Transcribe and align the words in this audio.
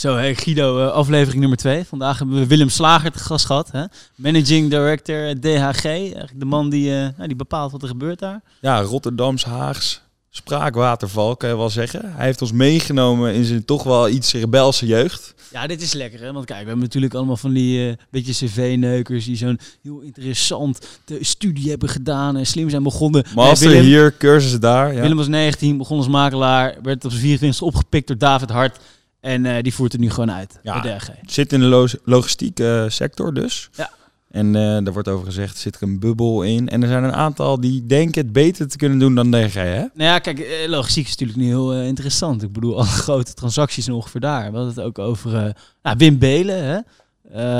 Zo, 0.00 0.14
hey 0.14 0.34
Guido, 0.34 0.86
uh, 0.86 0.92
aflevering 0.92 1.40
nummer 1.40 1.58
2. 1.58 1.84
Vandaag 1.84 2.18
hebben 2.18 2.38
we 2.38 2.46
Willem 2.46 2.68
Slager 2.68 3.12
te 3.12 3.18
gast 3.18 3.46
gehad. 3.46 3.70
Hè? 3.72 3.84
Managing 4.14 4.70
Director 4.70 5.40
DHG. 5.40 5.84
Eigenlijk 5.84 6.40
de 6.40 6.44
man 6.44 6.70
die, 6.70 6.90
uh, 6.90 6.96
nou, 7.16 7.26
die 7.26 7.36
bepaalt 7.36 7.72
wat 7.72 7.82
er 7.82 7.88
gebeurt 7.88 8.18
daar. 8.18 8.42
Ja, 8.60 8.80
Rotterdams 8.80 9.44
Haags 9.44 10.02
spraakwaterval, 10.30 11.36
kan 11.36 11.48
je 11.48 11.56
wel 11.56 11.70
zeggen. 11.70 12.12
Hij 12.14 12.24
heeft 12.24 12.42
ons 12.42 12.52
meegenomen 12.52 13.34
in 13.34 13.44
zijn 13.44 13.64
toch 13.64 13.82
wel 13.82 14.08
iets 14.08 14.32
rebelse 14.32 14.86
jeugd. 14.86 15.34
Ja, 15.52 15.66
dit 15.66 15.82
is 15.82 15.92
lekker, 15.92 16.20
hè? 16.20 16.32
Want 16.32 16.44
kijk, 16.44 16.60
we 16.60 16.66
hebben 16.66 16.84
natuurlijk 16.84 17.14
allemaal 17.14 17.36
van 17.36 17.52
die 17.52 17.88
uh, 17.88 17.94
beetje 18.10 18.32
cv-neukers... 18.32 19.24
die 19.24 19.36
zo'n 19.36 19.58
heel 19.82 20.00
interessant 20.00 20.86
studie 21.20 21.70
hebben 21.70 21.88
gedaan 21.88 22.36
en 22.36 22.46
slim 22.46 22.70
zijn 22.70 22.82
begonnen. 22.82 23.24
Master 23.34 23.68
Willem, 23.68 23.84
hier, 23.84 24.16
cursus 24.16 24.60
daar. 24.60 24.94
Ja. 24.94 25.00
Willem 25.00 25.16
was 25.16 25.28
19, 25.28 25.76
begon 25.76 25.96
als 25.96 26.08
makelaar, 26.08 26.76
werd 26.82 27.04
op 27.04 27.10
zijn 27.10 27.22
24 27.22 27.62
opgepikt 27.62 28.06
door 28.06 28.18
David 28.18 28.50
Hart... 28.50 28.78
En 29.20 29.44
uh, 29.44 29.56
die 29.62 29.74
voert 29.74 29.92
het 29.92 30.00
nu 30.00 30.10
gewoon 30.10 30.32
uit. 30.32 30.58
Ja, 30.62 30.80
DRG. 30.80 31.08
Zit 31.22 31.52
in 31.52 31.60
de 31.60 31.66
lo 31.66 31.86
logistieke 32.04 32.82
uh, 32.84 32.90
sector 32.90 33.34
dus. 33.34 33.68
Ja. 33.72 33.90
En 34.30 34.46
uh, 34.46 34.52
daar 34.54 34.92
wordt 34.92 35.08
over 35.08 35.26
gezegd, 35.26 35.58
zit 35.58 35.74
er 35.74 35.82
een 35.82 35.98
bubbel 35.98 36.42
in. 36.42 36.68
En 36.68 36.82
er 36.82 36.88
zijn 36.88 37.04
een 37.04 37.12
aantal 37.12 37.60
die 37.60 37.86
denken 37.86 38.22
het 38.22 38.32
beter 38.32 38.68
te 38.68 38.76
kunnen 38.76 38.98
doen 38.98 39.14
dan 39.14 39.30
DRG, 39.30 39.54
hè? 39.54 39.78
Nou 39.78 39.90
ja, 39.94 40.18
kijk, 40.18 40.64
logistiek 40.66 41.04
is 41.04 41.10
natuurlijk 41.10 41.38
niet 41.38 41.48
heel 41.48 41.74
interessant. 41.74 42.42
Ik 42.42 42.52
bedoel, 42.52 42.76
alle 42.76 42.86
grote 43.06 43.34
transacties 43.34 43.88
ongeveer 43.88 44.20
daar. 44.20 44.50
We 44.50 44.56
hadden 44.56 44.74
het 44.74 44.84
ook 44.84 44.98
over 44.98 45.56
nou, 45.82 45.96
Wim 45.96 46.18
Belen, 46.18 46.64
hè? 46.64 46.78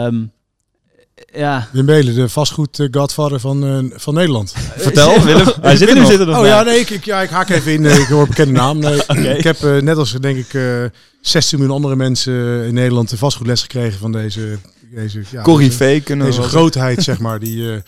Um, 0.04 0.32
ja. 1.32 1.68
Wim 1.72 1.86
Belen, 1.86 2.14
de 2.14 2.28
vastgoed 2.28 2.78
uh, 2.78 2.88
godfather 2.90 3.40
van, 3.40 3.64
uh, 3.64 3.90
van 3.94 4.14
Nederland. 4.14 4.54
Vertel, 4.76 5.22
Willem. 5.24 5.46
Hij 5.60 5.76
zit 5.76 5.88
er 5.88 5.94
nog. 5.94 6.06
Zit 6.06 6.20
er 6.20 6.26
nog 6.26 6.38
oh 6.38 6.46
ja, 6.46 6.62
nee, 6.62 6.78
ik, 6.78 6.90
ik, 6.90 7.04
ja, 7.04 7.22
ik 7.22 7.30
haak 7.30 7.48
even 7.48 7.72
in. 7.72 7.84
ik 7.84 8.06
hoor 8.06 8.20
een 8.20 8.28
bekende 8.28 8.52
naam. 8.52 8.78
Nee, 8.78 9.00
okay. 9.08 9.36
Ik 9.36 9.44
heb 9.44 9.62
uh, 9.62 9.80
net 9.80 9.96
als, 9.96 10.12
denk 10.12 10.36
ik, 10.36 10.60
16 11.20 11.58
miljoen 11.58 11.76
andere 11.76 11.96
mensen 11.96 12.64
in 12.66 12.74
Nederland 12.74 13.10
de 13.10 13.16
vastgoedles 13.16 13.62
gekregen 13.62 13.98
van 13.98 14.12
deze... 14.12 14.58
deze 14.90 15.22
ja, 15.30 15.42
kunnen 16.00 16.26
Deze 16.26 16.42
grootheid, 16.42 17.02
zeg 17.02 17.18
maar, 17.18 17.38
die 17.38 17.82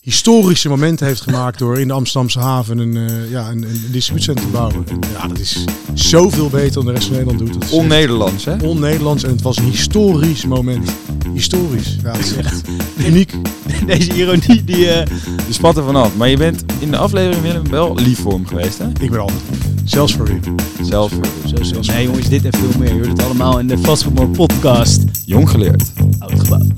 historische 0.00 0.68
momenten 0.68 1.06
heeft 1.06 1.20
gemaakt 1.20 1.58
door 1.58 1.78
in 1.78 1.88
de 1.88 1.94
Amsterdamse 1.94 2.38
haven 2.38 2.78
een, 2.78 2.96
uh, 2.96 3.30
ja, 3.30 3.50
een, 3.50 3.62
een 3.62 3.84
distributiecentrum 3.90 4.46
te 4.46 4.52
bouwen. 4.52 4.84
Ja, 5.12 5.28
dat 5.28 5.38
is 5.38 5.64
zoveel 5.94 6.48
beter 6.48 6.72
dan 6.72 6.84
de 6.84 6.92
rest 6.92 7.06
van 7.06 7.16
Nederland 7.16 7.38
doet. 7.38 7.70
On-Nederlands, 7.70 8.44
hè? 8.44 8.56
On-Nederlands 8.56 9.22
en 9.22 9.30
het 9.30 9.42
was 9.42 9.56
een 9.56 9.64
historisch 9.64 10.44
moment. 10.44 10.90
Historisch. 11.34 11.96
Ja, 12.02 12.10
het 12.10 12.26
is 12.26 12.36
echt 12.36 12.62
uniek. 12.98 13.32
Deze 13.86 14.14
ironie, 14.14 14.64
die... 14.64 14.76
Uh... 14.76 15.04
Je 15.46 15.56
spat 15.56 15.76
er 15.76 15.84
vanaf. 15.84 16.16
Maar 16.16 16.28
je 16.28 16.36
bent 16.36 16.64
in 16.78 16.90
de 16.90 16.96
aflevering 16.96 17.42
Willem 17.42 17.70
wel 17.70 17.94
lief 17.94 18.18
voor 18.18 18.32
hem 18.32 18.46
geweest, 18.46 18.78
hè? 18.78 18.86
Ik 19.00 19.10
ben 19.10 19.20
altijd 19.20 19.40
Zelfs 19.84 20.14
voor 20.14 20.26
Wim. 20.26 20.40
Zelfs 20.82 21.14
voor. 21.14 21.26
Zelfs 21.62 21.88
nee 21.88 22.04
jongens, 22.04 22.28
dit 22.28 22.44
en 22.44 22.52
veel 22.52 22.78
meer. 22.78 22.88
Je 22.88 22.94
hoort 22.94 23.06
het 23.06 23.22
allemaal 23.22 23.58
in 23.58 23.66
de 23.66 23.78
Vastgoedmore 23.78 24.28
podcast. 24.28 25.02
Jong 25.24 25.50
geleerd. 25.50 25.92
Oud 26.18 26.40
gebouw. 26.40 26.69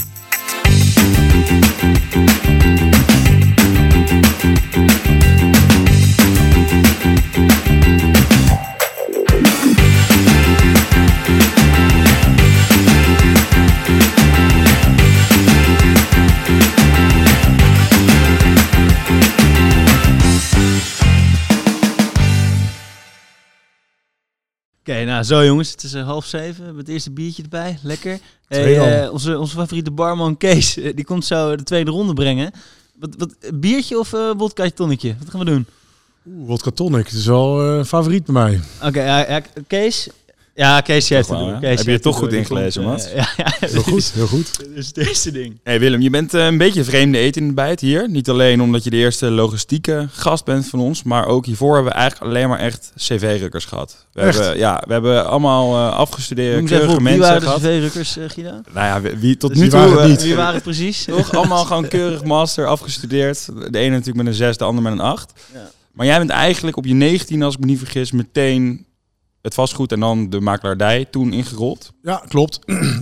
Thank 1.44 1.66
you. 5.06 5.21
Nou 25.28 25.42
zo 25.42 25.48
jongens, 25.48 25.70
het 25.70 25.82
is 25.82 25.94
uh, 25.94 26.04
half 26.04 26.26
zeven. 26.26 26.56
We 26.56 26.64
hebben 26.64 26.78
het 26.78 26.88
eerste 26.88 27.10
biertje 27.10 27.42
erbij. 27.42 27.78
Lekker. 27.82 28.18
Hey, 28.48 29.04
uh, 29.04 29.12
onze, 29.12 29.38
onze 29.38 29.56
favoriete 29.56 29.90
barman 29.90 30.36
Kees, 30.36 30.76
uh, 30.76 30.92
die 30.94 31.04
komt 31.04 31.24
zo 31.24 31.56
de 31.56 31.62
tweede 31.62 31.90
ronde 31.90 32.12
brengen. 32.12 32.52
Wat, 32.94 33.14
wat, 33.18 33.34
biertje 33.54 33.98
of 33.98 34.12
uh, 34.12 34.30
wodka 34.36 34.70
tonnetje? 34.70 35.14
Wat 35.18 35.30
gaan 35.30 35.40
we 35.40 35.46
doen? 35.46 35.66
Oeh, 36.26 36.46
wodka 36.46 36.70
tonic. 36.70 37.04
Dat 37.04 37.12
is 37.12 37.26
wel 37.26 37.84
favoriet 37.84 38.24
bij 38.24 38.34
mij. 38.34 38.60
Oké, 38.76 38.86
okay, 38.86 39.42
Kees, 39.66 40.08
ja, 40.54 40.80
Kees 40.80 41.08
heeft 41.08 41.28
het 41.28 41.38
doen. 41.38 41.54
Heb 41.60 41.78
je 41.78 41.90
het 41.90 42.02
toch 42.02 42.16
goed 42.16 42.32
ingelezen, 42.32 42.82
man? 42.82 43.00
Ja, 43.14 43.28
ja, 43.36 43.52
heel 43.60 43.82
goed, 43.82 44.12
heel 44.12 44.26
goed. 44.26 44.58
Dat 44.58 44.66
is 44.74 44.86
het 44.86 44.96
eerste 44.96 45.30
ding. 45.30 45.60
Hey 45.62 45.80
Willem, 45.80 46.00
je 46.00 46.10
bent 46.10 46.34
uh, 46.34 46.44
een 46.44 46.58
beetje 46.58 46.84
vreemde 46.84 47.18
eten 47.18 47.42
in 47.42 47.48
de 47.48 47.54
bijt 47.54 47.80
hier. 47.80 48.10
Niet 48.10 48.28
alleen 48.28 48.62
omdat 48.62 48.84
je 48.84 48.90
de 48.90 48.96
eerste 48.96 49.30
logistieke 49.30 50.08
gast 50.12 50.44
bent 50.44 50.68
van 50.68 50.80
ons, 50.80 51.02
maar 51.02 51.26
ook 51.26 51.46
hiervoor 51.46 51.74
hebben 51.74 51.92
we 51.92 51.98
eigenlijk 51.98 52.30
alleen 52.30 52.48
maar 52.48 52.58
echt 52.58 52.92
cv-rukkers 52.96 53.64
gehad. 53.64 54.06
We 54.12 54.20
echt? 54.20 54.38
hebben, 54.38 54.58
ja, 54.58 54.82
we 54.86 54.92
hebben 54.92 55.26
allemaal 55.26 55.74
uh, 55.76 55.96
afgestudeerde 55.96 56.62
keurige 56.62 57.00
mensen 57.00 57.10
wie 57.10 57.18
waren 57.18 57.42
gehad. 57.42 57.60
de 57.60 57.68
cv-rukkers, 57.68 58.18
uh, 58.18 58.24
Gida? 58.28 58.60
Nou 58.72 58.86
ja, 58.86 59.16
wie, 59.18 59.36
tot 59.36 59.50
Dus 59.50 59.58
nu 59.58 59.68
toe... 59.68 59.78
waren, 59.78 60.02
eh, 60.02 60.08
niet. 60.08 60.22
Wie 60.22 60.34
waren 60.42 60.54
het 60.54 60.62
precies? 60.62 61.04
Toch 61.04 61.34
allemaal 61.34 61.64
gewoon 61.64 61.88
keurig 61.88 62.24
master 62.24 62.66
afgestudeerd. 62.66 63.46
De 63.46 63.78
ene 63.78 63.90
natuurlijk 63.90 64.16
met 64.16 64.26
een 64.26 64.34
6, 64.34 64.56
de 64.56 64.64
ander 64.64 64.82
met 64.82 64.92
een 64.92 65.00
8. 65.00 65.32
Ja. 65.52 65.70
Maar 65.92 66.06
jij 66.06 66.18
bent 66.18 66.30
eigenlijk 66.30 66.76
op 66.76 66.84
je 66.84 66.94
19, 66.94 67.42
als 67.42 67.54
ik 67.54 67.60
me 67.60 67.66
niet 67.66 67.78
vergis, 67.78 68.12
meteen 68.12 68.86
het 69.42 69.54
vastgoed 69.54 69.92
en 69.92 70.00
dan 70.00 70.30
de 70.30 70.40
makelaardij 70.40 71.06
toen 71.10 71.32
ingerold. 71.32 71.92
Ja, 72.02 72.22
klopt. 72.28 72.58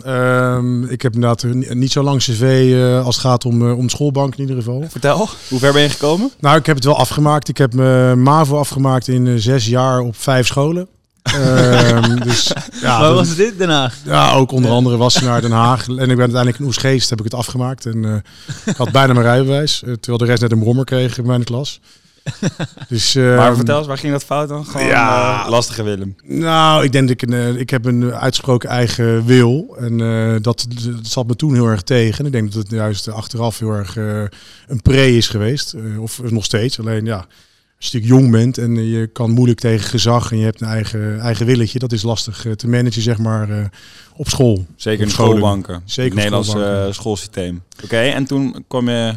um, 0.07 0.85
ik 0.95 1.03
heb 1.03 1.15
inderdaad 1.15 1.43
niet 1.75 1.93
zo 1.93 2.03
lang 2.03 2.19
cv 2.21 2.71
uh, 2.73 3.05
als 3.05 3.15
het 3.15 3.25
gaat 3.25 3.45
om, 3.45 3.63
uh, 3.63 3.77
om 3.77 3.85
de 3.85 3.91
schoolbank 3.91 4.35
in 4.35 4.41
ieder 4.41 4.57
geval. 4.57 4.85
Vertel, 4.89 5.29
hoe 5.49 5.59
ver 5.59 5.73
ben 5.73 5.83
je 5.83 5.89
gekomen? 5.89 6.31
Nou, 6.41 6.57
ik 6.59 6.67
heb 6.67 6.77
het 6.77 6.85
wel 6.85 6.97
afgemaakt. 6.97 7.49
Ik 7.49 7.57
heb 7.59 7.75
mijn 7.75 8.23
MAVO 8.23 8.59
afgemaakt 8.59 9.09
in 9.09 9.27
uh, 9.27 9.39
zes 9.39 9.67
jaar 9.67 10.01
op 10.01 10.17
vijf 10.17 10.47
scholen. 10.47 10.89
um, 11.35 12.21
dus, 12.29 12.53
ja, 12.81 13.01
Waar 13.01 13.15
was 13.15 13.35
dit? 13.35 13.59
Den 13.59 13.71
Haag? 13.71 13.97
Ja, 14.05 14.33
ook 14.33 14.53
onder 14.53 14.71
andere 14.71 14.97
was 14.97 15.21
naar 15.21 15.41
Den 15.41 15.51
Haag. 15.51 15.87
En 15.87 15.97
ik 15.97 15.97
ben 15.97 16.09
uiteindelijk 16.09 16.59
in 16.59 16.65
Oesgeest 16.65 17.11
heb 17.11 17.19
ik 17.19 17.25
het 17.25 17.35
afgemaakt. 17.35 17.87
En 17.87 18.25
ik 18.65 18.77
had 18.77 18.93
bijna 18.93 19.13
mijn 19.13 19.27
rijbewijs. 19.27 19.79
terwijl 19.79 20.19
de 20.19 20.25
rest 20.25 20.43
net 20.43 20.53
een 20.53 20.59
brommer 20.59 20.85
kreeg 20.85 21.19
in 21.19 21.27
mijn 21.27 21.45
klas. 21.45 21.81
Dus, 22.89 23.17
uh, 23.17 23.37
maar 23.37 23.57
vertel 23.57 23.79
eens, 23.79 23.87
waar 23.87 23.99
ging 23.99 24.13
dat 24.13 24.25
fout 24.25 24.49
dan? 24.49 24.67
Gewoon 24.67 24.87
ja, 24.87 25.45
uh, 25.45 25.51
lastige 25.51 25.83
Willem. 25.83 26.17
Nou, 26.25 26.85
ik 26.85 26.93
denk 26.93 27.09
dat 27.09 27.23
ik 27.23 27.29
een, 27.31 27.55
uh, 27.55 27.61
ik 27.61 27.71
heb 27.71 27.85
een 27.85 28.13
uitgesproken 28.13 28.69
eigen 28.69 29.25
wil. 29.25 29.77
En 29.79 29.99
dat, 30.43 30.67
dat 30.69 31.07
zat 31.07 31.27
me 31.27 31.37
toen 31.37 31.55
heel 31.55 31.67
erg 31.67 31.83
tegen. 31.83 32.19
En 32.19 32.27
ik 32.27 32.33
denk 32.33 32.53
dat 32.53 32.63
het 32.63 32.73
juist 32.73 33.09
achteraf 33.09 33.59
heel 33.59 33.73
erg 33.73 33.97
een 33.97 34.83
pre 34.83 35.17
is 35.17 35.29
geweest. 35.29 35.75
of 35.99 36.23
nog 36.23 36.45
steeds. 36.45 36.81
Alleen 36.81 37.05
ja, 37.05 37.17
als 37.17 37.91
je 37.91 37.99
natuurlijk 37.99 38.21
jong 38.21 38.31
bent 38.31 38.59
en 38.59 38.89
je 38.89 39.07
kan 39.07 39.31
moeilijk 39.31 39.61
tegen 39.61 39.89
gezag 39.89 40.33
en 40.33 40.39
je 40.39 40.45
hebt 40.45 40.61
een 40.61 40.69
eigen, 40.69 41.21
eigen 41.21 41.47
willetje, 41.47 41.79
dat 41.79 41.93
is 41.93 42.03
lastig 42.03 42.47
te 42.57 42.69
managen, 42.69 43.03
zeg 43.03 43.19
maar, 43.19 43.71
op 44.17 44.29
school. 44.29 44.67
Zeker 44.77 45.01
op 45.01 45.07
in 45.07 45.11
schoolbanken. 45.11 45.83
Zeker 45.85 46.11
het 46.11 46.31
Nederlandse 46.31 46.89
schoolsysteem. 46.91 47.63
Oké, 47.75 47.85
okay, 47.85 48.13
en 48.13 48.25
toen 48.25 48.65
kwam 48.69 48.89
je 48.89 49.15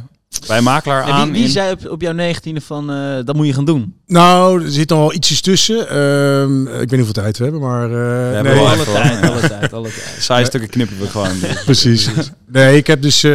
bij 0.47 0.61
makelaar 0.61 1.03
aan. 1.03 1.23
Wie, 1.23 1.33
wie 1.33 1.43
in... 1.43 1.49
zei 1.49 1.71
op, 1.71 1.89
op 1.89 2.01
jouw 2.01 2.13
negentiende 2.13 2.61
van 2.61 2.91
uh, 2.91 3.15
dat 3.25 3.35
moet 3.35 3.45
je 3.45 3.53
gaan 3.53 3.65
doen? 3.65 3.95
Nou, 4.07 4.63
er 4.63 4.71
zit 4.71 4.89
nog 4.89 4.99
wel 4.99 5.13
ietsjes 5.13 5.41
tussen. 5.41 5.75
Uh, 5.75 6.81
ik 6.81 6.89
weet 6.89 6.91
niet 6.91 7.05
hoeveel 7.05 7.23
tijd 7.23 7.37
we 7.37 7.43
hebben, 7.43 7.61
maar... 7.61 7.89
Uh, 7.89 7.95
we 7.95 8.39
nee. 8.43 8.53
hebben 8.53 8.67
alle 8.67 8.83
tijd, 8.83 9.31
alle 9.31 9.47
tijd, 9.47 9.73
alle 9.73 9.89
tijd. 10.27 10.47
Stukken 10.47 10.69
knippen 10.69 10.99
we 10.99 11.07
gewoon. 11.07 11.39
Precies. 11.65 12.09
Nee, 12.47 12.77
ik 12.77 12.87
heb 12.87 13.01
dus 13.01 13.25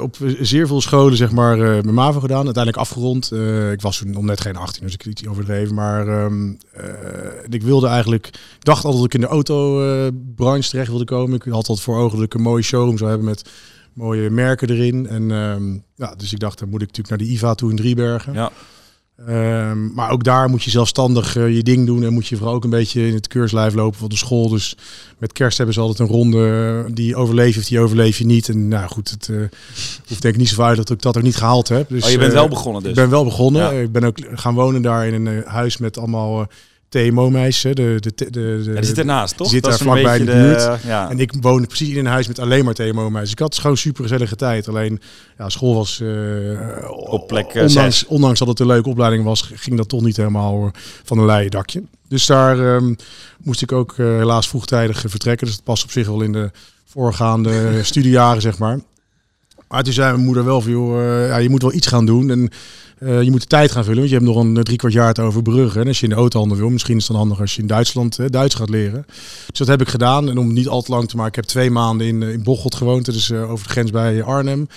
op 0.00 0.16
zeer 0.40 0.66
veel 0.66 0.80
scholen 0.80 1.16
zeg 1.16 1.30
maar 1.30 1.56
mijn 1.56 1.94
MAVO 1.94 2.20
gedaan. 2.20 2.44
Uiteindelijk 2.44 2.76
afgerond. 2.76 3.32
ik 3.72 3.80
was 3.80 3.98
toen 3.98 4.10
nog 4.10 4.22
net 4.22 4.40
geen 4.40 4.56
18, 4.56 4.82
dus 4.84 4.94
ik 4.94 5.04
iets 5.04 5.26
overdreven. 5.26 5.74
Maar 5.74 6.24
um, 6.24 6.58
ik 7.48 7.62
wilde 7.62 7.86
eigenlijk... 7.86 8.26
Ik 8.26 8.64
dacht 8.64 8.84
altijd 8.84 9.02
dat 9.02 9.14
ik 9.14 9.20
in 9.20 9.26
de 9.26 9.32
autobranche 9.32 10.70
terecht 10.70 10.88
wilde 10.88 11.04
komen. 11.04 11.36
Ik 11.36 11.42
had 11.42 11.54
altijd 11.54 11.80
voor 11.80 11.98
ogen 11.98 12.16
dat 12.16 12.26
ik 12.26 12.34
een 12.34 12.42
mooie 12.42 12.62
showroom 12.62 12.98
zou 12.98 13.10
hebben 13.10 13.28
met 13.28 13.42
mooie 13.92 14.30
merken 14.30 14.70
erin. 14.70 15.08
En 15.08 15.30
um, 15.30 15.84
ja, 15.94 16.14
dus 16.16 16.32
ik 16.32 16.38
dacht, 16.38 16.58
dan 16.58 16.68
moet 16.68 16.82
ik 16.82 16.86
natuurlijk 16.86 17.18
naar 17.18 17.28
de 17.28 17.34
IVA 17.34 17.54
toe 17.54 17.70
in 17.70 17.76
Driebergen. 17.76 18.32
Ja. 18.32 18.50
Um, 19.28 19.92
maar 19.94 20.10
ook 20.10 20.24
daar 20.24 20.48
moet 20.48 20.62
je 20.62 20.70
zelfstandig 20.70 21.36
uh, 21.36 21.54
je 21.54 21.62
ding 21.62 21.86
doen 21.86 22.04
en 22.04 22.12
moet 22.12 22.26
je 22.26 22.36
vooral 22.36 22.54
ook 22.54 22.64
een 22.64 22.70
beetje 22.70 23.06
in 23.06 23.14
het 23.14 23.28
keurslijf 23.28 23.74
lopen 23.74 23.98
van 23.98 24.08
de 24.08 24.16
school. 24.16 24.48
Dus 24.48 24.76
met 25.18 25.32
kerst 25.32 25.56
hebben 25.56 25.74
ze 25.74 25.80
altijd 25.80 25.98
een 25.98 26.14
ronde 26.14 26.84
die 26.92 27.16
overleef 27.16 27.54
je 27.54 27.60
of 27.60 27.66
die 27.66 27.80
overleef 27.80 28.18
je 28.18 28.24
niet. 28.24 28.48
En 28.48 28.68
nou 28.68 28.88
goed, 28.88 29.10
het 29.10 29.28
uh, 29.28 29.36
hoeft 30.08 30.22
denk 30.22 30.34
ik 30.34 30.40
niet 30.40 30.48
zo 30.48 30.62
uit 30.62 30.76
dat 30.76 30.90
ik 30.90 31.02
dat 31.02 31.16
ook 31.16 31.22
niet 31.22 31.36
gehaald 31.36 31.68
heb. 31.68 31.88
Dus, 31.88 32.04
oh, 32.04 32.10
je 32.10 32.18
bent 32.18 32.32
wel 32.32 32.48
begonnen 32.48 32.82
dus? 32.82 32.90
Ik 32.90 32.96
ben 32.96 33.10
wel 33.10 33.24
begonnen. 33.24 33.62
Ja. 33.62 33.70
Ik 33.70 33.92
ben 33.92 34.04
ook 34.04 34.18
gaan 34.34 34.54
wonen 34.54 34.82
daar 34.82 35.06
in 35.06 35.26
een 35.26 35.42
huis 35.46 35.76
met 35.76 35.98
allemaal... 35.98 36.48
TMO-meisjes. 36.92 37.74
De, 37.74 37.96
de, 38.00 38.12
de, 38.14 38.30
de, 38.30 38.62
ja, 38.64 38.74
die 38.74 38.84
zit 38.84 38.98
ernaast, 38.98 39.36
toch? 39.36 39.50
Die 39.50 39.54
zit 39.54 39.64
dat 39.64 39.78
daar 39.78 39.88
vlakbij 39.88 40.18
de, 40.18 40.24
de 40.24 40.32
buurt. 40.32 40.82
Ja. 40.84 41.10
En 41.10 41.20
ik 41.20 41.32
woonde 41.40 41.66
precies 41.66 41.88
in 41.88 41.98
een 41.98 42.06
huis 42.06 42.28
met 42.28 42.38
alleen 42.38 42.64
maar 42.64 42.74
TMO-meisjes. 42.74 43.32
Ik 43.32 43.38
had 43.38 43.58
gewoon 43.58 43.76
super 43.76 44.02
gezellige 44.02 44.36
tijd. 44.36 44.68
Alleen, 44.68 45.00
ja, 45.38 45.48
school 45.48 45.74
was... 45.74 46.00
Uh, 46.02 46.58
Op 46.90 47.26
plek 47.26 47.54
uh, 47.54 47.62
ondanks, 47.62 48.06
ondanks 48.06 48.38
dat 48.38 48.48
het 48.48 48.60
een 48.60 48.66
leuke 48.66 48.88
opleiding 48.88 49.24
was, 49.24 49.50
ging 49.54 49.76
dat 49.76 49.88
toch 49.88 50.02
niet 50.02 50.16
helemaal 50.16 50.70
van 51.04 51.18
een 51.18 51.26
leien 51.26 51.50
dakje. 51.50 51.82
Dus 52.08 52.26
daar 52.26 52.58
um, 52.58 52.96
moest 53.42 53.62
ik 53.62 53.72
ook 53.72 53.94
uh, 53.96 54.06
helaas 54.06 54.48
vroegtijdig 54.48 55.04
vertrekken. 55.06 55.46
Dus 55.46 55.56
het 55.56 55.64
past 55.64 55.84
op 55.84 55.90
zich 55.90 56.06
wel 56.06 56.20
in 56.20 56.32
de 56.32 56.50
voorgaande 56.84 57.70
studiejaren, 57.82 58.42
zeg 58.42 58.58
maar. 58.58 58.78
Maar 59.68 59.82
toen 59.82 59.92
zei 59.92 60.12
mijn 60.12 60.24
moeder 60.24 60.44
wel 60.44 60.60
van, 60.60 60.70
joh, 60.70 61.26
ja, 61.26 61.36
je 61.36 61.50
moet 61.50 61.62
wel 61.62 61.72
iets 61.72 61.86
gaan 61.86 62.06
doen. 62.06 62.30
En 62.30 62.50
je 63.04 63.30
moet 63.30 63.40
de 63.40 63.46
tijd 63.46 63.70
gaan 63.72 63.84
vullen, 63.84 63.98
want 63.98 64.10
je 64.10 64.16
hebt 64.16 64.28
nog 64.28 64.36
een 64.36 64.62
drie 64.62 64.76
kwart 64.76 64.92
jaar 64.92 65.14
te 65.14 65.22
overbruggen. 65.22 65.80
En 65.80 65.86
als 65.86 65.98
je 65.98 66.04
in 66.04 66.10
de 66.10 66.16
autohandel 66.16 66.56
wil, 66.56 66.68
misschien 66.68 66.96
is 66.96 67.02
het 67.02 67.10
dan 67.12 67.20
handig 67.20 67.40
als 67.40 67.54
je 67.54 67.60
in 67.60 67.66
Duitsland 67.66 68.18
uh, 68.18 68.26
Duits 68.30 68.54
gaat 68.54 68.68
leren. 68.68 69.04
Dus 69.46 69.58
dat 69.58 69.68
heb 69.68 69.80
ik 69.80 69.88
gedaan. 69.88 70.28
En 70.28 70.38
om 70.38 70.46
het 70.46 70.54
niet 70.54 70.68
al 70.68 70.82
te 70.82 70.90
lang 70.90 71.08
te 71.08 71.16
maken, 71.16 71.30
ik 71.30 71.36
heb 71.36 71.44
twee 71.44 71.70
maanden 71.70 72.06
in, 72.06 72.22
in 72.22 72.42
Bocholt 72.42 72.74
gewoond. 72.74 73.04
Dus 73.04 73.28
uh, 73.28 73.50
over 73.50 73.66
de 73.66 73.72
grens 73.72 73.90
bij 73.90 74.22
Arnhem. 74.22 74.68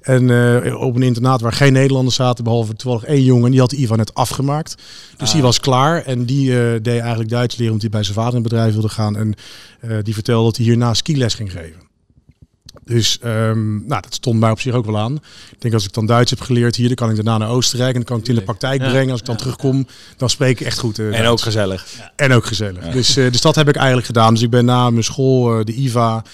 En 0.00 0.28
uh, 0.28 0.80
op 0.80 0.96
een 0.96 1.02
internaat 1.02 1.40
waar 1.40 1.52
geen 1.52 1.72
Nederlanders 1.72 2.16
zaten, 2.16 2.44
behalve 2.44 2.76
toevallig 2.76 3.04
één 3.04 3.24
jongen. 3.24 3.50
Die 3.50 3.60
had 3.60 3.72
Ivan 3.72 3.96
net 3.96 4.14
afgemaakt. 4.14 4.74
Dus 5.16 5.30
die 5.30 5.40
ah. 5.40 5.46
was 5.46 5.60
klaar. 5.60 6.02
En 6.02 6.24
die 6.24 6.50
deed 6.80 7.00
eigenlijk 7.00 7.30
Duits 7.30 7.56
leren, 7.56 7.72
omdat 7.72 7.90
hij 7.90 8.00
bij 8.00 8.02
zijn 8.02 8.16
vader 8.16 8.34
in 8.34 8.40
het 8.40 8.48
bedrijf 8.48 8.72
wilde 8.72 8.88
gaan. 8.88 9.16
En 9.16 9.34
die 10.02 10.14
vertelde 10.14 10.44
dat 10.44 10.56
hij 10.56 10.66
hierna 10.66 10.94
skiles 10.94 11.34
ging 11.34 11.52
geven. 11.52 11.83
Dus 12.84 13.18
um, 13.24 13.84
nou, 13.86 14.02
dat 14.02 14.14
stond 14.14 14.40
mij 14.40 14.50
op 14.50 14.60
zich 14.60 14.74
ook 14.74 14.86
wel 14.86 14.98
aan. 14.98 15.14
Ik 15.50 15.60
denk 15.60 15.74
als 15.74 15.84
ik 15.84 15.92
dan 15.92 16.06
Duits 16.06 16.30
heb 16.30 16.40
geleerd 16.40 16.76
hier, 16.76 16.86
dan 16.86 16.96
kan 16.96 17.10
ik 17.10 17.16
daarna 17.16 17.38
naar 17.38 17.48
Oostenrijk 17.48 17.90
en 17.90 17.96
dan 17.96 18.04
kan 18.04 18.16
ik 18.16 18.22
het 18.22 18.30
in 18.30 18.38
de 18.38 18.44
praktijk 18.44 18.78
brengen. 18.78 19.10
Als 19.10 19.20
ik 19.20 19.26
dan 19.26 19.36
terugkom, 19.36 19.86
dan 20.16 20.30
spreek 20.30 20.60
ik 20.60 20.66
echt 20.66 20.78
goed. 20.78 20.98
Uh, 20.98 21.18
en 21.18 21.26
ook 21.26 21.40
gezellig. 21.40 21.86
En 22.16 22.32
ook 22.32 22.46
gezellig. 22.46 22.84
Dus, 22.88 23.16
uh, 23.16 23.32
dus 23.32 23.40
dat 23.40 23.54
heb 23.54 23.68
ik 23.68 23.76
eigenlijk 23.76 24.06
gedaan. 24.06 24.34
Dus 24.34 24.42
ik 24.42 24.50
ben 24.50 24.64
na 24.64 24.90
mijn 24.90 25.04
school, 25.04 25.58
uh, 25.58 25.64
de 25.64 25.72
IVA, 25.72 26.24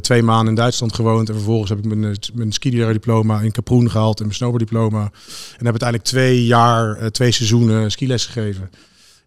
twee 0.00 0.22
maanden 0.22 0.48
in 0.48 0.54
Duitsland 0.54 0.94
gewoond. 0.94 1.28
En 1.28 1.34
vervolgens 1.34 1.70
heb 1.70 1.78
ik 1.78 1.84
mijn, 1.84 2.16
mijn 2.34 2.52
diploma 2.92 3.40
in 3.40 3.52
Kaproen 3.52 3.90
gehaald 3.90 4.18
en 4.18 4.24
mijn 4.24 4.36
snowboarddiploma. 4.36 5.00
En 5.00 5.64
heb 5.64 5.66
uiteindelijk 5.66 6.08
twee 6.08 6.44
jaar, 6.44 7.10
twee 7.10 7.32
seizoenen 7.32 7.90
skiles 7.90 8.26
gegeven. 8.26 8.70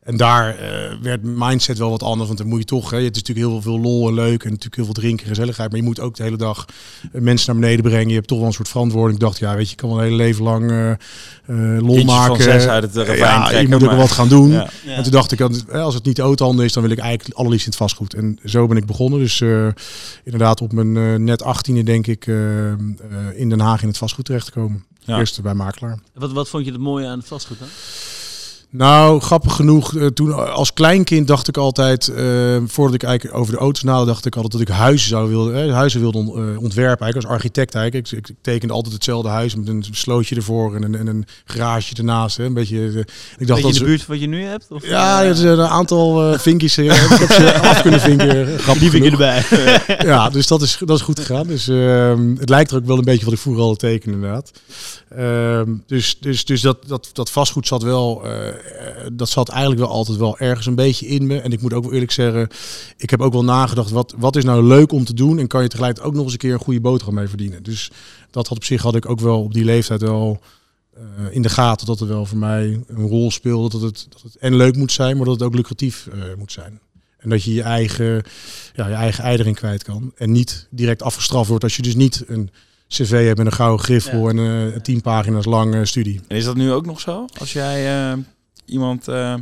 En 0.09 0.17
daar 0.17 0.55
uh, 0.55 0.61
werd 1.01 1.23
mindset 1.23 1.77
wel 1.77 1.89
wat 1.89 2.03
anders. 2.03 2.27
Want 2.27 2.39
dan 2.39 2.47
moet 2.47 2.59
je 2.59 2.65
toch, 2.65 2.89
hè, 2.89 2.97
het 2.97 3.15
is 3.15 3.21
natuurlijk 3.21 3.47
heel 3.47 3.61
veel 3.61 3.79
lol 3.79 4.07
en 4.07 4.13
leuk. 4.13 4.43
En 4.43 4.49
natuurlijk 4.49 4.75
heel 4.75 4.85
veel 4.85 4.93
drinken, 4.93 5.27
gezelligheid. 5.27 5.69
Maar 5.69 5.79
je 5.79 5.85
moet 5.85 5.99
ook 5.99 6.15
de 6.15 6.23
hele 6.23 6.37
dag 6.37 6.65
eh, 7.11 7.21
mensen 7.21 7.51
naar 7.51 7.61
beneden 7.61 7.83
brengen. 7.83 8.07
Je 8.07 8.13
hebt 8.13 8.27
toch 8.27 8.37
wel 8.37 8.47
een 8.47 8.53
soort 8.53 8.67
verantwoording. 8.67 9.13
Ik 9.13 9.19
dacht, 9.19 9.39
ja, 9.39 9.55
weet 9.55 9.63
je, 9.63 9.69
je 9.69 9.75
kan 9.75 9.89
wel 9.89 9.97
een 9.97 10.03
hele 10.03 10.15
leven 10.15 10.43
lang 10.43 10.71
uh, 10.71 11.81
lol 11.81 12.03
maken. 12.03 12.43
Zes 12.43 12.67
uit 12.67 12.83
het 12.83 12.93
ja, 12.93 13.47
trekken, 13.47 13.61
je 13.61 13.67
moet 13.67 13.83
ook 13.83 13.89
wel 13.89 13.99
wat 13.99 14.11
gaan 14.11 14.29
doen. 14.29 14.49
Ja. 14.49 14.69
En 14.85 15.03
toen 15.03 15.11
dacht 15.11 15.31
ik, 15.31 15.41
als 15.71 15.93
het 15.93 16.05
niet 16.05 16.15
de 16.15 16.21
autohandel 16.21 16.65
is, 16.65 16.73
dan 16.73 16.83
wil 16.83 16.91
ik 16.91 16.99
eigenlijk 16.99 17.37
allerliefst 17.37 17.65
in 17.65 17.71
het 17.71 17.81
vastgoed. 17.81 18.13
En 18.13 18.39
zo 18.45 18.67
ben 18.67 18.77
ik 18.77 18.85
begonnen. 18.85 19.19
Dus 19.19 19.41
inderdaad 20.23 20.61
op 20.61 20.71
mijn 20.71 21.23
net 21.23 21.43
achttiende 21.43 21.83
denk 21.83 22.07
ik 22.07 22.27
in 23.35 23.49
Den 23.49 23.59
Haag 23.59 23.81
in 23.81 23.87
het 23.87 23.97
vastgoed 23.97 24.25
terecht 24.25 24.45
te 24.45 24.51
komen. 24.51 24.85
Eerst 25.05 25.41
bij 25.41 25.53
makelaar. 25.53 25.99
Wat, 26.13 26.31
wat 26.31 26.49
vond 26.49 26.65
je 26.65 26.71
het 26.71 26.81
mooie 26.81 27.07
aan 27.07 27.17
het 27.17 27.27
vastgoed 27.27 27.59
dan? 27.59 27.67
Nou, 28.71 29.19
grappig 29.19 29.55
genoeg, 29.55 29.93
uh, 29.93 30.05
toen 30.05 30.53
als 30.53 30.73
kleinkind 30.73 31.27
dacht 31.27 31.47
ik 31.47 31.57
altijd, 31.57 32.11
uh, 32.17 32.57
voordat 32.65 32.95
ik 32.95 33.03
eigenlijk 33.03 33.37
over 33.37 33.53
de 33.53 33.59
auto's 33.59 33.83
nade, 33.83 34.05
dacht 34.05 34.25
ik 34.25 34.35
altijd 34.35 34.53
dat 34.53 34.61
ik 34.61 34.67
huizen 34.67 35.09
zou 35.09 35.29
willen, 35.29 35.67
eh, 35.67 35.73
huizen 35.73 35.99
wilde 35.99 36.17
ontwerpen, 36.57 37.05
eigenlijk 37.05 37.15
als 37.15 37.25
architect 37.25 37.75
eigenlijk. 37.75 38.11
Ik, 38.11 38.29
ik, 38.29 38.35
tekende 38.41 38.73
altijd 38.73 38.93
hetzelfde 38.93 39.29
huis 39.29 39.55
met 39.55 39.67
een 39.67 39.85
slootje 39.91 40.35
ervoor 40.35 40.75
en 40.75 40.83
een, 40.83 40.95
en 40.95 41.07
een 41.07 41.25
garage 41.45 41.95
ernaast. 41.95 42.37
Hè. 42.37 42.43
Een 42.43 42.53
beetje, 42.53 43.05
ik 43.37 43.47
dacht 43.47 43.61
dat 43.61 43.73
de 43.73 43.83
buurt 43.83 44.05
wat 44.05 44.19
je 44.19 44.27
nu 44.27 44.43
hebt? 44.43 44.65
Of, 44.69 44.85
ja, 44.85 45.23
er 45.23 45.35
zijn 45.35 45.59
een 45.59 45.67
aantal 45.67 46.37
vinkjes. 46.37 46.77
ik 46.77 46.91
heb 46.91 47.31
ze 47.31 47.59
af 47.59 47.81
kunnen 47.81 48.01
vinken. 48.01 48.47
Die 48.79 48.89
vinkje 48.89 49.11
erbij. 49.11 49.43
ja, 50.11 50.29
dus 50.29 50.47
dat 50.47 50.61
is, 50.61 50.77
dat 50.85 50.97
is 50.97 51.03
goed 51.03 51.19
gegaan. 51.19 51.47
Dus 51.47 51.67
ehm, 51.67 52.35
het 52.35 52.49
lijkt 52.49 52.71
er 52.71 52.77
ook 52.77 52.85
wel 52.85 52.97
een 52.97 53.03
beetje 53.03 53.25
wat 53.25 53.33
ik 53.33 53.39
vroeger 53.39 53.63
al 53.63 53.75
tekende 53.75 54.15
inderdaad. 54.15 54.51
Ehm, 55.09 55.73
dus 55.87 56.17
dus, 56.19 56.45
dus 56.45 56.61
dat, 56.61 56.77
dat, 56.87 57.09
dat 57.13 57.31
vastgoed 57.31 57.67
zat 57.67 57.83
wel 57.83 58.25
eh, 58.25 58.31
dat 59.13 59.29
zat 59.29 59.49
eigenlijk 59.49 59.81
wel 59.81 59.89
altijd 59.89 60.17
wel 60.17 60.37
ergens 60.37 60.65
een 60.65 60.75
beetje 60.75 61.07
in 61.07 61.27
me. 61.27 61.39
En 61.39 61.51
ik 61.51 61.61
moet 61.61 61.73
ook 61.73 61.83
wel 61.83 61.93
eerlijk 61.93 62.11
zeggen, 62.11 62.47
ik 62.97 63.09
heb 63.09 63.21
ook 63.21 63.33
wel 63.33 63.43
nagedacht, 63.43 63.91
wat, 63.91 64.13
wat 64.17 64.35
is 64.35 64.43
nou 64.43 64.63
leuk 64.63 64.91
om 64.91 65.05
te 65.05 65.13
doen? 65.13 65.39
En 65.39 65.47
kan 65.47 65.61
je 65.61 65.67
tegelijkertijd 65.67 66.07
ook 66.07 66.15
nog 66.15 66.23
eens 66.23 66.33
een 66.33 66.39
keer 66.39 66.53
een 66.53 66.59
goede 66.59 66.81
boterham 66.81 67.15
mee 67.15 67.27
verdienen? 67.27 67.63
Dus 67.63 67.91
dat 68.31 68.47
had 68.47 68.57
op 68.57 68.63
zich 68.63 68.81
had 68.81 68.95
ik 68.95 69.09
ook 69.09 69.19
wel 69.19 69.43
op 69.43 69.53
die 69.53 69.65
leeftijd 69.65 70.01
wel 70.01 70.39
uh, 70.97 71.35
in 71.35 71.41
de 71.41 71.49
gaten 71.49 71.85
dat 71.85 71.99
het 71.99 72.09
wel 72.09 72.25
voor 72.25 72.37
mij 72.37 72.83
een 72.87 73.07
rol 73.07 73.31
speelde. 73.31 73.69
Dat 73.69 73.81
het, 73.81 74.07
dat 74.09 74.21
het 74.21 74.35
en 74.35 74.55
leuk 74.55 74.75
moet 74.75 74.91
zijn, 74.91 75.15
maar 75.15 75.25
dat 75.25 75.33
het 75.33 75.43
ook 75.43 75.55
lucratief 75.55 76.07
uh, 76.13 76.23
moet 76.37 76.51
zijn. 76.51 76.79
En 77.17 77.29
dat 77.29 77.43
je 77.43 77.53
je 77.53 77.61
eigen, 77.61 78.23
ja, 78.75 78.87
je 78.87 78.93
eigen 78.93 79.23
eider 79.23 79.53
kwijt 79.53 79.83
kan. 79.83 80.11
En 80.15 80.31
niet 80.31 80.67
direct 80.69 81.01
afgestraft 81.01 81.49
wordt 81.49 81.63
als 81.63 81.75
je 81.75 81.81
dus 81.81 81.95
niet 81.95 82.23
een 82.27 82.49
cv 82.87 83.25
hebt 83.25 83.37
met 83.37 83.45
een 83.45 83.53
gouden 83.53 83.85
griffel 83.85 84.29
en 84.29 84.37
uh, 84.37 84.75
tien 84.75 85.01
pagina's 85.01 85.45
lang 85.45 85.87
studie. 85.87 86.21
En 86.27 86.37
is 86.37 86.43
dat 86.43 86.55
nu 86.55 86.71
ook 86.71 86.85
nog 86.85 86.99
zo? 86.99 87.25
Als 87.39 87.53
jij 87.53 88.13
iemand, 88.69 89.09
uh, 89.09 89.33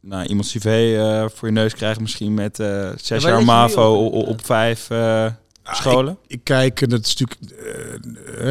nou, 0.00 0.26
iemand 0.26 0.46
CV 0.46 0.94
uh, 0.96 1.24
voor 1.34 1.48
je 1.48 1.54
neus 1.54 1.74
krijgt, 1.74 2.00
misschien 2.00 2.34
met 2.34 2.58
uh, 2.58 2.90
zes 2.96 3.22
jaar 3.22 3.44
MAVO 3.44 4.06
op, 4.06 4.28
op 4.28 4.44
vijf 4.44 4.88
scholen? 5.62 6.18
Ik, 6.26 6.32
ik, 6.32 6.40
kijk, 6.44 6.90
dat 6.90 7.06
is 7.06 7.16
natuurlijk, 7.16 7.56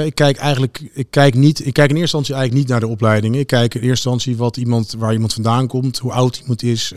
ik 0.06 0.16
kijk 0.16 0.38
eigenlijk, 0.38 0.90
ik 0.94 1.08
kijk 1.10 1.34
niet, 1.34 1.66
ik 1.66 1.74
kijk 1.74 1.90
in 1.90 1.96
eerste 1.96 2.18
instantie 2.18 2.34
eigenlijk 2.34 2.64
niet 2.64 2.72
naar 2.72 2.80
de 2.80 2.94
opleidingen. 2.94 3.40
Ik 3.40 3.48
kijk 3.48 3.76
in 3.76 3.82
eerste 3.82 4.10
instantie 4.10 4.38
wat 4.38 4.58
iemand, 4.58 4.96
waar 4.98 5.14
iemand 5.14 5.34
vandaan 5.34 5.68
komt, 5.68 5.98
hoe 5.98 6.12
oud 6.12 6.38
iemand 6.38 6.64
is, 6.64 6.94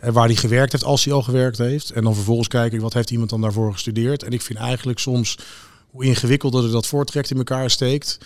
en 0.00 0.12
waar 0.12 0.26
hij 0.26 0.36
gewerkt 0.36 0.72
heeft, 0.72 0.84
als 0.84 1.04
hij 1.04 1.14
al 1.14 1.22
gewerkt 1.22 1.58
heeft. 1.58 1.90
En 1.90 2.04
dan 2.04 2.14
vervolgens 2.14 2.48
kijk 2.48 2.72
ik, 2.72 2.80
wat 2.80 2.94
heeft 2.94 3.10
iemand 3.10 3.30
dan 3.30 3.40
daarvoor 3.40 3.72
gestudeerd. 3.72 4.22
En 4.22 4.32
ik 4.32 4.42
vind 4.42 4.58
eigenlijk 4.58 4.98
soms, 4.98 5.38
hoe 5.94 6.04
ingewikkelder 6.04 6.70
dat 6.70 6.86
voortrekt 6.86 7.30
in 7.30 7.36
elkaar 7.36 7.70
steekt, 7.70 8.18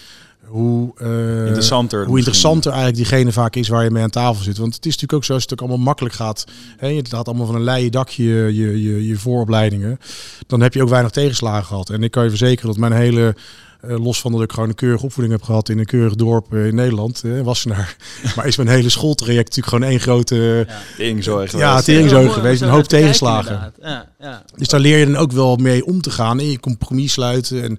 hoe, 0.45 0.93
uh, 1.03 1.47
interessanter, 1.47 2.07
hoe 2.07 2.17
interessanter 2.19 2.73
eigenlijk 2.73 3.03
diegene 3.03 3.33
vaak 3.33 3.57
is 3.57 3.69
waar 3.69 3.85
je 3.85 3.91
mee 3.91 4.03
aan 4.03 4.11
tafel 4.11 4.43
zit. 4.43 4.59
Want 4.59 4.75
het 4.75 4.87
is 4.87 4.93
natuurlijk 4.93 5.19
ook 5.19 5.25
zo, 5.25 5.33
als 5.33 5.43
het 5.43 5.53
ook 5.53 5.59
allemaal 5.59 5.85
makkelijk 5.85 6.15
gaat. 6.15 6.45
Hè, 6.77 6.95
het 6.95 7.09
gaat 7.09 7.27
allemaal 7.27 7.47
van 7.47 7.55
een 7.55 7.63
leien 7.63 7.93
dakje 7.93 8.25
je, 8.25 8.83
je, 8.83 9.07
je 9.07 9.17
vooropleidingen. 9.17 9.99
Dan 10.47 10.61
heb 10.61 10.75
je 10.75 10.83
ook 10.83 10.89
weinig 10.89 11.11
tegenslagen 11.11 11.67
gehad. 11.67 11.91
En 11.91 12.03
ik 12.03 12.11
kan 12.11 12.23
je 12.23 12.29
verzekeren 12.29 12.67
dat 12.67 12.79
mijn 12.79 12.93
hele 12.93 13.35
los 13.81 14.21
van 14.21 14.33
dat 14.33 14.43
ik 14.43 14.53
gewoon 14.53 14.69
een 14.69 14.75
keurige 14.75 15.05
opvoeding 15.05 15.37
heb 15.37 15.45
gehad 15.45 15.69
in 15.69 15.79
een 15.79 15.85
keurig 15.85 16.15
dorp 16.15 16.53
uh, 16.55 16.67
in 16.67 16.75
Nederland, 16.75 17.23
uh, 17.25 17.43
Wassenaar. 17.43 17.97
maar 18.37 18.47
is 18.47 18.57
mijn 18.57 18.69
hele 18.69 18.89
schooltraject 18.89 19.57
natuurlijk 19.57 19.75
gewoon 19.75 19.91
één 19.91 20.01
grote... 20.01 20.65
Ja, 20.69 20.77
teringzooi 20.97 21.49
geweest. 21.49 21.69
Ja, 21.69 21.81
teringzooi 21.81 22.29
geweest. 22.29 22.63
Een 22.63 22.69
hoop 22.69 22.85
tegenslagen. 22.85 23.73
Ja, 23.83 24.09
ja. 24.21 24.43
Dus 24.57 24.69
daar 24.69 24.81
leer 24.81 24.99
je 24.99 25.05
dan 25.07 25.17
ook 25.17 25.33
wel 25.33 25.57
mee 25.57 25.85
om 25.85 26.01
te 26.01 26.11
gaan. 26.11 26.39
En 26.39 26.51
je 26.51 26.61
compromis 26.61 27.13
sluiten 27.13 27.63
en 27.63 27.79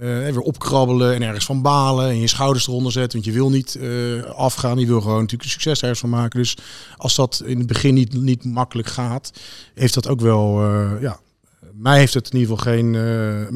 weer 0.00 0.40
opkrabbelen 0.40 1.14
en 1.14 1.22
ergens 1.22 1.44
van 1.44 1.62
balen 1.62 2.08
en 2.08 2.20
je 2.20 2.26
schouders 2.26 2.66
eronder 2.66 2.92
zetten. 2.92 3.12
Want 3.12 3.24
je 3.24 3.38
wil 3.40 3.50
niet 3.50 3.76
uh, 3.80 4.24
afgaan, 4.24 4.78
je 4.78 4.86
wil 4.86 5.00
gewoon 5.00 5.20
natuurlijk 5.20 5.42
een 5.42 5.50
succes 5.50 5.80
ergens 5.80 6.00
van 6.00 6.10
maken. 6.10 6.38
Dus 6.38 6.56
als 6.96 7.14
dat 7.14 7.42
in 7.44 7.58
het 7.58 7.66
begin 7.66 7.94
niet, 7.94 8.12
niet 8.12 8.44
makkelijk 8.44 8.88
gaat, 8.88 9.32
heeft 9.74 9.94
dat 9.94 10.08
ook 10.08 10.20
wel, 10.20 10.64
uh, 10.64 10.90
ja, 11.00 11.20
mij 11.80 11.98
heeft 11.98 12.14
het 12.14 12.32
in 12.32 12.38
ieder 12.38 12.56
geval 12.56 12.72
geen, 12.72 12.90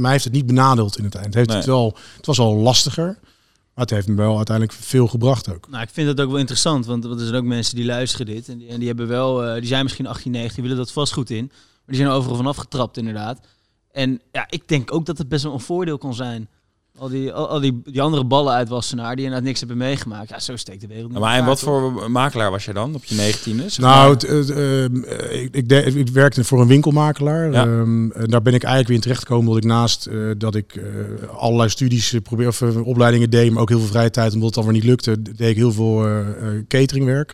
mij 0.01 0.11
heeft 0.11 0.25
het 0.25 0.33
niet 0.33 0.47
benadeeld 0.47 0.99
in 0.99 1.05
het 1.05 1.15
eind. 1.15 1.27
Het, 1.27 1.35
heeft 1.35 1.53
het, 1.53 1.65
wel, 1.65 1.97
het 2.17 2.27
was 2.27 2.39
al 2.39 2.57
lastiger. 2.57 3.19
Maar 3.75 3.85
het 3.85 3.91
heeft 3.91 4.09
me 4.09 4.15
wel 4.15 4.37
uiteindelijk 4.37 4.79
veel 4.79 5.07
gebracht 5.07 5.55
ook. 5.55 5.69
Nou, 5.71 5.83
ik 5.83 5.91
vind 5.93 6.09
het 6.09 6.21
ook 6.21 6.31
wel 6.31 6.39
interessant, 6.39 6.87
want 6.87 7.05
er 7.05 7.19
zijn 7.19 7.35
ook 7.35 7.45
mensen 7.45 7.77
die 7.77 7.85
luisteren 7.85 8.27
dit. 8.27 8.49
En 8.49 8.59
die, 8.59 8.69
en 8.69 8.79
die 8.79 8.89
hebben 8.89 9.09
wel, 9.09 9.55
die 9.55 9.67
zijn 9.67 9.83
misschien 9.83 10.07
18, 10.07 10.31
19, 10.33 10.63
die 10.63 10.71
willen 10.71 10.85
dat 10.85 10.95
vast 10.95 11.13
goed 11.13 11.31
in. 11.31 11.45
Maar 11.47 11.95
die 11.95 11.97
zijn 11.97 12.09
overal 12.09 12.37
vanaf 12.37 12.57
getrapt 12.57 12.97
inderdaad. 12.97 13.41
En 13.93 14.21
ja, 14.33 14.47
ik 14.49 14.69
denk 14.69 14.93
ook 14.93 15.07
dat 15.07 15.19
het 15.19 15.29
best 15.29 15.45
wel 15.45 15.53
een 15.53 15.61
voordeel 15.61 15.99
kan 15.99 16.15
zijn. 16.15 16.49
Al 16.99 17.09
die, 17.09 17.33
al, 17.33 17.61
die, 17.61 17.81
die 17.85 18.03
andere 18.03 18.25
ballen 18.25 18.53
uit 18.53 18.69
Wassenaar 18.69 19.17
die 19.17 19.25
inderdaad 19.25 19.47
niks 19.47 19.59
hebben 19.59 19.77
meegemaakt. 19.77 20.29
Ja, 20.29 20.39
zo 20.39 20.57
steekt 20.57 20.81
de 20.81 20.87
wereld 20.87 21.11
niet. 21.11 21.19
Maar 21.19 21.39
en 21.39 21.45
wat 21.45 21.61
voor 21.61 22.11
makelaar 22.11 22.51
was 22.51 22.65
je 22.65 22.73
dan 22.73 22.95
op 22.95 23.05
je 23.05 23.15
negentiende? 23.15 23.65
Nou, 23.77 24.17
uh, 24.27 25.43
ik, 25.43 25.55
ik, 25.55 25.95
ik, 25.95 26.09
werkte 26.09 26.45
voor 26.45 26.61
een 26.61 26.67
winkelmakelaar. 26.67 27.53
Ja. 27.53 27.65
Um, 27.65 28.13
daar 28.13 28.43
ben 28.43 28.55
ik 28.55 28.63
eigenlijk 28.63 28.87
weer 28.87 28.97
in 28.97 29.03
terecht 29.03 29.21
gekomen 29.21 29.47
omdat 29.47 29.63
ik 29.65 29.71
naast 29.71 30.09
uh, 30.11 30.31
dat 30.39 30.55
ik 30.55 30.75
uh, 30.75 30.85
allerlei 31.37 31.69
studies 31.69 32.15
probeer 32.23 32.49
of 32.49 32.63
opleidingen 32.63 33.31
deed, 33.31 33.53
maar 33.53 33.63
ook 33.63 33.69
heel 33.69 33.79
veel 33.79 33.89
vrije 33.89 34.11
tijd 34.11 34.35
omdat 34.35 34.47
het 34.47 34.55
dan 34.55 34.65
weer 34.65 34.73
niet 34.73 34.85
lukte, 34.85 35.23
deed 35.23 35.51
ik 35.51 35.57
heel 35.57 35.73
veel 35.73 36.07
cateringwerk. 36.69 37.33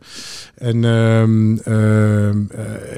En 0.55 0.85
um, 0.85 1.61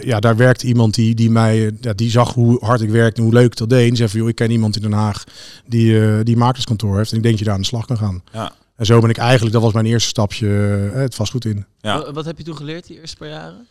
ja, 0.02 0.20
daar 0.20 0.36
werkte 0.36 0.66
iemand 0.66 0.94
die, 0.94 1.14
die 1.14 1.30
mij, 1.30 1.70
ja, 1.80 1.92
die 1.92 2.10
zag 2.10 2.34
hoe 2.34 2.64
hard 2.64 2.80
ik 2.80 2.90
werkte 2.90 3.20
en 3.20 3.26
hoe 3.26 3.34
leuk 3.34 3.52
ik 3.52 3.56
dat 3.56 3.70
deed. 3.70 3.90
En 3.90 3.96
zei 3.96 4.08
van, 4.08 4.20
joh, 4.20 4.28
ik 4.28 4.34
ken 4.34 4.50
iemand 4.50 4.76
in 4.76 4.82
Den 4.82 4.92
Haag 4.92 5.24
die, 5.66 6.22
die 6.22 6.36
maakt 6.36 6.51
kantoor 6.60 6.96
heeft. 6.96 7.10
En 7.10 7.16
ik 7.16 7.22
denk 7.22 7.34
dat 7.34 7.38
je 7.38 7.44
daar 7.44 7.54
aan 7.54 7.60
de 7.60 7.66
slag 7.66 7.86
kan 7.86 7.98
gaan. 7.98 8.22
Ja. 8.32 8.52
En 8.76 8.86
zo 8.86 9.00
ben 9.00 9.10
ik 9.10 9.18
eigenlijk, 9.18 9.52
dat 9.52 9.62
was 9.62 9.72
mijn 9.72 9.86
eerste 9.86 10.08
stapje, 10.08 10.48
eh, 10.92 11.00
het 11.00 11.14
vastgoed 11.14 11.44
in. 11.44 11.66
Ja. 11.80 12.12
Wat 12.12 12.24
heb 12.24 12.38
je 12.38 12.44
toen 12.44 12.56
geleerd, 12.56 12.86
die 12.86 13.00
eerste 13.00 13.16
paar 13.16 13.28
jaren? 13.28 13.66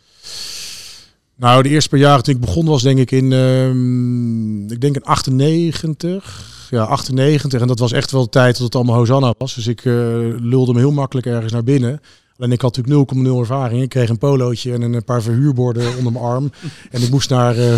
Nou, 1.36 1.62
de 1.62 1.68
eerste 1.68 1.88
paar 1.88 1.98
jaren 1.98 2.24
toen 2.24 2.34
ik 2.34 2.40
begon 2.40 2.66
was 2.66 2.82
denk 2.82 2.98
ik 2.98 3.10
in, 3.10 3.32
um, 3.32 4.70
ik 4.70 4.80
denk 4.80 4.94
in 4.94 5.02
98. 5.02 6.50
Ja, 6.70 6.84
98. 6.84 7.60
En 7.60 7.66
dat 7.66 7.78
was 7.78 7.92
echt 7.92 8.10
wel 8.10 8.22
de 8.22 8.28
tijd 8.28 8.54
dat 8.54 8.64
het 8.64 8.74
allemaal 8.74 8.96
Hosanna 8.96 9.34
was. 9.38 9.54
Dus 9.54 9.66
ik 9.66 9.84
uh, 9.84 9.94
lulde 10.40 10.72
me 10.72 10.78
heel 10.78 10.92
makkelijk 10.92 11.26
ergens 11.26 11.52
naar 11.52 11.64
binnen. 11.64 12.00
En 12.38 12.52
ik 12.52 12.60
had 12.60 12.76
natuurlijk 12.76 13.12
0,0 13.14 13.18
ervaring. 13.40 13.82
Ik 13.82 13.88
kreeg 13.88 14.08
een 14.08 14.18
polootje 14.18 14.72
en 14.72 14.82
een 14.82 15.04
paar 15.04 15.22
verhuurborden 15.22 15.96
onder 15.96 16.12
mijn 16.12 16.24
arm. 16.24 16.52
En 16.90 17.02
ik 17.02 17.10
moest 17.10 17.30
naar, 17.30 17.56
uh, 17.56 17.74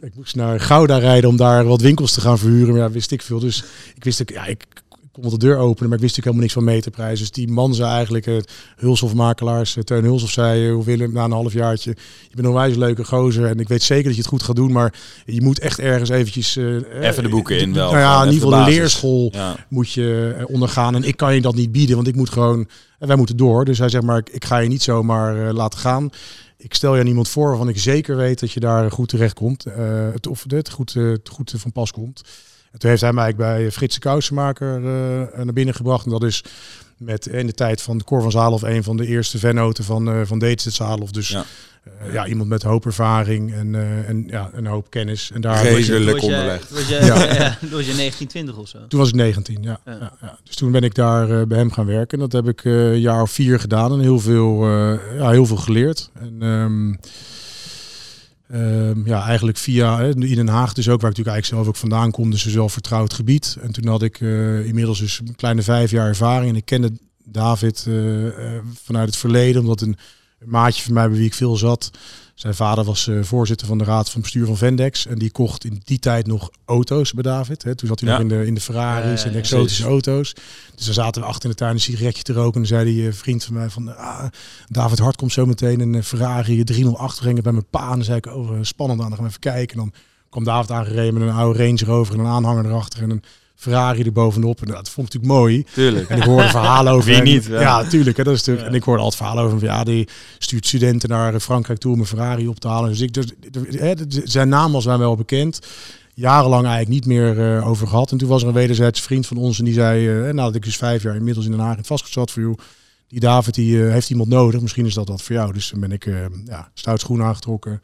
ik 0.00 0.14
moest 0.14 0.36
naar 0.36 0.60
Gouda 0.60 0.98
rijden 0.98 1.30
om 1.30 1.36
daar 1.36 1.64
wat 1.64 1.80
winkels 1.80 2.12
te 2.12 2.20
gaan 2.20 2.38
verhuren. 2.38 2.74
Maar 2.74 2.82
ja, 2.82 2.90
wist 2.90 3.10
ik 3.10 3.22
veel. 3.22 3.38
Dus 3.38 3.64
ik 3.94 4.04
wist, 4.04 4.20
ik, 4.20 4.30
ja, 4.30 4.46
ik 4.46 4.66
kon 5.12 5.30
de 5.30 5.38
deur 5.38 5.56
openen, 5.56 5.88
maar 5.88 5.98
ik 5.98 6.04
wist 6.04 6.16
natuurlijk 6.16 6.24
helemaal 6.24 6.42
niks 6.42 6.52
van 6.52 6.64
meterprijs. 6.64 7.18
Dus 7.18 7.30
die 7.30 7.48
man 7.48 7.74
zei 7.74 7.90
eigenlijk, 7.90 8.26
uh, 8.26 8.40
Hulshofmakelaars, 8.76 9.76
uh, 9.76 9.84
Teun 9.84 10.04
Hulshof 10.04 10.30
zei, 10.30 10.68
uh, 10.68 10.80
Willem, 10.80 11.12
na 11.12 11.24
een 11.24 11.32
halfjaartje, 11.32 11.90
je 12.28 12.34
bent 12.34 12.46
een 12.46 12.52
wijze 12.52 12.78
leuke 12.78 13.04
gozer 13.04 13.46
en 13.46 13.60
ik 13.60 13.68
weet 13.68 13.82
zeker 13.82 14.04
dat 14.04 14.14
je 14.14 14.20
het 14.20 14.30
goed 14.30 14.42
gaat 14.42 14.56
doen, 14.56 14.72
maar 14.72 14.94
je 15.24 15.42
moet 15.42 15.58
echt 15.58 15.78
ergens 15.78 16.10
eventjes... 16.10 16.56
even 16.56 17.22
de 17.22 17.28
boeken 17.28 17.58
in 17.58 17.74
wel. 17.74 17.90
Nou 17.90 18.02
ja, 18.02 18.22
in 18.22 18.32
ieder 18.32 18.48
geval 18.48 18.64
de, 18.64 18.70
leerschool 18.70 19.32
moet 19.68 19.92
je 19.92 20.36
ondergaan 20.46 20.94
en 20.94 21.02
ik 21.02 21.16
kan 21.16 21.34
je 21.34 21.40
dat 21.40 21.54
niet 21.54 21.72
bieden, 21.72 21.96
want 21.96 22.08
ik 22.08 22.16
moet 22.16 22.30
gewoon, 22.30 22.68
en 22.98 23.06
wij 23.06 23.16
moeten 23.16 23.36
door. 23.36 23.64
Dus 23.64 23.78
hij 23.78 23.88
zegt 23.88 24.04
maar, 24.04 24.18
ik, 24.18 24.28
ik 24.28 24.44
ga 24.44 24.58
je 24.58 24.68
niet 24.68 24.82
zomaar 24.82 25.52
laten 25.52 25.78
gaan 25.78 26.10
ik 26.62 26.74
stel 26.74 26.96
je 26.96 27.02
niemand 27.02 27.28
voor 27.28 27.48
waarvan 27.48 27.68
ik 27.68 27.78
zeker 27.78 28.16
weet 28.16 28.40
dat 28.40 28.52
je 28.52 28.60
daar 28.60 28.90
goed 28.90 29.08
terecht 29.08 29.34
komt. 29.34 29.66
Uh, 29.66 29.74
het, 30.12 30.26
of 30.26 30.44
het 30.48 30.70
goed, 30.70 30.94
uh, 30.94 31.16
goed 31.30 31.54
van 31.56 31.72
pas 31.72 31.92
komt. 31.92 32.22
En 32.72 32.78
toen 32.78 32.90
heeft 32.90 33.02
hij 33.02 33.12
mij 33.12 33.34
bij 33.34 33.70
Frits 33.70 33.94
de 33.94 34.00
Kousenmaker 34.00 34.80
uh, 34.80 35.44
naar 35.44 35.52
binnen 35.52 35.74
gebracht. 35.74 36.04
En 36.04 36.10
dat 36.10 36.22
is 36.22 36.44
met 36.96 37.26
in 37.26 37.46
de 37.46 37.52
tijd 37.52 37.82
van 37.82 37.98
de 37.98 38.04
Cor 38.04 38.22
van 38.22 38.30
Zaalhof 38.30 38.62
een 38.62 38.82
van 38.82 38.96
de 38.96 39.06
eerste 39.06 39.38
vennoten 39.38 39.84
van, 39.84 40.08
uh, 40.08 40.20
van 40.24 40.38
Deetset 40.38 40.72
Zaalhof. 40.72 41.10
Dus 41.10 41.28
ja. 41.28 41.44
Uh, 42.06 42.12
ja, 42.12 42.26
iemand 42.26 42.48
met 42.48 42.62
hoop 42.62 42.86
ervaring 42.86 43.52
en, 43.52 43.74
uh, 43.74 44.08
en 44.08 44.24
ja, 44.26 44.50
een 44.52 44.66
hoop 44.66 44.90
kennis. 44.90 45.30
En 45.34 45.40
daar 45.40 45.62
Redelijk 45.62 46.22
onderlegd. 46.22 46.68
Toen 46.68 46.76
was 46.76 46.88
je, 46.88 46.94
ja. 46.94 47.34
ja, 47.42 47.56
toen 47.60 47.70
was 47.70 47.86
je 47.86 47.94
1920 47.94 48.56
of 48.56 48.68
zo? 48.68 48.78
Toen 48.88 48.98
was 48.98 49.08
ik 49.08 49.14
19, 49.14 49.62
ja. 49.62 49.80
ja. 49.84 50.12
ja 50.20 50.38
dus 50.44 50.56
toen 50.56 50.72
ben 50.72 50.82
ik 50.82 50.94
daar 50.94 51.46
bij 51.46 51.58
hem 51.58 51.72
gaan 51.72 51.86
werken. 51.86 52.18
Dat 52.18 52.32
heb 52.32 52.48
ik 52.48 52.64
een 52.64 53.00
jaar 53.00 53.22
of 53.22 53.30
vier 53.30 53.60
gedaan 53.60 53.92
en 53.92 54.00
heel 54.00 54.18
veel, 54.18 54.66
ja, 55.16 55.30
heel 55.30 55.46
veel 55.46 55.56
geleerd. 55.56 56.10
En 56.20 56.42
um, 56.42 56.98
Um, 58.54 59.06
ja, 59.06 59.26
eigenlijk 59.26 59.58
via 59.58 60.00
in 60.00 60.20
Den 60.20 60.48
Haag 60.48 60.72
dus 60.72 60.88
ook, 60.88 61.00
waar 61.00 61.10
ik 61.10 61.16
natuurlijk 61.16 61.36
eigenlijk 61.36 61.46
zelf 61.46 61.66
ook 61.66 61.76
vandaan 61.76 62.10
kom, 62.10 62.30
dus 62.30 62.44
een 62.44 62.68
vertrouwd 62.68 63.12
gebied. 63.12 63.56
En 63.60 63.72
toen 63.72 63.86
had 63.86 64.02
ik 64.02 64.20
uh, 64.20 64.66
inmiddels 64.66 64.98
dus 64.98 65.20
een 65.20 65.34
kleine 65.34 65.62
vijf 65.62 65.90
jaar 65.90 66.08
ervaring 66.08 66.50
en 66.50 66.56
ik 66.56 66.64
kende 66.64 66.92
David 67.24 67.84
uh, 67.88 68.24
uh, 68.24 68.30
vanuit 68.82 69.06
het 69.06 69.16
verleden, 69.16 69.60
omdat 69.60 69.80
een 69.80 69.96
maatje 70.44 70.82
van 70.82 70.92
mij 70.92 71.08
bij 71.08 71.16
wie 71.16 71.26
ik 71.26 71.34
veel 71.34 71.56
zat, 71.56 71.90
zijn 72.34 72.54
vader 72.54 72.84
was 72.84 73.06
uh, 73.06 73.22
voorzitter 73.22 73.66
van 73.66 73.78
de 73.78 73.84
raad 73.84 74.10
van 74.10 74.20
bestuur 74.20 74.46
van 74.46 74.56
Vendex. 74.56 75.06
En 75.06 75.18
die 75.18 75.30
kocht 75.30 75.64
in 75.64 75.80
die 75.84 75.98
tijd 75.98 76.26
nog 76.26 76.50
auto's 76.64 77.12
bij 77.12 77.22
David. 77.22 77.62
Hè. 77.62 77.74
Toen 77.74 77.88
zat 77.88 78.00
hij 78.00 78.08
ja. 78.08 78.14
nog 78.14 78.22
in 78.22 78.38
de, 78.38 78.46
in 78.46 78.54
de 78.54 78.60
Ferraris 78.60 79.24
en 79.24 79.32
de 79.32 79.38
exotische 79.38 79.84
auto's. 79.84 80.34
Dus 80.74 80.84
dan 80.84 80.94
zaten 80.94 81.22
we 81.22 81.28
achter 81.28 81.44
in 81.44 81.50
de 81.50 81.56
tuin 81.56 81.74
een 81.74 81.80
sigaretje 81.80 82.22
te 82.22 82.32
roken. 82.32 82.62
En 82.62 82.68
dan 82.68 82.78
zei 82.78 82.94
die 82.94 83.06
uh, 83.06 83.12
vriend 83.12 83.44
van 83.44 83.54
mij 83.54 83.70
van... 83.70 83.96
Ah, 83.96 84.24
David 84.68 84.98
Hart 84.98 85.16
komt 85.16 85.32
zo 85.32 85.46
meteen 85.46 85.80
een 85.80 86.04
Ferrari 86.04 86.64
308 86.64 87.20
brengen 87.20 87.42
bij 87.42 87.52
mijn 87.52 87.66
pa. 87.70 87.90
En 87.90 87.96
dan 87.96 88.04
zei 88.04 88.16
ik, 88.16 88.26
oh, 88.26 88.50
spannend 88.60 89.00
aan, 89.00 89.08
dan 89.08 89.16
gaan 89.16 89.24
we 89.24 89.30
even 89.30 89.40
kijken. 89.40 89.76
En 89.76 89.82
dan 89.82 89.92
kwam 90.30 90.44
David 90.44 90.70
aangereden 90.70 91.14
met 91.14 91.22
een 91.22 91.34
oude 91.34 91.64
Range 91.64 91.84
Rover 91.84 92.14
en 92.14 92.20
een 92.20 92.26
aanhanger 92.26 92.66
erachter. 92.66 93.02
En 93.02 93.10
een 93.10 93.22
Ferrari 93.62 94.02
er 94.02 94.12
bovenop. 94.12 94.60
En 94.60 94.66
dat 94.66 94.90
vond 94.90 95.06
ik 95.06 95.12
natuurlijk 95.12 95.40
mooi. 95.40 95.66
Tuurlijk. 95.74 96.08
En 96.08 96.16
ik 96.16 96.22
hoorde 96.22 96.48
verhalen 96.48 96.92
over. 96.92 97.10
Wie 97.10 97.22
niet? 97.22 97.46
Ja, 97.46 97.84
tuurlijk. 97.84 98.16
Hè, 98.16 98.24
dat 98.24 98.34
is 98.34 98.38
natuurlijk, 98.38 98.68
En 98.68 98.74
ik 98.74 98.82
hoorde 98.82 99.02
altijd 99.02 99.22
verhalen 99.22 99.44
over. 99.44 99.64
Ja, 99.64 99.84
die 99.84 100.08
stuurt 100.38 100.66
studenten 100.66 101.08
naar 101.08 101.40
Frankrijk 101.40 101.78
toe 101.78 101.92
om 101.92 102.00
een 102.00 102.06
Ferrari 102.06 102.48
op 102.48 102.60
te 102.60 102.68
halen. 102.68 102.90
Dus 102.90 103.00
ik, 103.00 103.14
dus, 103.14 103.26
hè, 103.68 103.94
zijn 104.24 104.48
naam 104.48 104.72
was 104.72 104.86
mij 104.86 104.98
wel 104.98 105.16
bekend. 105.16 105.58
Jarenlang 106.14 106.66
eigenlijk 106.66 106.94
niet 106.94 107.06
meer 107.06 107.56
uh, 107.56 107.68
over 107.68 107.86
gehad. 107.86 108.10
En 108.10 108.18
toen 108.18 108.28
was 108.28 108.42
er 108.42 108.48
een 108.48 108.54
wederzijds 108.54 109.00
vriend 109.00 109.26
van 109.26 109.36
ons 109.36 109.58
en 109.58 109.64
die 109.64 109.74
zei, 109.74 110.08
uh, 110.08 110.22
nou 110.22 110.34
dat 110.34 110.54
ik 110.54 110.64
dus 110.64 110.76
vijf 110.76 111.02
jaar 111.02 111.16
inmiddels 111.16 111.44
in 111.44 111.50
Den 111.50 111.60
Haag 111.60 111.76
in 111.76 111.84
vastgezet 111.84 112.30
voor 112.30 112.42
jou. 112.42 112.56
Die 113.08 113.20
David 113.20 113.54
die 113.54 113.76
uh, 113.76 113.92
heeft 113.92 114.10
iemand 114.10 114.28
nodig. 114.28 114.60
Misschien 114.60 114.86
is 114.86 114.94
dat 114.94 115.08
wat 115.08 115.22
voor 115.22 115.36
jou. 115.36 115.52
Dus 115.52 115.70
dan 115.70 115.80
ben 115.80 115.92
ik 115.92 116.10
ja, 116.44 116.70
stout 116.74 117.00
schoen 117.00 117.22
aangetrokken. 117.22 117.80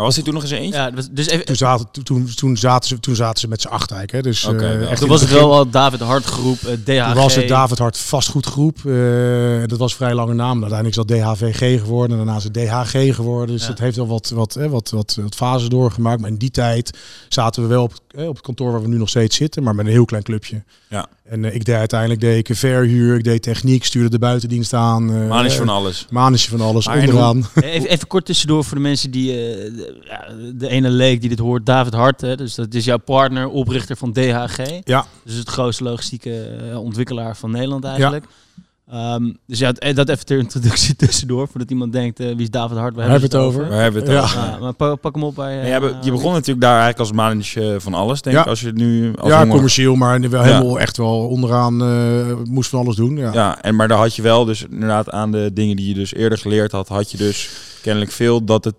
Maar 0.00 0.08
was 0.08 0.18
hij 0.18 0.24
toen 0.24 0.34
nog 0.34 0.42
eens 0.42 0.52
eentje? 0.52 0.80
Ja, 0.80 0.90
dus 1.10 1.28
even... 1.28 1.44
toen, 1.44 1.56
zaten, 1.56 2.02
toen, 2.02 2.28
toen, 2.34 2.56
zaten 2.56 2.88
ze, 2.88 3.00
toen 3.00 3.14
zaten 3.14 3.40
ze 3.40 3.48
met 3.48 3.60
z'n 3.60 3.68
acht 3.68 3.90
eigenlijk. 3.90 4.24
Hè. 4.24 4.30
Dus, 4.30 4.44
okay, 4.44 4.76
uh, 4.76 4.90
echt 4.90 5.00
toen 5.00 5.08
was 5.08 5.20
het 5.20 5.30
wel 5.30 5.52
al 5.52 5.70
David 5.70 6.00
Hart 6.00 6.24
groep, 6.24 6.58
uh, 6.60 6.72
DHG. 6.84 7.04
Toen 7.04 7.22
was 7.22 7.34
het 7.34 7.48
David 7.48 7.78
Hart 7.78 7.98
vastgoedgroep. 7.98 8.78
Uh, 8.84 9.66
dat 9.66 9.78
was 9.78 9.94
vrij 9.94 10.14
lange 10.14 10.34
naam. 10.34 10.62
Uiteindelijk 10.62 10.96
is 10.96 11.04
dat 11.06 11.36
DHVG 11.36 11.80
geworden. 11.80 12.10
En 12.18 12.24
daarna 12.24 12.38
is 12.38 12.44
het 12.44 12.54
DHG 12.54 13.14
geworden. 13.14 13.54
Dus 13.54 13.64
ja. 13.64 13.70
het 13.70 13.78
heeft 13.78 13.96
wel 13.96 14.06
wat, 14.06 14.28
wat, 14.28 14.54
wat, 14.54 14.70
wat, 14.70 14.90
wat, 14.90 15.18
wat 15.22 15.34
fases 15.34 15.68
doorgemaakt. 15.68 16.20
Maar 16.20 16.30
in 16.30 16.36
die 16.36 16.50
tijd 16.50 16.98
zaten 17.28 17.62
we 17.62 17.68
wel 17.68 17.82
op, 17.82 17.92
op 18.14 18.34
het 18.34 18.40
kantoor 18.40 18.72
waar 18.72 18.82
we 18.82 18.88
nu 18.88 18.98
nog 18.98 19.08
steeds 19.08 19.36
zitten. 19.36 19.62
Maar 19.62 19.74
met 19.74 19.86
een 19.86 19.92
heel 19.92 20.04
klein 20.04 20.22
clubje. 20.22 20.62
Ja. 20.88 21.08
En 21.30 21.42
uh, 21.42 21.54
ik 21.54 21.64
deed 21.64 21.76
uiteindelijk 21.76 22.20
deed 22.20 22.48
ik 22.48 22.56
verhuur, 22.56 23.16
ik 23.16 23.24
deed 23.24 23.42
techniek, 23.42 23.84
stuurde 23.84 24.10
de 24.10 24.18
buitendienst 24.18 24.72
aan. 24.72 25.10
Uh, 25.10 25.28
Manisje 25.28 25.58
van 25.58 25.68
alles. 25.68 26.06
Manisje 26.10 26.50
van 26.50 26.60
alles, 26.60 26.86
maar 26.86 26.98
onderaan. 26.98 27.48
Even, 27.54 27.88
even, 27.88 28.06
kort 28.06 28.24
tussendoor 28.24 28.64
voor 28.64 28.76
de 28.76 28.82
mensen 28.82 29.10
die, 29.10 29.30
uh, 29.30 29.36
de, 29.36 30.00
ja, 30.04 30.26
de, 30.54 30.68
ene 30.68 30.90
leek 30.90 31.20
die 31.20 31.28
dit 31.28 31.38
hoort, 31.38 31.66
David 31.66 31.92
Hart. 31.92 32.20
Hè, 32.20 32.36
dus 32.36 32.54
dat 32.54 32.74
is 32.74 32.84
jouw 32.84 32.98
partner, 32.98 33.48
oprichter 33.48 33.96
van 33.96 34.12
DHG. 34.12 34.80
Ja. 34.84 35.06
Dus 35.24 35.34
het 35.34 35.48
grootste 35.48 35.84
logistieke 35.84 36.58
ontwikkelaar 36.74 37.36
van 37.36 37.50
Nederland 37.50 37.84
eigenlijk. 37.84 38.24
Ja. 38.24 38.59
Um, 38.94 39.38
dus 39.46 39.58
ja, 39.58 39.72
dat 39.72 40.08
even 40.08 40.26
ter 40.26 40.38
introductie 40.38 40.96
tussendoor, 41.06 41.48
voordat 41.48 41.70
iemand 41.70 41.92
denkt, 41.92 42.20
uh, 42.20 42.26
wie 42.26 42.40
is 42.40 42.50
David 42.50 42.76
Hart? 42.78 42.94
Waar 42.94 43.04
hebben 43.04 43.22
het 43.22 43.36
over? 43.36 43.68
Waar 43.68 43.82
hebben 43.82 44.02
het 44.02 44.10
over? 44.10 44.38
Ja. 44.38 44.58
maar 44.60 44.72
pak, 44.72 45.00
pak, 45.00 45.14
hem 45.14 45.24
op 45.24 45.34
bij... 45.34 45.62
Uh, 45.62 45.68
ja, 45.68 45.80
je 46.02 46.10
begon 46.10 46.32
natuurlijk 46.32 46.60
daar 46.60 46.80
eigenlijk 46.80 46.98
als 46.98 47.12
manager 47.12 47.80
van 47.80 47.94
alles, 47.94 48.22
denk 48.22 48.38
ik, 48.38 48.46
als 48.46 48.60
je 48.60 48.66
het 48.66 48.76
nu... 48.76 49.12
Als 49.14 49.30
ja, 49.30 49.36
honger... 49.38 49.52
commercieel, 49.52 49.94
maar 49.94 50.20
wel 50.20 50.42
helemaal 50.42 50.80
echt 50.80 50.96
wel 50.96 51.28
onderaan 51.28 51.82
uh, 51.82 52.36
moest 52.44 52.70
van 52.70 52.80
alles 52.80 52.96
doen. 52.96 53.16
Ja. 53.16 53.32
ja, 53.32 53.62
en 53.62 53.76
maar 53.76 53.88
daar 53.88 53.98
had 53.98 54.16
je 54.16 54.22
wel 54.22 54.44
dus 54.44 54.66
inderdaad 54.70 55.10
aan 55.10 55.32
de 55.32 55.50
dingen 55.54 55.76
die 55.76 55.88
je 55.88 55.94
dus 55.94 56.14
eerder 56.14 56.38
geleerd 56.38 56.72
had, 56.72 56.88
had 56.88 57.10
je 57.10 57.16
dus 57.16 57.50
kennelijk 57.82 58.12
veel 58.12 58.44
dat 58.44 58.64
het 58.64 58.74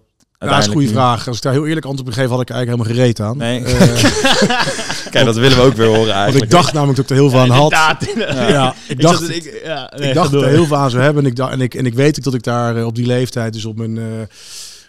ja, 0.47 0.47
dat 0.47 0.59
is 0.59 0.65
een 0.65 0.71
goede 0.71 0.87
vraag. 0.87 1.27
Als 1.27 1.37
ik 1.37 1.43
daar 1.43 1.53
heel 1.53 1.67
eerlijk 1.67 1.85
antwoord 1.85 2.07
op 2.07 2.13
geef, 2.13 2.29
had 2.29 2.41
ik 2.41 2.49
eigenlijk 2.49 2.87
helemaal 2.87 3.03
gereed 3.03 3.19
aan. 3.19 3.37
Nee. 3.37 3.59
Uh, 3.59 3.69
Kijk, 5.11 5.25
dat 5.25 5.35
willen 5.35 5.57
we 5.57 5.63
ook 5.63 5.75
weer 5.75 5.87
horen 5.87 6.13
eigenlijk. 6.13 6.31
Want 6.31 6.43
ik 6.43 6.49
dacht 6.49 6.73
namelijk 6.73 6.97
dat 6.97 7.05
ik 7.05 7.11
er 7.11 7.21
heel 7.21 7.29
veel 7.29 7.39
aan 7.39 7.49
had. 7.49 7.71
Ja, 7.71 8.47
ja, 8.47 8.75
ik 8.87 9.01
dacht, 9.01 9.29
ik, 9.29 9.61
ja, 9.63 9.91
nee, 9.95 10.07
ik 10.07 10.13
dacht 10.13 10.31
dat 10.31 10.41
er 10.41 10.47
heel 10.47 10.65
veel 10.65 10.77
aan 10.77 10.89
zou 10.89 11.03
hebben. 11.03 11.25
En 11.25 11.31
ik, 11.31 11.39
en, 11.39 11.61
ik, 11.61 11.73
en 11.73 11.85
ik 11.85 11.93
weet 11.93 12.23
dat 12.23 12.33
ik 12.33 12.43
daar 12.43 12.77
uh, 12.77 12.85
op 12.85 12.95
die 12.95 13.05
leeftijd, 13.05 13.53
dus 13.53 13.65
op 13.65 13.77
mijn... 13.77 13.95
Uh, 13.95 14.05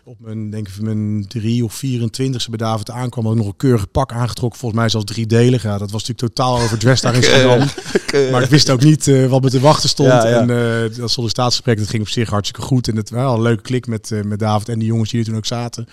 op 0.04 0.20
mijn, 0.20 0.50
denk 0.50 0.68
ik, 0.68 0.80
mijn 0.80 1.26
3 1.28 1.64
of 1.64 1.74
24 1.74 2.46
e 2.46 2.48
bij 2.48 2.58
David 2.58 2.90
aankwam, 2.90 3.24
had 3.24 3.32
ik 3.32 3.38
nog 3.38 3.48
een 3.48 3.56
keurig 3.56 3.90
pak 3.90 4.12
aangetrokken. 4.12 4.58
Volgens 4.58 4.80
mij 4.80 4.90
zelfs 4.90 5.06
driedelig. 5.06 5.62
Ja, 5.62 5.78
dat 5.78 5.90
was 5.90 6.04
natuurlijk 6.04 6.34
totaal 6.34 6.60
overdressed 6.60 7.12
daar 7.12 7.22
in 7.22 7.50
Amsterdam. 7.50 8.30
maar 8.32 8.42
ik 8.42 8.50
wist 8.50 8.70
ook 8.70 8.82
niet 8.82 9.06
uh, 9.06 9.28
wat 9.28 9.42
me 9.42 9.50
te 9.50 9.60
wachten 9.60 9.88
stond. 9.88 10.08
Ja, 10.08 10.28
ja. 10.28 10.40
En 10.40 10.48
uh, 10.48 10.96
dat 10.96 11.10
sollicitatiesgesprek, 11.10 11.78
dat 11.78 11.88
ging 11.88 12.02
op 12.02 12.08
zich 12.08 12.30
hartstikke 12.30 12.66
goed. 12.66 12.88
En 12.88 12.96
het 12.96 13.10
was 13.10 13.20
wel 13.20 13.34
een 13.34 13.42
leuke 13.42 13.62
klik 13.62 13.86
met, 13.86 14.10
uh, 14.10 14.22
met 14.22 14.38
David 14.38 14.68
en 14.68 14.78
die 14.78 14.88
jongens 14.88 15.10
die 15.10 15.20
er 15.20 15.26
toen 15.26 15.36
ook 15.36 15.46
zaten. 15.46 15.88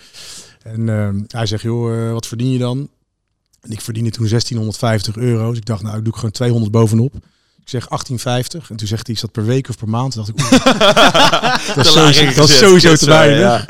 En 0.64 0.88
hij 1.28 1.46
zegt, 1.46 1.64
joh, 1.64 2.12
wat 2.12 2.28
verdien 2.28 2.52
je 2.52 2.58
dan? 2.58 2.90
En 3.62 3.72
ik 3.72 3.82
verdiende 3.82 4.10
toen 4.10 4.28
1650 4.28 5.18
euro. 5.18 5.50
Dus 5.50 5.58
ik 5.58 5.66
dacht, 5.66 5.84
nou, 5.84 5.98
ik 5.98 6.04
doe 6.04 6.14
gewoon 6.14 6.32
200 6.32 6.72
bovenop. 6.72 7.14
Ik 7.70 7.80
zeg 7.80 7.88
1850. 7.88 8.70
En 8.70 8.76
toen 8.76 8.88
zegt 8.88 9.06
hij, 9.06 9.16
is 9.16 9.22
dat 9.22 9.32
per 9.32 9.46
week 9.46 9.70
of 9.70 9.78
per 9.78 9.90
maand? 9.90 10.14
Toen 10.14 10.26
dacht 10.26 10.30
ik, 10.30 10.64
dat, 11.76 11.86
is 11.86 11.92
sowieso, 11.92 12.34
dat 12.34 12.50
is 12.50 12.58
sowieso 12.58 12.96
te 12.96 13.06
weinig. 13.06 13.40
Ja. 13.40 13.66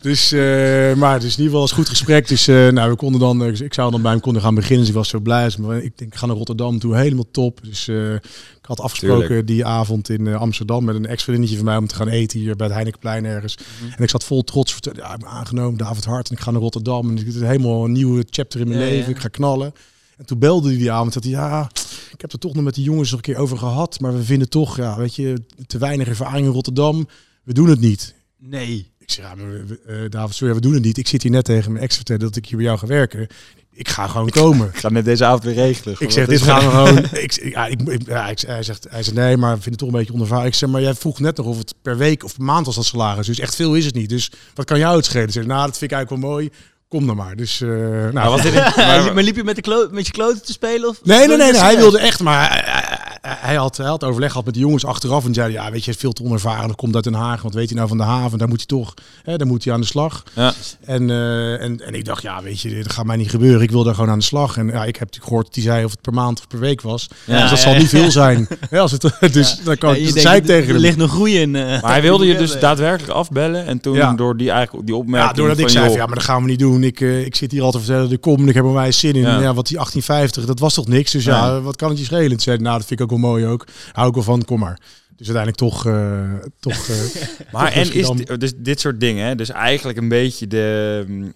Dus, 0.00 0.32
uh, 0.32 0.94
maar 0.94 1.12
het 1.12 1.22
is 1.22 1.36
in 1.36 1.42
ieder 1.42 1.44
geval 1.44 1.62
een 1.62 1.74
goed 1.74 1.88
gesprek. 1.88 2.28
Dus 2.28 2.48
uh, 2.48 2.68
nou, 2.68 2.90
we 2.90 2.96
konden 2.96 3.20
dan, 3.20 3.42
uh, 3.42 3.60
ik 3.60 3.74
zou 3.74 3.90
dan 3.90 4.02
bij 4.02 4.10
hem 4.10 4.20
konden 4.20 4.42
gaan 4.42 4.54
beginnen. 4.54 4.80
Dus 4.80 4.88
ik 4.88 4.94
was 4.94 5.08
zo 5.08 5.20
blij. 5.20 5.44
Dus, 5.44 5.56
maar 5.56 5.76
ik 5.76 5.98
denk, 5.98 6.12
ik 6.12 6.18
ga 6.18 6.26
naar 6.26 6.36
Rotterdam 6.36 6.78
toe, 6.78 6.96
helemaal 6.96 7.30
top. 7.30 7.60
Dus 7.62 7.88
ik 7.88 8.66
had 8.66 8.80
afgesproken 8.80 9.26
Tuurlijk. 9.26 9.46
die 9.46 9.64
avond 9.64 10.08
in 10.08 10.34
Amsterdam 10.34 10.84
met 10.84 10.94
een 10.94 11.06
ex-vriendinnetje 11.06 11.56
van 11.56 11.66
mij 11.66 11.76
om 11.76 11.86
te 11.86 11.94
gaan 11.94 12.08
eten 12.08 12.38
hier 12.38 12.56
bij 12.56 12.66
het 12.66 12.74
Heinekenplein 12.74 13.24
ergens. 13.24 13.56
Mm 13.56 13.64
-hmm. 13.80 13.94
En 13.96 14.02
ik 14.02 14.10
zat 14.10 14.24
vol 14.24 14.42
trots. 14.42 14.76
Ja, 14.80 15.12
ik 15.12 15.20
ben 15.20 15.28
aangenomen, 15.28 15.78
David 15.78 16.04
Hart. 16.04 16.28
En 16.28 16.36
ik 16.36 16.42
ga 16.42 16.50
naar 16.50 16.60
Rotterdam. 16.60 17.08
En 17.08 17.18
ik 17.18 17.34
heb 17.34 17.42
helemaal 17.42 17.84
een 17.84 17.92
nieuwe 17.92 18.24
chapter 18.30 18.60
in 18.60 18.68
mijn 18.68 18.80
ja, 18.80 18.86
leven. 18.86 19.08
Ja. 19.08 19.16
Ik 19.16 19.22
ga 19.22 19.28
knallen. 19.28 19.74
En 20.16 20.24
toen 20.26 20.38
belde 20.38 20.68
hij 20.68 20.78
die 20.78 20.92
avond. 20.92 21.12
Dat 21.12 21.22
hij, 21.22 21.32
ja, 21.32 21.70
ik 22.12 22.20
heb 22.20 22.32
er 22.32 22.38
toch 22.38 22.54
nog 22.54 22.64
met 22.64 22.74
de 22.74 22.82
jongens 22.82 23.10
nog 23.10 23.18
een 23.18 23.32
keer 23.32 23.42
over 23.42 23.58
gehad. 23.58 24.00
Maar 24.00 24.14
we 24.16 24.22
vinden 24.22 24.48
toch, 24.48 24.76
ja, 24.76 24.96
weet 24.96 25.14
je, 25.14 25.42
te 25.66 25.78
weinig 25.78 26.08
ervaring 26.08 26.46
in 26.46 26.52
Rotterdam. 26.52 27.08
We 27.42 27.52
doen 27.52 27.68
het 27.68 27.80
niet. 27.80 28.14
Nee. 28.38 28.90
Ik 28.98 29.10
zeg, 29.10 29.24
ja, 29.24 29.34
maar, 29.34 29.46
uh, 29.86 30.10
David, 30.10 30.34
sorry, 30.34 30.54
we 30.54 30.60
doen 30.60 30.74
het 30.74 30.82
niet. 30.82 30.98
Ik 30.98 31.08
zit 31.08 31.22
hier 31.22 31.30
net 31.30 31.44
tegen 31.44 31.72
mijn 31.72 31.84
ex 31.84 31.96
vertellen 31.96 32.22
dat 32.22 32.36
ik 32.36 32.46
hier 32.46 32.56
bij 32.56 32.66
jou 32.66 32.78
ga 32.78 32.86
werken. 32.86 33.26
Ik 33.72 33.88
ga 33.88 34.06
gewoon 34.06 34.30
komen. 34.30 34.68
Ik 34.68 34.76
ga 34.84 34.88
net 34.88 35.04
deze 35.04 35.24
avond 35.24 35.44
weer 35.44 35.54
regelen. 35.54 35.96
Ik 35.98 36.10
zeg, 36.10 36.26
dit 36.26 36.42
gaan 36.42 36.64
we 36.64 36.70
gewoon. 36.70 36.98
Ik, 37.22 37.32
ja, 37.32 37.66
ik, 37.66 38.06
ja, 38.06 38.28
ik, 38.28 38.40
hij, 38.40 38.62
zegt, 38.62 38.86
hij 38.90 39.02
zegt, 39.02 39.16
nee, 39.16 39.36
maar 39.36 39.56
ik 39.56 39.62
vind 39.62 39.70
het 39.70 39.78
toch 39.78 39.88
een 39.88 39.98
beetje 39.98 40.12
ondervaar. 40.12 40.46
Ik 40.46 40.54
zeg, 40.54 40.68
maar 40.68 40.80
jij 40.80 40.94
vroeg 40.94 41.20
net 41.20 41.36
nog 41.36 41.46
of 41.46 41.58
het 41.58 41.74
per 41.82 41.96
week 41.96 42.24
of 42.24 42.36
per 42.36 42.44
maand 42.44 42.66
was 42.66 42.74
dat 42.74 42.84
salaris. 42.84 43.26
Dus 43.26 43.38
echt 43.38 43.54
veel 43.54 43.74
is 43.74 43.84
het 43.84 43.94
niet. 43.94 44.08
Dus 44.08 44.32
wat 44.54 44.66
kan 44.66 44.78
jou 44.78 44.96
het 44.96 45.04
schelen? 45.04 45.32
Zeg, 45.32 45.46
nou, 45.46 45.66
dat 45.66 45.78
vind 45.78 45.90
ik 45.90 45.96
eigenlijk 45.96 46.22
wel 46.22 46.32
mooi 46.32 46.50
kom 46.92 47.06
dan 47.06 47.16
maar. 47.16 47.36
Dus, 47.36 47.60
uh, 47.60 47.70
nou, 47.70 48.12
maar, 48.12 48.30
was 48.30 48.42
dit 48.42 48.54
maar, 48.76 49.14
maar, 49.14 49.22
liep 49.22 49.36
je 49.36 49.44
met, 49.44 49.56
de 49.56 49.62
klo 49.62 49.88
met 49.90 50.06
je 50.06 50.12
kloten 50.12 50.42
te 50.42 50.52
spelen? 50.52 50.88
Of 50.88 50.96
nee, 51.02 51.26
nee, 51.26 51.36
nee, 51.36 51.52
nee, 51.52 51.60
hij 51.60 51.76
wilde 51.76 51.98
echt, 51.98 52.20
maar 52.20 52.50
hij, 52.50 52.91
hij, 53.22 53.36
hij, 53.40 53.54
had, 53.54 53.76
hij 53.76 53.86
had 53.86 54.04
overleg 54.04 54.30
gehad 54.30 54.44
met 54.44 54.54
de 54.54 54.60
jongens 54.60 54.84
achteraf 54.84 55.24
en 55.24 55.34
zei 55.34 55.52
ja, 55.52 55.70
weet 55.70 55.84
je, 55.84 55.94
veel 55.94 56.12
te 56.12 56.22
onervaren, 56.22 56.66
dat 56.66 56.76
komt 56.76 56.94
uit 56.94 57.04
Den 57.04 57.14
Haag, 57.14 57.42
wat 57.42 57.54
weet 57.54 57.68
hij 57.68 57.76
nou 57.76 57.88
van 57.88 57.96
de 57.96 58.02
haven, 58.02 58.38
daar 58.38 58.48
moet 58.48 58.56
hij 58.56 58.66
toch, 58.66 58.94
hè, 59.22 59.36
daar 59.36 59.46
moet 59.46 59.64
hij 59.64 59.72
aan 59.72 59.80
de 59.80 59.86
slag. 59.86 60.22
Ja. 60.34 60.52
En, 60.84 61.08
uh, 61.08 61.62
en, 61.62 61.80
en 61.80 61.94
ik 61.94 62.04
dacht, 62.04 62.22
ja, 62.22 62.42
weet 62.42 62.60
je, 62.60 62.82
dat 62.82 62.92
gaat 62.92 63.04
mij 63.04 63.16
niet 63.16 63.30
gebeuren, 63.30 63.60
ik 63.62 63.70
wil 63.70 63.84
daar 63.84 63.94
gewoon 63.94 64.10
aan 64.10 64.18
de 64.18 64.24
slag. 64.24 64.56
En 64.56 64.66
ja, 64.66 64.84
ik 64.84 64.96
heb 64.96 65.04
natuurlijk 65.04 65.24
gehoord 65.24 65.46
dat 65.46 65.54
hij 65.54 65.64
zei 65.64 65.84
of 65.84 65.90
het 65.90 66.00
per 66.00 66.12
maand 66.12 66.38
of 66.38 66.48
per 66.48 66.58
week 66.58 66.80
was. 66.80 67.08
Ja, 67.24 67.40
dus 67.40 67.50
dat 67.50 67.58
zal 67.58 67.74
niet 67.74 67.88
veel 67.88 68.10
zijn. 68.10 68.48
ja, 68.70 68.80
als 68.80 68.92
het, 68.92 69.10
dus 69.32 69.60
dan 69.64 69.78
kan 69.78 69.94
ik, 69.94 70.18
zei 70.18 70.36
ik 70.36 70.44
tegen 70.44 70.74
Er 70.74 70.80
ligt 70.80 70.96
nog 70.96 71.10
groei 71.10 71.40
in. 71.40 71.54
Uh, 71.54 71.82
maar 71.82 71.90
hij 71.90 72.02
wilde 72.02 72.26
je 72.26 72.36
dus 72.36 72.60
daadwerkelijk 72.66 73.12
afbellen 73.12 73.66
en 73.66 73.80
toen 73.80 74.16
door 74.16 74.36
die, 74.36 74.50
eigenlijk, 74.50 74.86
die 74.86 74.96
opmerking 74.96 75.30
Ja, 75.30 75.36
doordat 75.36 75.58
ik 75.58 75.68
zei, 75.68 75.90
ja, 75.90 76.06
maar 76.06 76.14
dat 76.14 76.24
gaan 76.24 76.42
we 76.42 76.48
niet 76.48 76.58
doen. 76.58 76.84
Ik, 76.84 77.00
uh, 77.00 77.24
ik 77.24 77.36
zit 77.36 77.52
hier 77.52 77.62
altijd 77.62 77.84
te 77.84 77.88
vertellen, 77.88 78.10
de 78.14 78.18
kom, 78.18 78.48
ik 78.48 78.54
heb 78.54 78.64
er 78.64 78.70
mij 78.70 78.92
zin 78.92 79.14
in. 79.14 79.20
Ja. 79.20 79.54
wat 79.54 79.66
die 79.66 79.76
1850, 79.76 80.44
dat 80.44 80.58
was 80.58 80.74
toch 80.74 80.88
niks? 80.88 81.12
Dus 81.12 81.24
ja, 81.24 81.60
wat 81.60 81.76
kan 81.76 81.88
het 81.88 81.98
je 81.98 82.04
schelen? 82.04 82.40
zei, 82.40 82.58
nou, 82.58 82.78
dat 82.78 82.86
vind 82.86 83.00
ik 83.00 83.06
ook 83.06 83.11
wel 83.20 83.30
mooi 83.30 83.46
ook. 83.46 83.66
Hou 83.92 84.08
ik 84.08 84.14
wel 84.14 84.22
van, 84.22 84.44
kom 84.44 84.58
maar. 84.58 84.80
Dus 85.16 85.34
uiteindelijk 85.34 85.56
toch... 85.56 85.86
Uh, 85.86 86.34
toch 86.60 86.88
uh, 86.88 86.96
maar 87.52 87.72
en 87.72 87.92
is 87.92 88.10
dus 88.38 88.52
dit 88.56 88.80
soort 88.80 89.00
dingen, 89.00 89.26
hè? 89.26 89.34
dus 89.34 89.50
eigenlijk 89.50 89.98
een 89.98 90.08
beetje 90.08 90.46
de... 90.46 91.04
Mm, 91.08 91.32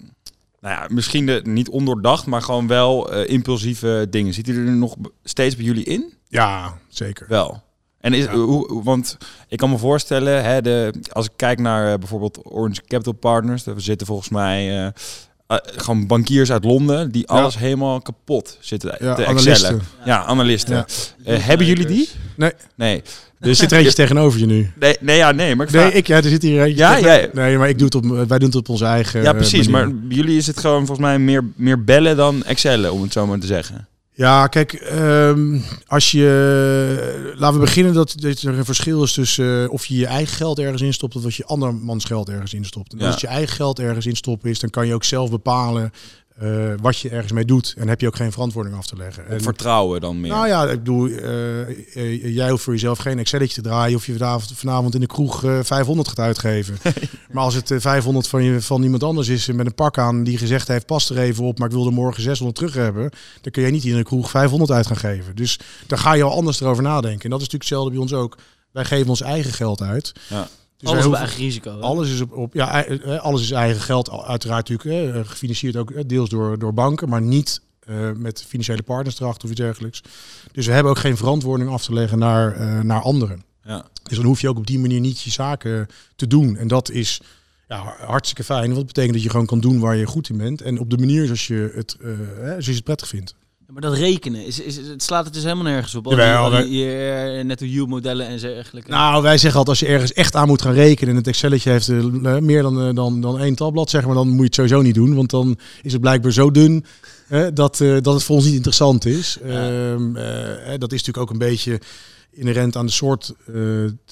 nou 0.61 0.75
ja, 0.75 0.87
misschien 0.89 1.27
de, 1.27 1.41
niet 1.45 1.69
ondoordacht, 1.69 2.27
maar 2.27 2.43
gewoon 2.43 2.67
wel 2.67 3.15
uh, 3.15 3.29
impulsieve 3.29 4.07
dingen. 4.11 4.35
Ziet 4.35 4.49
u 4.49 4.67
er 4.67 4.73
nog 4.73 4.97
steeds 5.25 5.57
bij 5.57 5.65
jullie 5.65 5.85
in? 5.85 6.13
Ja, 6.29 6.79
zeker. 6.89 7.27
Wel. 7.29 7.63
En 8.01 8.13
is, 8.13 8.27
hoe, 8.27 8.83
want 8.83 9.17
ik 9.49 9.59
kan 9.59 9.71
me 9.71 9.79
voorstellen, 9.79 10.45
hè, 10.45 10.63
de, 10.63 10.95
als 11.13 11.27
ik 11.27 11.33
kijk 11.37 11.59
naar 11.59 11.99
bijvoorbeeld 11.99 12.41
Orange 12.43 12.83
Capital 12.87 13.13
Partners, 13.13 13.65
we 13.65 13.81
zitten 13.81 14.07
volgens 14.07 14.29
mij 14.29 14.93
uh, 15.49 15.59
gewoon 15.77 16.07
bankiers 16.07 16.53
uit 16.53 16.65
Londen 16.65 17.11
die 17.11 17.29
alles 17.29 17.59
helemaal 17.59 18.01
kapot 18.01 18.59
zitten 18.61 18.97
ja, 19.01 19.15
te 19.15 19.27
analisten. 19.27 19.81
Ja, 20.05 20.25
analisten. 20.25 20.85
Uh, 21.27 21.37
hebben 21.39 21.67
jullie 21.67 21.87
die? 21.87 22.09
Nee. 22.37 22.53
Nee. 22.75 23.03
Dus 23.41 23.59
zit 23.59 23.73
er 23.73 23.79
eentje 23.79 23.95
tegenover 24.03 24.41
je 24.41 24.47
nu? 24.47 24.71
Nee, 24.79 24.97
nee, 25.01 25.17
ja, 25.17 25.33
nee. 25.33 25.57
Maar 25.57 25.67
ik 25.67 25.73
nee, 25.73 25.93
ik, 25.93 26.07
ja, 26.07 26.17
er 26.17 26.23
zit 26.23 26.43
hier 26.43 26.63
eentje. 26.63 26.77
Ja, 26.77 26.97
ja. 26.97 27.27
Nee, 27.33 27.59
maar 27.59 27.69
ik 27.69 27.79
doe 27.79 27.87
het 27.87 27.95
op, 27.95 28.29
wij 28.29 28.39
doen 28.39 28.49
het 28.49 28.57
op 28.57 28.69
onze 28.69 28.85
eigen. 28.85 29.23
Ja, 29.23 29.33
precies. 29.33 29.69
Maar 29.69 29.91
jullie 30.09 30.37
is 30.37 30.47
het 30.47 30.59
gewoon 30.59 30.87
volgens 30.87 31.07
mij 31.07 31.19
meer, 31.19 31.45
meer 31.57 31.85
bellen 31.85 32.17
dan 32.17 32.45
excellen, 32.45 32.93
om 32.93 33.03
het 33.03 33.13
zo 33.13 33.27
maar 33.27 33.39
te 33.39 33.47
zeggen. 33.47 33.89
Ja, 34.17 34.47
kijk, 34.47 34.91
um, 34.93 35.65
als 35.87 36.11
je. 36.11 37.35
Laten 37.37 37.59
we 37.59 37.65
beginnen 37.65 37.95
dat, 37.95 38.15
dat 38.17 38.41
er 38.41 38.59
een 38.59 38.65
verschil 38.65 39.03
is 39.03 39.13
tussen 39.13 39.63
uh, 39.63 39.71
of 39.71 39.87
je 39.87 39.97
je 39.97 40.07
eigen 40.07 40.37
geld 40.37 40.59
ergens 40.59 40.83
instopt 40.83 41.17
of 41.17 41.23
dat 41.23 41.35
je 41.35 41.45
andermans 41.45 42.05
geld 42.05 42.29
ergens 42.29 42.55
instopt. 42.55 42.93
En 42.93 43.01
als 43.01 43.21
je 43.21 43.27
eigen 43.27 43.57
geld 43.57 43.79
ergens 43.79 44.07
instoppen 44.07 44.51
is, 44.51 44.59
dan 44.59 44.71
kan 44.71 44.87
je 44.87 44.95
ook 44.95 45.05
zelf 45.05 45.31
bepalen 45.31 45.93
uh, 46.43 46.73
wat 46.81 46.99
je 46.99 47.09
ergens 47.09 47.33
mee 47.33 47.45
doet. 47.45 47.75
En 47.79 47.89
heb 47.89 48.01
je 48.01 48.07
ook 48.07 48.17
geen 48.17 48.33
verantwoording 48.33 48.77
af 48.77 48.87
te 48.87 48.97
leggen. 48.97 49.29
En, 49.29 49.41
vertrouwen 49.41 50.01
dan 50.01 50.21
meer? 50.21 50.31
Nou 50.31 50.47
ja, 50.47 50.65
ik 50.65 50.79
bedoel, 50.79 51.09
uh, 51.09 52.35
jij 52.35 52.51
hoeft 52.51 52.63
voor 52.63 52.73
jezelf 52.73 52.99
geen 52.99 53.19
Excelletje 53.19 53.63
te 53.63 53.69
draaien 53.69 53.97
of 53.97 54.07
je 54.07 54.13
vanavond, 54.13 54.53
vanavond 54.55 54.95
in 54.95 55.01
de 55.01 55.07
kroeg 55.07 55.45
500 55.63 56.09
gaat 56.09 56.19
uitgeven. 56.19 56.79
maar 57.33 57.45
als 57.45 57.55
het 57.55 57.73
500 57.77 58.29
van, 58.29 58.43
je, 58.43 58.61
van 58.61 58.83
iemand 58.83 59.03
anders 59.03 59.29
is 59.29 59.47
met 59.47 59.67
een 59.67 59.75
pak 59.75 59.99
aan 59.99 60.25
die 60.25 60.39
gezegd 60.39 60.69
heeft, 60.69 60.87
pas 60.87 61.11
er 61.11 61.19
even 61.19 61.45
op, 61.45 61.59
maar 61.59 61.69
ik 61.69 61.75
wil 61.75 61.87
er 61.87 61.93
morgen 61.93 62.23
600 62.23 62.59
terug 62.59 62.75
hebben, 62.75 63.11
dan 63.41 63.53
kun 63.53 63.63
jij 63.63 63.71
niet 63.71 63.85
in 63.85 63.97
de 63.97 64.03
kroeg 64.03 64.31
500 64.31 64.71
uit 64.71 64.87
gaan 64.87 64.97
geven. 64.97 65.37
Dus 65.37 65.59
dan 65.87 65.99
ga 65.99 66.13
je 66.13 66.23
al 66.23 66.37
anders 66.37 66.61
erover 66.61 66.83
nadenken. 66.83 67.25
En 67.25 67.31
dat 67.31 67.41
is 67.41 67.49
natuurlijk 67.49 67.71
hetzelfde 67.71 67.91
bij 67.91 68.01
ons 68.01 68.13
ook. 68.13 68.39
Wij 68.73 68.85
geven 68.85 69.09
ons 69.09 69.21
eigen 69.21 69.53
geld 69.53 69.83
uit. 69.83 70.13
Ja. 70.29 70.49
Dus 70.77 70.91
alles 70.91 71.07
op 71.07 71.15
eigen 71.15 71.37
risico. 71.39 71.79
Alles 71.81 72.11
is 72.11 72.21
op, 72.21 72.33
op, 72.33 72.55
ja, 72.55 72.81
alles 73.19 73.43
is 73.43 73.51
eigen 73.51 73.81
geld, 73.81 74.11
uiteraard 74.11 74.69
natuurlijk 74.69 75.15
hè, 75.15 75.25
gefinancierd 75.25 75.77
ook 75.77 76.09
deels 76.09 76.29
door, 76.29 76.59
door 76.59 76.75
banken, 76.75 77.09
maar 77.09 77.23
niet 77.23 77.61
uh, 77.89 78.11
met 78.13 78.45
financiële 78.49 78.83
partners 78.83 79.21
erachter 79.21 79.45
of 79.45 79.51
iets 79.51 79.61
dergelijks. 79.61 80.03
Dus 80.53 80.67
we 80.67 80.73
hebben 80.73 80.93
ook 80.93 80.99
geen 80.99 81.17
verantwoording 81.17 81.71
af 81.71 81.85
te 81.85 81.93
leggen 81.93 82.19
naar, 82.19 82.61
uh, 82.61 82.81
naar 82.81 83.01
anderen. 83.01 83.43
Ja. 83.63 83.87
Dus 84.03 84.17
dan 84.17 84.27
hoef 84.27 84.41
je 84.41 84.49
ook 84.49 84.57
op 84.57 84.67
die 84.67 84.79
manier 84.79 85.01
niet 85.01 85.21
je 85.21 85.31
zaken 85.31 85.87
te 86.17 86.27
doen. 86.27 86.57
En 86.57 86.69
dat 86.69 86.91
is 86.91 87.21
ja, 87.69 87.97
hartstikke 88.07 88.45
fijn. 88.45 88.65
Want 88.65 88.77
dat 88.77 88.87
betekent 88.87 89.15
dat 89.15 89.23
je 89.23 89.31
gewoon 89.31 89.47
kan 89.47 89.61
doen 89.61 89.81
waar 89.81 89.97
je 89.97 90.07
goed 90.07 90.29
in 90.29 90.37
bent. 90.37 90.63
En 90.63 90.79
op 90.79 90.91
de 90.91 90.99
manier 90.99 91.25
zoals 91.25 91.47
je 91.47 91.73
het, 91.75 91.97
uh, 92.01 92.19
zoals 92.41 92.67
je 92.67 92.73
het 92.73 92.85
prettig 92.85 93.09
vindt 93.09 93.35
maar 93.67 93.83
dat 93.83 93.95
rekenen, 93.95 94.47
is, 94.47 94.61
is, 94.61 94.77
het 94.77 95.03
slaat 95.03 95.25
het 95.25 95.35
dus 95.35 95.43
helemaal 95.43 95.65
nergens 95.65 95.95
op. 95.95 96.07
Al 96.07 96.51
die, 96.51 96.79
je, 96.79 97.43
net 97.45 97.59
de 97.59 97.85
modellen 97.87 98.27
en 98.27 98.39
dergelijke. 98.39 98.91
Nou, 98.91 99.23
wij 99.23 99.39
zeggen 99.39 99.59
altijd, 99.59 99.79
als 99.79 99.89
je 99.89 99.95
ergens 99.95 100.13
echt 100.13 100.35
aan 100.35 100.47
moet 100.47 100.63
gaan 100.63 100.73
rekenen... 100.73 101.11
en 101.11 101.17
het 101.17 101.27
Excelletje 101.27 101.71
heeft 101.71 101.89
uh, 101.89 102.39
meer 102.39 102.63
dan, 102.63 102.89
uh, 102.89 102.95
dan, 102.95 103.21
dan 103.21 103.39
één 103.39 103.55
tabblad, 103.55 103.91
zeg 103.91 104.05
maar... 104.05 104.15
dan 104.15 104.29
moet 104.29 104.39
je 104.39 104.45
het 104.45 104.55
sowieso 104.55 104.83
niet 104.83 104.95
doen. 104.95 105.15
Want 105.15 105.31
dan 105.31 105.59
is 105.83 105.93
het 105.93 106.01
blijkbaar 106.01 106.33
zo 106.33 106.51
dun 106.51 106.85
uh, 107.29 107.47
dat, 107.55 107.77
dat 107.79 108.15
het 108.15 108.23
voor 108.23 108.37
ons 108.37 108.45
niet 108.45 108.55
interessant 108.55 109.05
is. 109.05 109.39
Ehm, 109.45 110.13
dat 110.79 110.93
is 110.93 110.99
natuurlijk 110.99 111.19
ook 111.19 111.31
een 111.31 111.39
beetje 111.39 111.81
inherent 112.31 112.77
aan 112.77 112.87
de 112.87 112.93
soort 112.93 113.35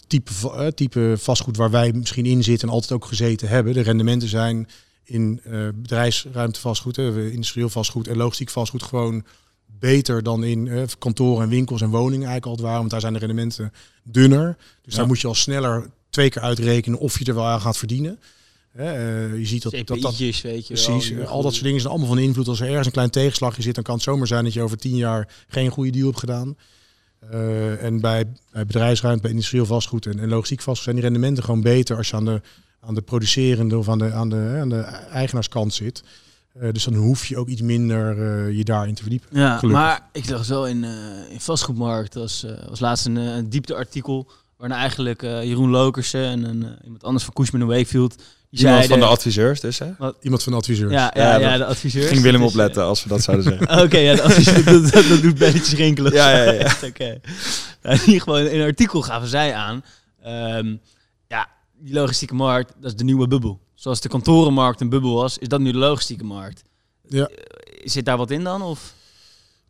type, 0.07 0.73
type 0.75 1.15
vastgoed... 1.19 1.57
waar 1.57 1.71
wij 1.71 1.93
misschien 1.93 2.27
in 2.27 2.43
zitten 2.43 2.69
en 2.69 2.75
altijd 2.75 2.93
ook 2.93 3.05
gezeten 3.05 3.49
hebben. 3.49 3.73
De 3.73 3.81
rendementen 3.81 4.29
zijn 4.29 4.69
in 5.05 5.41
bedrijfsruimte 5.75 6.61
vastgoed, 6.61 6.99
industrieel 6.99 7.69
vastgoed 7.69 8.09
en 8.09 8.17
logistiek 8.17 8.51
vastgoed... 8.51 8.83
gewoon 8.83 9.25
beter 9.85 10.23
dan 10.23 10.45
in 10.45 10.67
uh, 10.67 10.83
kantoren 10.99 11.43
en 11.43 11.49
winkels 11.49 11.81
en 11.81 11.91
woningen 11.91 12.29
eigenlijk 12.29 12.47
al 12.47 12.67
het 12.67 12.76
Want 12.76 12.91
daar 12.91 13.00
zijn 13.00 13.12
de 13.12 13.19
rendementen 13.19 13.73
dunner. 14.03 14.57
Dus 14.83 14.95
daar 14.95 15.07
moet 15.07 15.21
je 15.21 15.26
al 15.26 15.35
sneller 15.35 15.91
twee 16.11 16.29
keer 16.29 16.43
uitrekenen 16.43 16.99
of 16.99 17.19
je 17.19 17.25
er 17.25 17.35
wel 17.35 17.45
aan 17.45 17.61
gaat 17.61 17.76
verdienen. 17.76 18.19
Uh, 18.76 19.38
je 19.38 19.47
ziet 19.47 19.62
dat, 19.62 19.73
dat, 19.73 20.00
dat 20.00 20.17
weet 20.17 20.41
je 20.41 20.62
precies, 20.67 21.11
wel, 21.11 21.26
al 21.26 21.43
dat 21.43 21.53
soort 21.53 21.64
dingen 21.64 21.81
zijn 21.81 21.93
allemaal 21.93 22.09
van 22.09 22.19
invloed. 22.19 22.49
Als 22.49 22.61
er 22.61 22.69
ergens 22.69 22.87
een 22.87 22.93
klein 22.93 23.11
tegenslagje 23.11 23.62
zit, 23.62 23.75
dan 23.75 23.85
kan 23.85 23.95
het 23.95 24.03
zomaar 24.03 24.26
zijn 24.26 24.45
dat 24.45 24.53
je 24.53 24.62
over 24.62 24.76
tien 24.76 24.97
jaar 24.97 25.29
geen 25.49 25.71
goede 25.71 25.91
deal 25.91 26.07
hebt 26.07 26.19
gedaan. 26.19 26.57
Uh, 27.33 27.83
en 27.83 28.01
bij, 28.01 28.27
bij 28.53 28.66
bedrijfsruimte, 28.66 29.23
bij 29.23 29.31
industrieel 29.31 29.66
vastgoed 29.66 30.07
en, 30.07 30.18
en 30.18 30.29
logistiek 30.29 30.61
vastgoed 30.61 30.85
zijn 30.85 30.97
die 30.97 31.05
rendementen 31.05 31.44
gewoon 31.44 31.61
beter 31.61 31.97
als 31.97 32.09
je 32.09 32.16
aan 32.16 32.25
de, 32.25 32.40
aan 32.81 32.94
de 32.94 33.03
producerende 33.03 33.79
of 33.79 33.88
aan 33.88 33.99
de, 33.99 34.12
aan 34.12 34.29
de, 34.29 34.57
aan 34.61 34.68
de 34.68 34.81
eigenaarskant 35.11 35.75
zit. 35.75 36.03
Uh, 36.61 36.73
dus 36.73 36.85
dan 36.85 36.95
hoef 36.95 37.27
je 37.27 37.37
ook 37.37 37.49
iets 37.49 37.61
minder 37.61 38.19
uh, 38.19 38.57
je 38.57 38.64
daarin 38.64 38.95
te 38.95 39.03
verdiepen. 39.03 39.29
Ja, 39.33 39.61
maar 39.62 40.09
ik 40.12 40.25
zag 40.25 40.45
zo 40.45 40.64
in, 40.64 40.83
uh, 40.83 40.90
in 41.31 41.40
vastgoedmarkt 41.40 42.17
als, 42.17 42.47
als 42.69 42.81
laatst 42.81 43.07
een, 43.07 43.17
een 43.17 43.49
diepteartikel 43.49 44.31
waarna 44.57 44.77
eigenlijk 44.77 45.21
Jeroen 45.23 45.71
Lokersen 45.71 46.25
en 46.25 46.45
een, 46.45 46.67
iemand 46.85 47.05
anders 47.05 47.25
van 47.25 47.35
Cushman 47.35 47.67
Wakefield 47.67 48.17
die 48.55 48.67
Iemand 48.67 48.87
van 48.87 48.99
de 48.99 49.07
adviseurs 49.07 49.61
dus, 49.61 49.79
hè? 49.79 49.90
Wat? 49.99 50.17
Iemand 50.21 50.43
van 50.43 50.53
de 50.53 50.59
adviseurs. 50.59 50.93
Ja, 50.93 51.12
ja, 51.14 51.37
ja, 51.37 51.57
de 51.57 51.64
adviseurs. 51.64 52.07
Ging 52.07 52.23
Willem 52.23 52.43
opletten 52.43 52.85
als 52.85 53.03
we 53.03 53.09
dat 53.09 53.23
zouden 53.23 53.45
zeggen. 53.45 53.69
Oké, 53.85 53.99
ja, 53.99 54.14
de 54.14 54.23
adviseurs, 54.23 54.64
dat, 54.64 54.93
dat, 54.93 55.09
dat, 55.09 55.23
doet 55.23 55.38
belletjes 55.38 55.73
rinkelen. 55.73 56.12
Ja, 56.12 56.31
ja, 56.31 56.53
ja. 56.53 56.73
Oké. 56.75 56.87
Okay. 56.87 57.21
Nou, 57.83 58.12
in 58.12 58.21
gewoon 58.21 58.47
in 58.47 58.61
een 58.61 58.67
artikel 58.67 59.03
gaven 59.03 59.29
zij 59.29 59.55
aan, 59.55 59.85
um, 60.27 60.81
ja, 61.29 61.49
die 61.79 61.95
logistieke 61.95 62.35
markt, 62.35 62.73
dat 62.81 62.90
is 62.90 62.97
de 62.97 63.05
nieuwe 63.05 63.29
bubbel 63.29 63.61
zoals 63.85 64.01
de 64.01 64.09
kantorenmarkt 64.09 64.81
een 64.81 64.88
bubbel 64.88 65.14
was, 65.14 65.38
is 65.38 65.49
dat 65.49 65.61
nu 65.61 65.73
de 65.73 65.79
logistieke 65.79 66.25
markt. 66.25 66.62
Ja. 67.09 67.27
Eh, 67.27 67.37
zit 67.85 68.05
daar 68.05 68.16
wat 68.16 68.31
in 68.31 68.44
dan? 68.44 68.62
Of? 68.62 68.94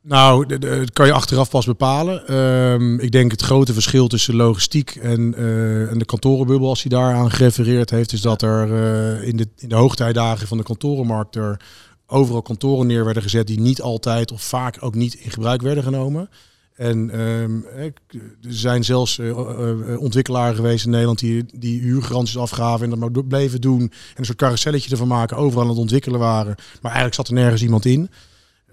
Nou, 0.03 0.59
dat 0.59 0.92
kan 0.92 1.07
je 1.07 1.12
achteraf 1.12 1.50
pas 1.50 1.66
bepalen. 1.66 2.35
Um, 2.35 3.00
ik 3.00 3.12
denk 3.12 3.31
het 3.31 3.42
grote 3.42 3.72
verschil 3.72 4.09
tussen 4.09 4.35
logistiek 4.35 4.90
en, 4.90 5.35
uh, 5.38 5.90
en 5.90 5.98
de 5.98 6.05
kantorenbubbel, 6.05 6.68
als 6.68 6.83
hij 6.83 6.90
daar 6.90 7.14
aan 7.14 7.31
gerefereerd 7.31 7.90
heeft, 7.90 8.12
is 8.12 8.20
dat 8.20 8.42
er 8.42 8.68
uh, 8.68 9.29
in, 9.29 9.37
de, 9.37 9.48
in 9.59 9.68
de 9.68 9.74
hoogtijdagen 9.74 10.46
van 10.46 10.57
de 10.57 10.64
kantorenmarkt 10.64 11.37
er 11.37 11.61
overal 12.07 12.42
kantoren 12.42 12.87
neer 12.87 13.05
werden 13.05 13.22
gezet 13.22 13.46
die 13.46 13.61
niet 13.61 13.83
altijd 13.83 14.33
of 14.33 14.42
vaak 14.42 14.77
ook 14.81 14.94
niet 14.94 15.14
in 15.14 15.31
gebruik 15.31 15.62
werden 15.62 15.85
genomen. 15.85 16.29
En 16.74 17.20
um, 17.20 17.64
er 17.72 17.92
zijn 18.40 18.84
zelfs 18.84 19.18
uh, 19.18 20.00
ontwikkelaren 20.00 20.54
geweest 20.54 20.84
in 20.84 20.90
Nederland 20.90 21.18
die, 21.18 21.44
die 21.54 21.80
huurgaranties 21.80 22.38
afgaven 22.38 22.84
en 22.84 22.90
dat 22.90 22.98
maar 22.98 23.24
bleven 23.24 23.60
doen. 23.60 23.80
En 23.80 23.90
een 24.14 24.24
soort 24.24 24.38
carouselletje 24.38 24.90
ervan 24.90 25.08
maken, 25.08 25.37
overal 25.37 25.62
aan 25.62 25.68
het 25.68 25.78
ontwikkelen 25.78 26.20
waren. 26.20 26.54
Maar 26.56 26.92
eigenlijk 26.92 27.14
zat 27.14 27.28
er 27.28 27.34
nergens 27.34 27.62
iemand 27.62 27.84
in. 27.84 28.10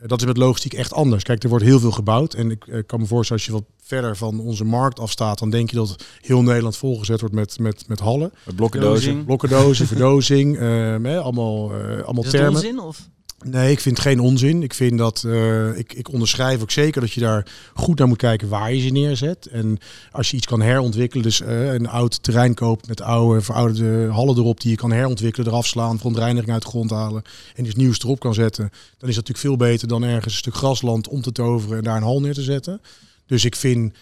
dat 0.05 0.19
is 0.19 0.25
met 0.25 0.37
logistiek 0.37 0.73
echt 0.73 0.93
anders. 0.93 1.23
Kijk, 1.23 1.43
er 1.43 1.49
wordt 1.49 1.65
heel 1.65 1.79
veel 1.79 1.91
gebouwd. 1.91 2.33
En 2.33 2.51
ik 2.51 2.83
kan 2.85 2.99
me 2.99 3.05
voorstellen, 3.05 3.43
als 3.43 3.51
je 3.51 3.57
wat 3.57 3.65
verder 3.83 4.17
van 4.17 4.39
onze 4.39 4.63
markt 4.63 4.99
afstaat, 4.99 5.39
dan 5.39 5.49
denk 5.49 5.69
je 5.69 5.75
dat 5.75 6.03
heel 6.21 6.41
Nederland 6.41 6.77
volgezet 6.77 7.19
wordt 7.19 7.35
met, 7.35 7.59
met, 7.59 7.87
met 7.87 7.99
hallen. 7.99 8.33
Met 8.45 8.55
blokkendozen. 8.55 9.25
Blokkendozen, 9.25 9.87
verdozing. 9.93 10.57
Ehm, 10.57 11.05
allemaal, 11.05 11.71
allemaal 11.73 12.23
is 12.23 12.29
termen. 12.29 12.53
Onzin, 12.53 12.79
of? 12.79 13.09
Nee, 13.43 13.71
ik 13.71 13.79
vind 13.79 13.99
geen 13.99 14.19
onzin. 14.19 14.63
Ik 14.63 14.73
vind 14.73 14.97
dat 14.97 15.23
uh, 15.25 15.77
ik, 15.77 15.93
ik 15.93 16.11
onderschrijf 16.11 16.61
ook 16.61 16.71
zeker 16.71 17.01
dat 17.01 17.11
je 17.11 17.19
daar 17.19 17.45
goed 17.73 17.99
naar 17.99 18.07
moet 18.07 18.17
kijken 18.17 18.49
waar 18.49 18.73
je 18.73 18.81
ze 18.81 18.89
neerzet. 18.89 19.45
En 19.45 19.77
als 20.11 20.31
je 20.31 20.37
iets 20.37 20.45
kan 20.45 20.61
herontwikkelen, 20.61 21.23
dus 21.23 21.41
uh, 21.41 21.73
een 21.73 21.87
oud 21.87 22.23
terrein 22.23 22.53
koopt 22.53 22.87
met 22.87 23.01
oude, 23.01 23.41
verouderde 23.41 24.11
hallen 24.11 24.37
erop 24.37 24.61
die 24.61 24.71
je 24.71 24.77
kan 24.77 24.91
herontwikkelen, 24.91 25.47
eraf 25.47 25.67
slaan, 25.67 25.97
verontreiniging 25.97 26.51
uit 26.51 26.61
de 26.61 26.67
grond 26.67 26.89
halen 26.89 27.21
en 27.55 27.65
iets 27.65 27.75
nieuws 27.75 27.99
erop 27.99 28.19
kan 28.19 28.33
zetten, 28.33 28.69
dan 28.97 29.09
is 29.09 29.15
dat 29.15 29.27
natuurlijk 29.27 29.37
veel 29.37 29.67
beter 29.67 29.87
dan 29.87 30.03
ergens 30.03 30.33
een 30.33 30.39
stuk 30.39 30.55
grasland 30.55 31.07
om 31.07 31.21
te 31.21 31.31
toveren 31.31 31.77
en 31.77 31.83
daar 31.83 31.97
een 31.97 32.03
hal 32.03 32.21
neer 32.21 32.33
te 32.33 32.41
zetten. 32.41 32.81
Dus 33.25 33.45
ik 33.45 33.55
vind 33.55 33.93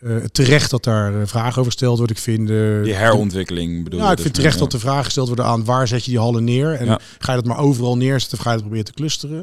uh, 0.00 0.24
terecht 0.24 0.70
dat 0.70 0.84
daar 0.84 1.12
uh, 1.12 1.22
vragen 1.24 1.58
over 1.58 1.64
gesteld 1.64 1.96
wordt. 1.96 2.12
Ik 2.12 2.18
vind 2.18 2.50
uh, 2.50 2.82
die 2.82 2.94
herontwikkeling 2.94 3.84
bedoel. 3.84 4.00
Ja, 4.00 4.12
ik 4.12 4.18
vind 4.18 4.34
terecht 4.34 4.58
dat 4.58 4.70
de 4.70 4.78
vragen 4.78 5.04
gesteld 5.04 5.26
worden 5.26 5.44
aan 5.44 5.64
waar 5.64 5.88
zet 5.88 6.04
je 6.04 6.10
die 6.10 6.20
hallen 6.20 6.44
neer 6.44 6.72
en 6.72 7.00
ga 7.18 7.32
je 7.32 7.38
dat 7.38 7.46
maar 7.46 7.58
overal 7.58 7.96
neerzetten 7.96 8.38
of 8.38 8.44
ga 8.44 8.50
je 8.50 8.54
het 8.54 8.64
proberen 8.64 8.84
te 8.84 8.92
clusteren. 8.92 9.40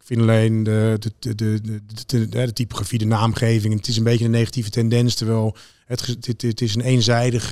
Ik 0.00 0.10
vind 0.10 0.20
alleen 0.20 0.62
de, 0.62 0.98
de, 1.18 1.34
de, 1.34 1.60
de, 2.06 2.28
de, 2.28 2.52
typografie, 2.52 2.98
de 2.98 3.04
naamgeving, 3.04 3.74
het 3.74 3.88
is 3.88 3.96
een 3.96 4.04
beetje 4.04 4.24
een 4.24 4.30
negatieve 4.30 4.70
tendens, 4.70 5.14
terwijl 5.14 5.56
het, 5.86 6.06
het, 6.06 6.42
het 6.42 6.60
is 6.60 6.74
een 6.74 6.80
eenzijdig 6.80 7.42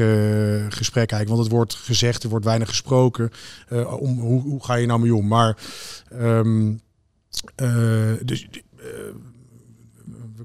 gesprek 0.69 1.11
eigenlijk, 1.11 1.29
want 1.29 1.41
het 1.41 1.51
wordt 1.51 1.75
gezegd, 1.75 2.23
er 2.23 2.29
wordt 2.29 2.45
weinig 2.45 2.69
gesproken. 2.69 3.31
Uh, 3.73 4.01
om, 4.01 4.19
hoe, 4.19 4.43
hoe 4.43 4.65
ga 4.65 4.75
je 4.75 4.87
nou 4.87 5.01
mee 5.01 5.15
om? 5.15 5.27
Maar 5.27 5.57
um, 6.13 6.81
uh, 7.63 8.13
dus, 8.25 8.47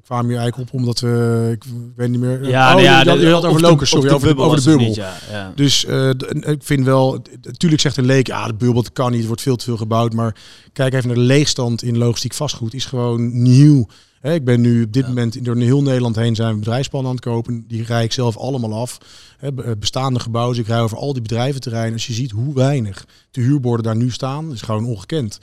kwamen 0.07 0.29
hier 0.29 0.39
eigenlijk 0.39 0.69
op 0.69 0.79
omdat 0.79 0.99
we, 0.99 1.49
ik 1.53 1.63
weet 1.95 2.09
niet 2.09 2.19
meer. 2.19 2.47
Ja, 2.47 2.75
oh, 2.75 2.81
ja, 2.81 3.03
je, 3.03 3.19
je 3.19 3.31
had 3.31 3.45
over 3.45 3.61
Locus, 3.61 3.89
sorry, 3.89 4.09
over 4.09 4.35
de, 4.35 4.41
over 4.41 4.57
de 4.57 4.63
bubbel. 4.63 4.85
Niet, 4.85 4.95
ja, 4.95 5.17
ja. 5.31 5.51
Dus 5.55 5.85
uh, 5.85 6.09
ik 6.41 6.63
vind 6.63 6.85
wel, 6.85 7.21
natuurlijk 7.41 7.81
zegt 7.81 7.97
een 7.97 8.05
leek, 8.05 8.27
ja, 8.27 8.47
de 8.47 8.53
bubbel 8.53 8.83
dat 8.83 8.93
kan 8.93 9.11
niet, 9.11 9.21
er 9.21 9.27
wordt 9.27 9.41
veel 9.41 9.55
te 9.55 9.63
veel 9.63 9.77
gebouwd. 9.77 10.13
Maar 10.13 10.35
kijk 10.73 10.93
even 10.93 11.07
naar 11.07 11.17
de 11.17 11.23
leegstand 11.23 11.83
in 11.83 11.97
logistiek 11.97 12.33
vastgoed, 12.33 12.73
is 12.73 12.85
gewoon 12.85 13.41
nieuw. 13.41 13.87
Ik 14.21 14.45
ben 14.45 14.61
nu 14.61 14.83
op 14.83 14.93
dit 14.93 15.03
ja. 15.03 15.07
moment 15.07 15.45
door 15.45 15.57
heel 15.57 15.81
Nederland 15.81 16.15
heen 16.15 16.35
zijn 16.35 16.53
we 16.53 16.59
bedrijfspannen 16.59 17.09
aan 17.09 17.15
het 17.15 17.25
kopen. 17.25 17.65
Die 17.67 17.83
rij 17.83 18.03
ik 18.03 18.11
zelf 18.11 18.37
allemaal 18.37 18.73
af. 18.73 18.97
Hè, 19.37 19.75
bestaande 19.77 20.19
gebouwen, 20.19 20.55
dus 20.55 20.63
ik 20.63 20.69
rij 20.69 20.81
over 20.81 20.97
al 20.97 21.13
die 21.13 21.21
bedrijventerreinen. 21.21 21.93
Als 21.93 22.07
je 22.07 22.13
ziet 22.13 22.31
hoe 22.31 22.53
weinig 22.53 23.05
de 23.31 23.41
huurborden 23.41 23.85
daar 23.85 23.95
nu 23.95 24.11
staan, 24.11 24.51
is 24.51 24.61
gewoon 24.61 24.85
ongekend. 24.85 25.39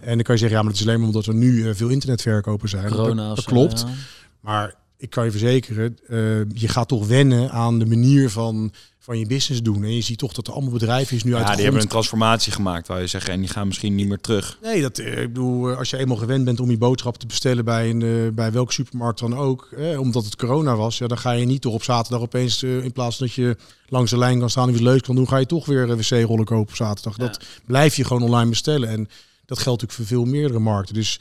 En 0.00 0.14
dan 0.14 0.22
kan 0.22 0.34
je 0.34 0.40
zeggen, 0.40 0.58
ja, 0.58 0.62
maar 0.62 0.72
het 0.72 0.80
is 0.80 0.86
alleen 0.86 0.98
maar 0.98 1.08
omdat 1.08 1.26
er 1.26 1.34
nu 1.34 1.52
uh, 1.52 1.74
veel 1.74 1.88
internetverkopen 1.88 2.68
zijn. 2.68 2.90
Corona 2.90 3.26
dat, 3.26 3.36
dat 3.36 3.44
klopt. 3.44 3.80
Ja. 3.80 3.86
Maar 4.40 4.74
ik 4.96 5.10
kan 5.10 5.24
je 5.24 5.30
verzekeren, 5.30 5.98
uh, 6.08 6.18
je 6.54 6.68
gaat 6.68 6.88
toch 6.88 7.06
wennen 7.06 7.50
aan 7.50 7.78
de 7.78 7.86
manier 7.86 8.30
van, 8.30 8.72
van 8.98 9.18
je 9.18 9.26
business 9.26 9.62
doen. 9.62 9.84
En 9.84 9.94
je 9.94 10.00
ziet 10.00 10.18
toch 10.18 10.32
dat 10.32 10.46
er 10.46 10.52
allemaal 10.52 10.72
bedrijven 10.72 11.16
is 11.16 11.24
nu 11.24 11.34
uit 11.34 11.40
Ja, 11.40 11.46
die 11.46 11.52
grond. 11.52 11.62
hebben 11.62 11.82
een 11.82 11.88
transformatie 11.88 12.52
gemaakt, 12.52 12.86
waar 12.88 13.00
je 13.00 13.06
zeggen. 13.06 13.32
En 13.32 13.40
die 13.40 13.48
gaan 13.48 13.66
misschien 13.66 13.94
niet 13.94 14.08
meer 14.08 14.20
terug. 14.20 14.58
Nee, 14.62 14.82
dat, 14.82 14.98
eh, 14.98 15.22
ik 15.22 15.32
bedoel, 15.32 15.74
als 15.74 15.90
je 15.90 15.96
eenmaal 15.96 16.16
gewend 16.16 16.44
bent 16.44 16.60
om 16.60 16.70
je 16.70 16.78
boodschap 16.78 17.16
te 17.16 17.26
bestellen 17.26 17.64
bij, 17.64 17.90
een, 17.90 18.00
uh, 18.00 18.30
bij 18.32 18.52
welke 18.52 18.72
supermarkt 18.72 19.20
dan 19.20 19.36
ook, 19.36 19.68
eh, 19.76 20.00
omdat 20.00 20.24
het 20.24 20.36
corona 20.36 20.76
was, 20.76 20.98
ja, 20.98 21.06
dan 21.06 21.18
ga 21.18 21.30
je 21.30 21.46
niet 21.46 21.60
toch 21.60 21.74
op 21.74 21.82
zaterdag 21.82 22.20
opeens, 22.20 22.62
uh, 22.62 22.84
in 22.84 22.92
plaats 22.92 23.16
van 23.16 23.26
dat 23.26 23.34
je 23.34 23.56
langs 23.88 24.10
de 24.10 24.18
lijn 24.18 24.38
kan 24.38 24.50
staan 24.50 24.68
en 24.68 24.74
iets 24.74 24.82
leuks 24.82 25.02
kan 25.02 25.14
doen, 25.14 25.28
ga 25.28 25.36
je 25.36 25.46
toch 25.46 25.66
weer 25.66 25.96
wc-rollen 25.96 26.44
kopen 26.44 26.68
op 26.68 26.74
zaterdag. 26.74 27.16
Ja. 27.16 27.24
Dat 27.26 27.44
blijf 27.66 27.96
je 27.96 28.04
gewoon 28.04 28.22
online 28.22 28.50
bestellen. 28.50 28.88
En 28.88 29.08
dat 29.48 29.58
geldt 29.58 29.80
natuurlijk 29.82 29.92
voor 29.92 30.18
veel 30.18 30.32
meerdere 30.32 30.58
markten. 30.58 30.94
Dus 30.94 31.20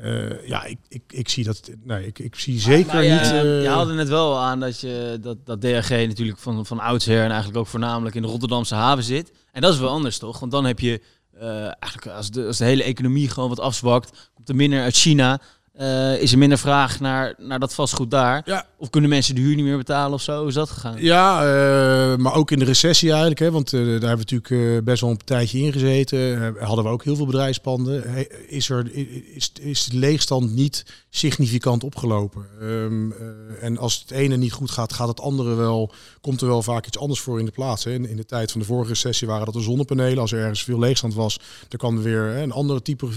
uh, 0.00 0.48
ja, 0.48 0.64
ik, 0.64 0.78
ik, 0.88 1.02
ik 1.08 1.28
zie 1.28 1.44
dat. 1.44 1.70
Nee, 1.84 2.06
ik, 2.06 2.18
ik 2.18 2.34
zie 2.34 2.60
zeker 2.60 3.00
niet. 3.00 3.28
Je 3.28 3.60
uh, 3.62 3.68
haalde 3.72 3.92
net 3.92 4.08
wel 4.08 4.38
aan 4.38 4.60
dat, 4.60 4.80
je, 4.80 5.18
dat, 5.20 5.46
dat 5.46 5.60
DRG 5.60 5.88
natuurlijk 5.90 6.38
van, 6.38 6.66
van 6.66 6.80
oudsher 6.80 7.22
en 7.22 7.28
eigenlijk 7.30 7.56
ook 7.56 7.66
voornamelijk 7.66 8.14
in 8.14 8.22
de 8.22 8.28
Rotterdamse 8.28 8.74
haven 8.74 9.04
zit. 9.04 9.32
En 9.52 9.60
dat 9.60 9.72
is 9.72 9.78
wel 9.78 9.88
anders 9.88 10.18
toch? 10.18 10.38
Want 10.38 10.52
dan 10.52 10.64
heb 10.64 10.78
je 10.78 11.02
uh, 11.34 11.42
eigenlijk 11.62 12.06
als 12.06 12.30
de, 12.30 12.46
als 12.46 12.56
de 12.56 12.64
hele 12.64 12.82
economie 12.82 13.28
gewoon 13.28 13.48
wat 13.48 13.60
afzwakt, 13.60 14.30
komt 14.34 14.48
er 14.48 14.56
minder 14.56 14.82
uit 14.82 14.96
China. 14.96 15.40
Uh, 15.80 16.20
is 16.20 16.32
er 16.32 16.38
minder 16.38 16.58
vraag 16.58 17.00
naar, 17.00 17.34
naar 17.38 17.58
dat 17.58 17.74
vastgoed 17.74 18.10
daar? 18.10 18.42
Ja. 18.44 18.66
Of 18.76 18.90
kunnen 18.90 19.10
mensen 19.10 19.34
de 19.34 19.40
huur 19.40 19.54
niet 19.56 19.64
meer 19.64 19.76
betalen 19.76 20.12
of 20.12 20.22
zo? 20.22 20.46
Is 20.46 20.54
dat 20.54 20.70
gegaan? 20.70 20.96
Ja, 20.98 21.44
uh, 21.44 22.16
maar 22.16 22.34
ook 22.34 22.50
in 22.50 22.58
de 22.58 22.64
recessie 22.64 23.08
eigenlijk. 23.08 23.40
Hè, 23.40 23.50
want 23.50 23.72
uh, 23.72 23.80
daar 23.80 24.08
hebben 24.08 24.26
we 24.28 24.34
natuurlijk 24.34 24.84
best 24.84 25.00
wel 25.00 25.10
een 25.10 25.24
tijdje 25.24 25.58
in 25.58 25.72
gezeten. 25.72 26.54
hadden 26.60 26.84
we 26.84 26.90
ook 26.90 27.04
heel 27.04 27.16
veel 27.16 27.26
bedrijfspanden. 27.26 28.04
Is, 28.48 28.68
er, 28.68 28.94
is, 29.34 29.52
is 29.60 29.84
de 29.84 29.98
leegstand 29.98 30.54
niet 30.54 31.01
significant 31.14 31.84
opgelopen? 31.84 32.46
Um, 32.62 33.14
en 33.60 33.78
als 33.78 34.00
het 34.00 34.10
ene 34.10 34.36
niet 34.36 34.52
goed 34.52 34.70
gaat, 34.70 34.92
gaat 34.92 35.08
het 35.08 35.20
andere 35.20 35.54
wel. 35.54 35.92
Komt 36.20 36.40
er 36.40 36.46
wel 36.46 36.62
vaak 36.62 36.86
iets 36.86 36.98
anders 36.98 37.20
voor 37.20 37.38
in 37.38 37.44
de 37.44 37.50
plaats. 37.50 37.84
Hè. 37.84 37.92
In, 37.92 38.08
in 38.08 38.16
de 38.16 38.24
tijd 38.24 38.50
van 38.50 38.60
de 38.60 38.66
vorige 38.66 38.92
recessie 38.92 39.28
waren 39.28 39.44
dat 39.44 39.54
de 39.54 39.60
zonnepanelen. 39.60 40.18
Als 40.18 40.32
er 40.32 40.40
ergens 40.40 40.64
veel 40.64 40.78
leegstand 40.78 41.14
was, 41.14 41.40
dan 41.68 41.78
kwam 41.78 41.96
er 41.96 42.02
weer 42.02 42.22
hè, 42.22 42.42
een 42.42 42.52
andere 42.52 42.82
type, 42.82 43.08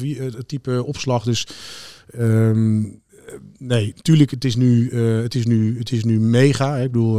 type 0.46 0.84
opslag. 0.86 1.24
Dus 1.24 1.48
Um, 2.18 3.02
nee, 3.58 3.94
tuurlijk, 4.02 4.32
het 4.32 4.46
is 4.46 4.56
nu, 4.56 4.90
uh, 4.90 5.22
het 5.22 5.36
is 5.36 5.46
nu, 5.46 5.78
het 5.78 5.92
is 5.92 6.04
nu 6.04 6.20
mega. 6.20 6.76
Hè. 6.76 6.84
Ik 6.84 6.92
bedoel, 6.92 7.14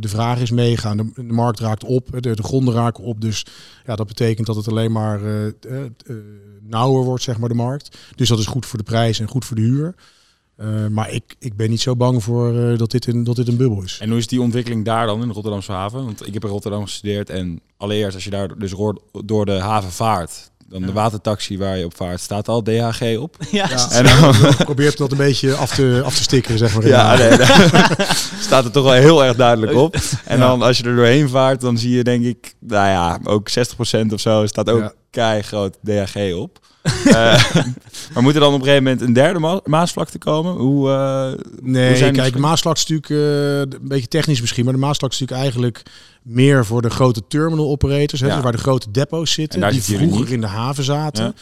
de 0.00 0.08
vraag 0.08 0.40
is 0.40 0.50
mega. 0.50 0.94
De, 0.94 1.10
de 1.14 1.22
markt 1.22 1.60
raakt 1.60 1.84
op, 1.84 2.08
de, 2.20 2.36
de 2.36 2.42
gronden 2.42 2.74
raken 2.74 3.04
op. 3.04 3.20
Dus 3.20 3.46
ja, 3.86 3.96
dat 3.96 4.06
betekent 4.06 4.46
dat 4.46 4.56
het 4.56 4.68
alleen 4.68 4.92
maar 4.92 5.20
nauwer 6.60 7.04
wordt, 7.04 7.22
zeg 7.22 7.38
maar, 7.38 7.48
de 7.48 7.54
markt. 7.54 7.98
Dus 8.14 8.28
dat 8.28 8.38
is 8.38 8.46
goed 8.46 8.66
voor 8.66 8.78
de 8.78 8.84
prijs 8.84 9.20
en 9.20 9.28
goed 9.28 9.44
voor 9.44 9.56
de 9.56 9.62
huur. 9.62 9.94
Uh, 10.60 10.86
maar 10.86 11.10
ik, 11.10 11.34
ik 11.38 11.56
ben 11.56 11.70
niet 11.70 11.80
zo 11.80 11.96
bang 11.96 12.22
voor 12.22 12.54
uh, 12.54 12.78
dat, 12.78 12.90
dit 12.90 13.06
een, 13.06 13.24
dat 13.24 13.36
dit 13.36 13.48
een 13.48 13.56
bubbel 13.56 13.82
is. 13.82 13.98
En 14.00 14.08
hoe 14.08 14.18
is 14.18 14.26
die 14.26 14.40
ontwikkeling 14.40 14.84
daar 14.84 15.06
dan 15.06 15.20
in 15.22 15.28
de 15.28 15.34
Rotterdamse 15.34 15.72
haven? 15.72 16.04
Want 16.04 16.26
ik 16.26 16.34
heb 16.34 16.44
in 16.44 16.50
Rotterdam 16.50 16.82
gestudeerd 16.82 17.30
en 17.30 17.60
allereerst 17.76 18.14
als 18.14 18.24
je 18.24 18.30
daar 18.30 18.58
dus 18.58 18.74
door 19.24 19.46
de 19.46 19.58
haven 19.58 19.92
vaart, 19.92 20.50
dan 20.72 20.80
ja. 20.80 20.86
de 20.86 20.92
watertaxi 20.92 21.58
waar 21.58 21.78
je 21.78 21.84
op 21.84 21.96
vaart, 21.96 22.20
staat 22.20 22.48
al 22.48 22.62
DHG 22.62 23.16
op. 23.18 23.36
Ja, 23.50 23.68
ja 23.68 23.90
en 23.90 24.04
dan 24.04 24.34
probeert 24.64 24.96
dat 24.96 25.12
een 25.12 25.16
beetje 25.18 25.54
af 25.54 25.74
te, 25.74 26.02
af 26.04 26.16
te 26.16 26.22
stikken, 26.22 26.58
zeg 26.58 26.74
maar. 26.74 26.86
Ja, 26.86 27.16
nee, 27.16 27.28
nee. 27.28 27.46
staat 28.48 28.64
er 28.64 28.70
toch 28.70 28.84
wel 28.84 28.92
heel 28.92 29.24
erg 29.24 29.36
duidelijk 29.36 29.74
op. 29.74 29.96
En 30.24 30.38
ja. 30.38 30.46
dan 30.46 30.62
als 30.62 30.78
je 30.78 30.84
er 30.84 30.96
doorheen 30.96 31.28
vaart, 31.28 31.60
dan 31.60 31.78
zie 31.78 31.96
je 31.96 32.04
denk 32.04 32.24
ik, 32.24 32.54
nou 32.58 32.88
ja, 32.88 33.18
ook 33.24 33.50
60% 33.50 34.12
of 34.12 34.20
zo 34.20 34.46
staat 34.46 34.70
ook 34.70 34.80
ja. 34.80 34.92
kei 35.10 35.42
groot 35.42 35.76
DHG 35.84 36.34
op. 36.34 36.58
uh, 36.82 37.44
maar 38.12 38.22
moet 38.22 38.34
er 38.34 38.40
dan 38.40 38.54
op 38.54 38.58
een 38.60 38.66
gegeven 38.66 38.82
moment 38.82 39.00
een 39.02 39.12
derde 39.12 39.38
ma 39.38 39.60
maasvlakte 39.64 40.18
komen? 40.18 40.52
Hoe, 40.52 40.88
uh, 40.88 41.44
nee, 41.62 41.88
hoe 41.88 41.96
zijn 41.96 42.12
kijk, 42.12 42.38
Maasvlakte 42.38 42.82
is 42.82 42.88
natuurlijk 42.88 43.32
uh, 43.32 43.58
een 43.58 43.88
beetje 43.88 44.08
technisch 44.08 44.40
misschien, 44.40 44.64
maar 44.64 44.72
de 44.72 44.78
Maasvlakte 44.78 45.14
is 45.16 45.20
natuurlijk 45.20 45.48
eigenlijk 45.56 45.82
meer 46.22 46.64
voor 46.66 46.82
de 46.82 46.90
grote 46.90 47.22
terminal 47.28 47.70
operators, 47.70 48.20
hè, 48.20 48.26
Ja. 48.26 48.34
dus 48.34 48.42
waar 48.42 48.52
de 48.52 48.58
grote 48.58 48.90
depots 48.90 49.36
En 49.36 49.48
zitten, 49.50 49.70
die 49.70 49.82
vroeger 49.82 50.32
in 50.32 50.40
de 50.40 50.46
haven 50.46 50.84
zaten. 50.84 51.24
Ja. 51.24 51.32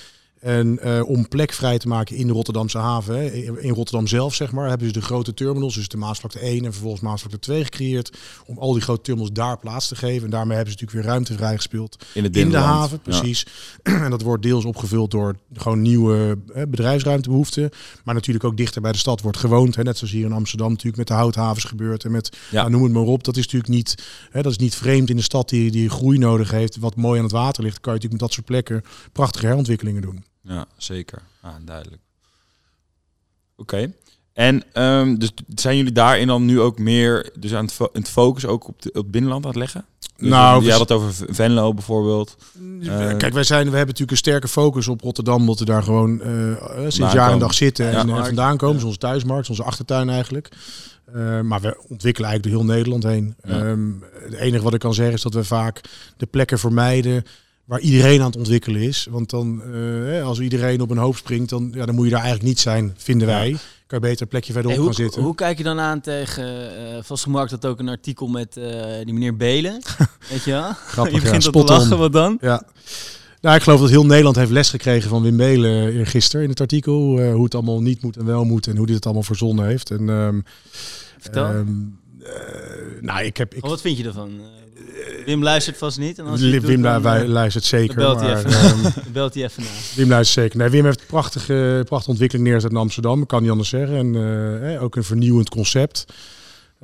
En 0.41 0.79
eh, 0.79 1.09
om 1.09 1.29
plek 1.29 1.53
vrij 1.53 1.79
te 1.79 1.89
maken 1.89 2.17
in 2.17 2.27
de 2.27 2.33
Rotterdamse 2.33 2.79
haven, 2.79 3.15
hè, 3.15 3.25
in 3.61 3.75
Rotterdam 3.75 4.07
zelf 4.07 4.35
zeg 4.35 4.53
maar, 4.53 4.69
hebben 4.69 4.87
ze 4.87 4.93
de 4.93 5.01
grote 5.03 5.35
terminals, 5.35 5.75
dus 5.75 5.89
de 5.89 5.97
Maasvlakte 5.97 6.39
1 6.39 6.65
en 6.65 6.73
vervolgens 6.73 7.03
Maasvlakte 7.03 7.39
2 7.39 7.65
gecreëerd, 7.65 8.19
om 8.47 8.59
al 8.59 8.73
die 8.73 8.83
grote 8.83 9.03
terminals 9.03 9.33
daar 9.33 9.59
plaats 9.59 9.89
te 9.89 9.97
geven. 9.97 10.25
En 10.25 10.31
daarmee 10.31 10.57
hebben 10.57 10.73
ze 10.73 10.79
natuurlijk 10.81 11.07
weer 11.07 11.15
ruimte 11.15 11.35
vrijgespeeld 11.35 12.05
In, 12.15 12.25
het 12.25 12.37
in 12.37 12.51
de 12.51 12.57
haven, 12.57 13.01
Ja. 13.05 13.19
precies. 13.19 13.47
en 13.83 14.11
dat 14.11 14.23
wordt 14.23 14.43
deels 14.43 14.65
opgevuld 14.65 15.11
door 15.11 15.37
gewoon 15.53 15.83
nieuwe 15.83 16.39
eh, 16.55 16.63
bedrijfsruimtebehoeften. 16.69 17.71
Maar 18.05 18.15
natuurlijk 18.15 18.45
ook 18.45 18.57
dichter 18.57 18.83
bij 18.83 18.93
de 18.93 18.99
stad 18.99 19.21
wordt 19.21 19.39
gewoond. 19.39 19.77
Hè, 19.77 19.83
net 19.83 19.99
zoals 19.99 20.13
hier 20.13 20.25
in 20.25 20.33
Amsterdam 20.33 20.69
natuurlijk 20.69 20.97
met 20.97 21.07
de 21.09 21.15
houthavens 21.15 21.65
gebeurt. 21.65 22.05
En 22.05 22.11
met, 22.11 22.37
Ja. 22.51 22.61
nou, 22.61 22.71
noem 22.71 22.83
het 22.83 22.93
maar 22.93 23.03
op. 23.03 23.25
Dat 23.25 23.37
is 23.37 23.45
natuurlijk 23.45 23.73
niet, 23.73 23.95
hè, 24.31 24.43
dat 24.43 24.53
is 24.53 24.59
niet 24.59 24.75
vreemd 24.75 25.11
in 25.11 25.17
de 25.17 25.23
stad 25.23 25.49
die, 25.49 25.71
die 25.71 25.89
groei 25.91 26.19
nodig 26.19 26.51
heeft. 26.51 26.77
Wat 26.77 26.97
mooi 26.97 27.19
aan 27.19 27.25
het 27.25 27.33
water 27.33 27.63
ligt. 27.63 27.81
Kan 27.81 27.93
je 27.93 27.99
natuurlijk 27.99 28.21
met 28.23 28.31
dat 28.31 28.33
soort 28.33 28.47
plekken 28.47 28.83
prachtige 29.13 29.47
herontwikkelingen 29.47 30.03
doen. 30.03 30.25
Ja, 30.55 30.67
zeker. 30.77 31.23
Ah, 31.41 31.55
duidelijk. 31.65 32.03
Oké. 33.57 33.93
En 34.33 34.63
ehm, 34.73 35.15
dus 35.17 35.31
zijn 35.55 35.77
jullie 35.77 35.93
daarin 35.93 36.27
dan 36.27 36.45
nu 36.45 36.61
ook 36.61 36.79
meer 36.79 37.31
dus 37.39 37.55
aan 37.55 37.65
het, 37.65 37.73
fo- 37.73 37.85
aan 37.93 38.01
het 38.01 38.09
focus 38.11 38.47
ook 38.47 38.69
op, 38.69 38.83
de, 38.83 38.89
op 38.89 38.95
het 38.95 39.11
binnenland 39.11 39.45
aan 39.45 39.51
het 39.51 39.59
leggen? 39.59 39.85
Dus 40.17 40.29
Nou, 40.29 40.61
je 40.61 40.65
we- 40.67 40.71
had 40.73 40.81
het 40.81 40.93
over 40.93 41.13
Venlo 41.35 41.75
bijvoorbeeld. 41.75 42.37
Eh, 42.83 43.17
Kijk, 43.17 43.33
wij 43.33 43.43
zijn, 43.45 43.71
we 43.71 43.77
hebben 43.77 43.87
natuurlijk 43.87 44.11
een 44.11 44.17
sterke 44.17 44.49
focus 44.49 44.89
op 44.89 45.01
Rotterdam, 45.01 45.41
omdat 45.41 45.59
we 45.59 45.65
daar 45.65 45.83
gewoon 45.83 46.21
eh, 46.23 46.85
sinds 46.89 47.13
jaar 47.13 47.33
en 47.33 47.39
dag 47.39 47.55
zitten 47.55 47.91
en 47.93 48.07
Ja. 48.09 48.25
vandaan 48.25 48.57
komen. 48.57 48.75
Ja. 48.75 48.81
is 48.81 48.87
onze 48.87 48.99
thuismarkt, 48.99 49.43
is 49.43 49.49
onze 49.49 49.63
achtertuin 49.63 50.09
eigenlijk. 50.11 50.49
Eh, 51.05 51.41
maar 51.41 51.61
we 51.61 51.77
ontwikkelen 51.89 52.29
eigenlijk 52.31 52.43
door 52.43 52.53
heel 52.67 52.75
Nederland 52.75 53.03
heen. 53.03 53.35
Ja. 53.45 53.59
Ehm, 53.67 53.91
het 54.25 54.33
enige 54.35 54.63
wat 54.65 54.75
ik 54.75 54.81
kan 54.81 54.95
zeggen 54.95 55.15
is 55.15 55.23
dat 55.23 55.35
we 55.35 55.45
vaak 55.45 55.81
de 56.17 56.27
plekken 56.27 56.59
vermijden 56.59 57.25
waar 57.71 57.81
iedereen 57.81 58.21
aan 58.21 58.27
het 58.27 58.37
ontwikkelen 58.37 58.81
is. 58.81 59.07
Want 59.11 59.31
dan, 59.31 59.63
eh, 59.75 60.25
als 60.25 60.41
iedereen 60.41 60.81
op 60.81 60.91
een 60.91 60.97
hoop 60.99 61.17
springt, 61.17 61.51
dan, 61.51 61.71
ja, 61.75 61.87
dan 61.87 61.95
moet 61.95 62.05
je 62.05 62.11
daar 62.11 62.21
eigenlijk 62.21 62.49
niet 62.49 62.61
zijn, 62.61 62.95
vinden 62.97 63.29
Ja. 63.29 63.35
wij. 63.35 63.51
Kan 63.87 63.99
je 64.01 64.07
beter 64.07 64.23
een 64.23 64.29
plekje 64.29 64.53
verderop 64.53 64.77
Hey, 64.77 64.87
gaan 64.87 64.95
hoe, 64.95 65.05
zitten. 65.05 65.23
hoe 65.23 65.35
kijk 65.35 65.59
je 65.59 65.65
dan 65.65 65.81
aan 65.81 66.01
tegen 66.01 66.45
uh, 66.45 66.99
vastgemarkt 67.03 67.51
dat 67.51 67.67
ook 67.67 67.79
een 67.79 67.89
artikel 67.89 68.27
met 68.27 68.57
eh, 68.57 68.65
die 69.05 69.13
meneer 69.15 69.37
Belen? 69.37 69.73
Weet 70.31 70.45
je 70.45 70.51
wel? 70.51 70.73
Grappig, 70.73 71.15
je 71.17 71.21
begint 71.21 71.45
ja, 71.45 71.51
te 71.51 71.59
on. 71.59 71.65
lachen, 71.65 71.99
wat 71.99 72.13
dan? 72.13 72.39
Ja. 72.41 72.63
Nou, 73.41 73.57
ik 73.57 73.63
geloof 73.63 73.81
dat 73.81 73.91
heel 73.91 74.07
Nederland 74.07 74.37
heeft 74.37 74.51
les 74.51 74.71
gekregen 74.71 75.09
van 75.11 75.23
Wim 75.23 75.37
Belen 75.37 76.07
gisteren 76.07 76.45
in 76.45 76.51
het 76.51 76.61
artikel. 76.61 77.33
hoe 77.33 77.45
het 77.45 77.55
allemaal 77.55 77.81
niet 77.83 78.03
moet 78.03 78.17
en 78.17 78.25
wel 78.25 78.45
moet 78.45 78.67
en 78.67 78.77
hoe 78.77 78.87
hij 78.87 78.95
het 78.95 79.05
allemaal 79.05 79.23
verzonnen 79.23 79.67
heeft. 79.67 79.91
En, 79.91 80.09
ehm, 80.09 80.41
Vertel. 81.19 81.45
ehm, 81.45 81.69
eh, 82.23 83.01
nou, 83.01 83.25
ik 83.25 83.37
heb... 83.37 83.55
Ik, 83.55 83.65
Oh, 83.65 83.71
wat 83.71 83.81
vind 83.81 83.97
je 83.99 84.05
ervan? 84.05 84.31
Wim 85.31 85.43
luistert 85.43 85.77
vast 85.79 85.99
niet. 85.99 86.19
En 86.19 86.25
als 86.27 86.41
hij 86.41 86.51
het 86.51 86.63
Wim 86.63 86.83
doet, 86.83 87.03
dan, 87.03 87.07
eh, 87.15 87.27
luistert 87.29 87.65
zeker. 87.65 87.97
dan 87.97 88.05
belt 88.05 88.21
hij 88.21 88.33
maar, 88.35 88.39
even. 88.45 88.51
ehm, 88.71 88.83
dan 88.83 89.13
belt 89.13 89.35
hij 89.35 89.43
even 89.45 89.63
na. 89.63 89.69
Wim 89.97 90.09
luistert 90.09 90.45
zeker. 90.45 90.59
Nee, 90.59 90.69
Wim 90.69 90.85
heeft 90.85 91.01
een 91.01 91.07
prachtige, 91.07 91.83
prachtige 91.87 92.11
ontwikkeling 92.11 92.47
neergezet 92.47 92.71
in 92.71 92.77
Amsterdam. 92.77 93.23
Ik 93.23 93.29
kan 93.29 93.43
niet 93.43 93.51
anders 93.51 93.69
zeggen. 93.69 93.97
En 93.97 94.73
eh, 94.75 94.83
ook 94.83 94.97
een 94.97 95.05
vernieuwend 95.05 95.49
concept. 95.49 96.05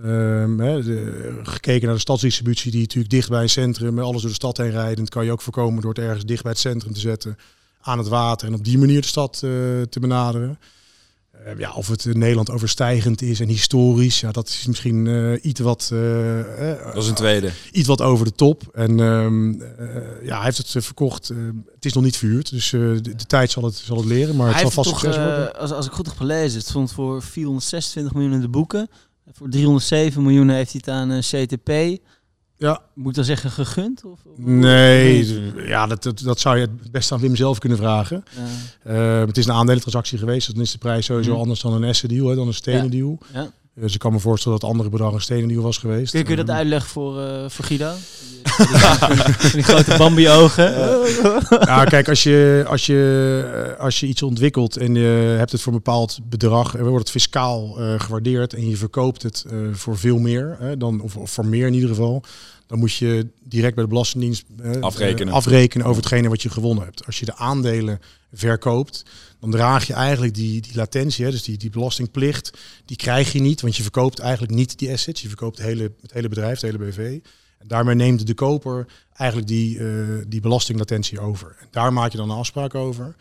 Ehm, 0.03 0.57
de- 0.57 1.41
gekeken 1.43 1.85
naar 1.87 1.95
de 1.95 2.01
stadsdistributie, 2.01 2.71
die 2.71 2.81
natuurlijk 2.81 3.11
dicht 3.11 3.29
bij 3.29 3.43
een 3.43 3.49
centrum, 3.49 3.95
met 3.95 4.05
alles 4.05 4.21
door 4.21 4.31
de 4.31 4.37
stad 4.37 4.57
heen 4.57 4.71
rijdend, 4.71 5.09
kan 5.09 5.25
je 5.25 5.33
ook 5.33 5.41
voorkomen 5.41 5.81
door 5.83 5.91
het 5.95 6.03
ergens 6.05 6.25
dicht 6.25 6.43
bij 6.43 6.53
het 6.53 6.61
centrum 6.61 6.93
te 6.93 7.01
zetten, 7.01 7.37
aan 7.81 7.99
het 7.99 8.09
water 8.09 8.49
en 8.49 8.55
op 8.55 8.65
die 8.65 8.79
manier 8.79 9.01
de 9.01 9.07
stad 9.07 9.35
eh, 9.35 9.51
te 9.91 10.01
benaderen. 10.01 10.59
Uh, 11.47 11.59
ja, 11.59 11.73
of 11.73 11.89
het 11.89 12.05
in 12.05 12.19
Nederland 12.19 12.51
overstijgend 12.51 13.23
is 13.23 13.41
en 13.41 13.49
historisch, 13.49 14.21
ja, 14.21 14.31
dat 14.33 14.49
is 14.49 14.67
misschien 14.67 15.07
uh, 15.07 15.39
iets 15.43 15.61
wat. 15.61 15.91
Uh, 15.93 16.41
dat 16.85 17.03
is 17.03 17.09
een 17.09 17.15
tweede. 17.15 17.51
Iets 17.73 17.89
wat 17.89 18.01
over 18.01 18.25
de 18.25 18.33
top. 18.33 18.63
En 18.73 18.99
um, 18.99 19.63
ja, 20.23 20.37
hij 20.37 20.45
heeft 20.45 20.73
het 20.73 20.85
verkocht. 20.85 21.29
het 21.75 21.85
is 21.85 21.93
nog 21.93 22.05
niet 22.05 22.17
verhuurd, 22.17 22.51
dus 22.51 22.71
de, 22.71 23.01
de, 23.03 23.27
tijd 23.27 23.51
zal 23.51 23.65
het, 23.65 23.75
zal 23.75 23.97
het 23.97 24.07
leren. 24.07 24.37
Maar 24.37 24.53
hij 24.53 24.63
het 24.63 24.73
zal 24.73 24.85
vast 24.85 25.03
toch, 25.03 25.03
worden. 25.03 25.59
Als, 25.59 25.73
als 25.73 25.87
ik 25.87 25.93
goed 25.93 26.07
heb 26.07 26.17
gelezen, 26.17 26.59
het 26.59 26.69
stond 26.69 26.93
voor 26.93 27.23
426 27.23 28.15
miljoen 28.15 28.33
in 28.33 28.41
de 28.41 28.49
boeken. 28.49 28.89
Voor 29.33 29.49
307 29.49 30.23
miljoen 30.23 30.49
heeft 30.49 30.73
hij 30.73 30.81
het 30.85 30.95
aan 30.95 31.21
CTP. 31.21 32.01
Ja. 32.59 32.83
Moet 32.95 33.09
ik 33.09 33.14
dan 33.14 33.25
zeggen 33.25 33.51
gegund? 33.51 34.05
Of, 34.05 34.21
nee, 34.37 35.53
ja, 35.66 35.87
dat, 35.87 36.03
dat, 36.03 36.19
dat, 36.19 36.40
zou 36.40 36.57
je 36.57 36.62
het 36.62 36.90
best 36.90 37.12
aan 37.12 37.21
Wim 37.21 37.37
zelf 37.37 37.59
kunnen 37.59 37.79
vragen. 37.79 38.25
Ja. 38.85 39.21
Uh, 39.21 39.27
het 39.27 39.37
is 39.37 39.47
een 39.47 39.53
aandelentransactie 39.53 40.19
geweest, 40.19 40.47
dus 40.47 40.55
dan 40.55 40.64
is 40.64 40.73
de 40.73 40.79
prijs 40.79 41.07
sowieso 41.07 41.35
mm. 41.35 41.40
anders 41.40 41.61
dan 41.61 41.73
een 41.73 41.85
asset 41.85 42.11
deal, 42.11 42.29
hè, 42.29 42.35
dan 42.35 42.47
een 42.47 42.55
stenen 42.55 42.90
deal. 42.90 43.19
Ja. 43.33 43.51
Dus 43.81 43.95
ik 43.95 43.99
kan 43.99 44.12
me 44.12 44.19
voorstellen 44.19 44.61
dat 44.61 44.71
andere 44.71 44.89
bedrag 44.89 45.12
een 45.12 45.21
stenen 45.21 45.49
deal 45.49 45.62
was 45.62 45.79
geweest. 45.79 46.11
Kun 46.11 46.19
je, 46.19 46.25
kun 46.25 46.37
je 46.37 46.41
dat 46.41 46.49
ehm, 46.49 46.59
uitleggen 46.59 46.91
voor, 46.91 47.19
uh, 47.21 47.49
voor 47.49 47.65
Guido? 47.65 47.93
die 49.53 49.62
grote 49.62 49.95
Bambi-ogen. 49.99 50.73
Ja. 51.51 51.85
kijk, 51.85 52.09
als 52.09 52.23
je, 52.23 52.65
als, 52.69 52.87
je, 52.87 53.75
eh, 53.77 53.85
als 53.85 54.01
je 54.01 54.07
iets 54.07 54.23
ontwikkelt 54.23 54.77
en 54.77 54.95
je 54.95 55.35
hebt 55.39 55.53
het 55.53 55.61
voor 55.61 55.73
een 55.73 55.79
bepaald 55.79 56.19
bedrag, 56.29 56.75
en 56.75 56.85
wordt 56.85 56.99
het 56.99 57.11
fiscaal 57.11 57.81
uh, 57.81 58.01
gewaardeerd 58.01 58.55
en 58.55 58.69
je 58.69 58.77
verkoopt 58.77 59.23
het 59.23 59.45
uh, 59.51 59.75
voor 59.75 59.99
veel 59.99 60.19
meer, 60.19 60.59
dan, 60.79 61.01
of, 61.01 61.17
of, 61.17 61.31
voor 61.31 61.47
meer 61.47 61.67
in 61.67 61.75
ieder 61.75 61.89
geval, 61.89 62.23
dan 62.67 62.79
moet 62.79 62.95
je 62.95 63.29
direct 63.43 63.75
bij 63.75 63.85
de 63.85 63.91
Belastingdienst 63.91 64.45
afrekenen. 64.81 65.33
afrekenen 65.33 65.87
over 65.87 66.03
hetgene 66.03 66.29
wat 66.29 66.43
je 66.43 66.51
gewonnen 66.51 66.85
hebt. 66.85 67.07
Als 67.07 67.19
je 67.19 67.25
de 67.25 67.37
aandelen 67.37 68.01
verkoopt, 68.33 69.05
dan 69.41 69.51
draag 69.51 69.87
je 69.87 69.93
eigenlijk 69.93 70.35
die, 70.35 70.61
die 70.61 70.75
latentie, 70.75 71.25
hè, 71.25 71.31
dus 71.31 71.43
die, 71.43 71.57
die 71.57 71.71
belastingplicht, 71.71 72.59
die 72.85 72.97
krijg 72.97 73.33
je 73.33 73.41
niet, 73.41 73.61
want 73.61 73.77
je 73.77 73.83
verkoopt 73.83 74.19
eigenlijk 74.19 74.53
niet 74.53 74.79
die 74.79 74.93
assets. 74.93 75.23
Je 75.23 75.29
verkoopt 75.29 75.59
het 75.59 75.67
hele, 75.67 75.93
het 76.01 76.13
hele 76.13 76.29
bedrijf, 76.29 76.61
het 76.61 76.71
hele 76.73 76.85
BV. 76.85 77.19
En 77.59 77.69
daarmee 77.69 77.95
neemt 77.95 78.27
de 78.27 78.35
koper 78.35 78.87
eigenlijk 79.13 79.49
die, 79.49 79.79
uh, 79.79 80.19
die 80.29 80.41
belastinglatentie 80.41 81.21
over. 81.21 81.57
En 81.61 81.67
daar 81.71 81.93
maak 81.93 82.11
je 82.11 82.17
dan 82.17 82.31
een 82.31 82.37
afspraak 82.37 82.75
over. 82.75 83.17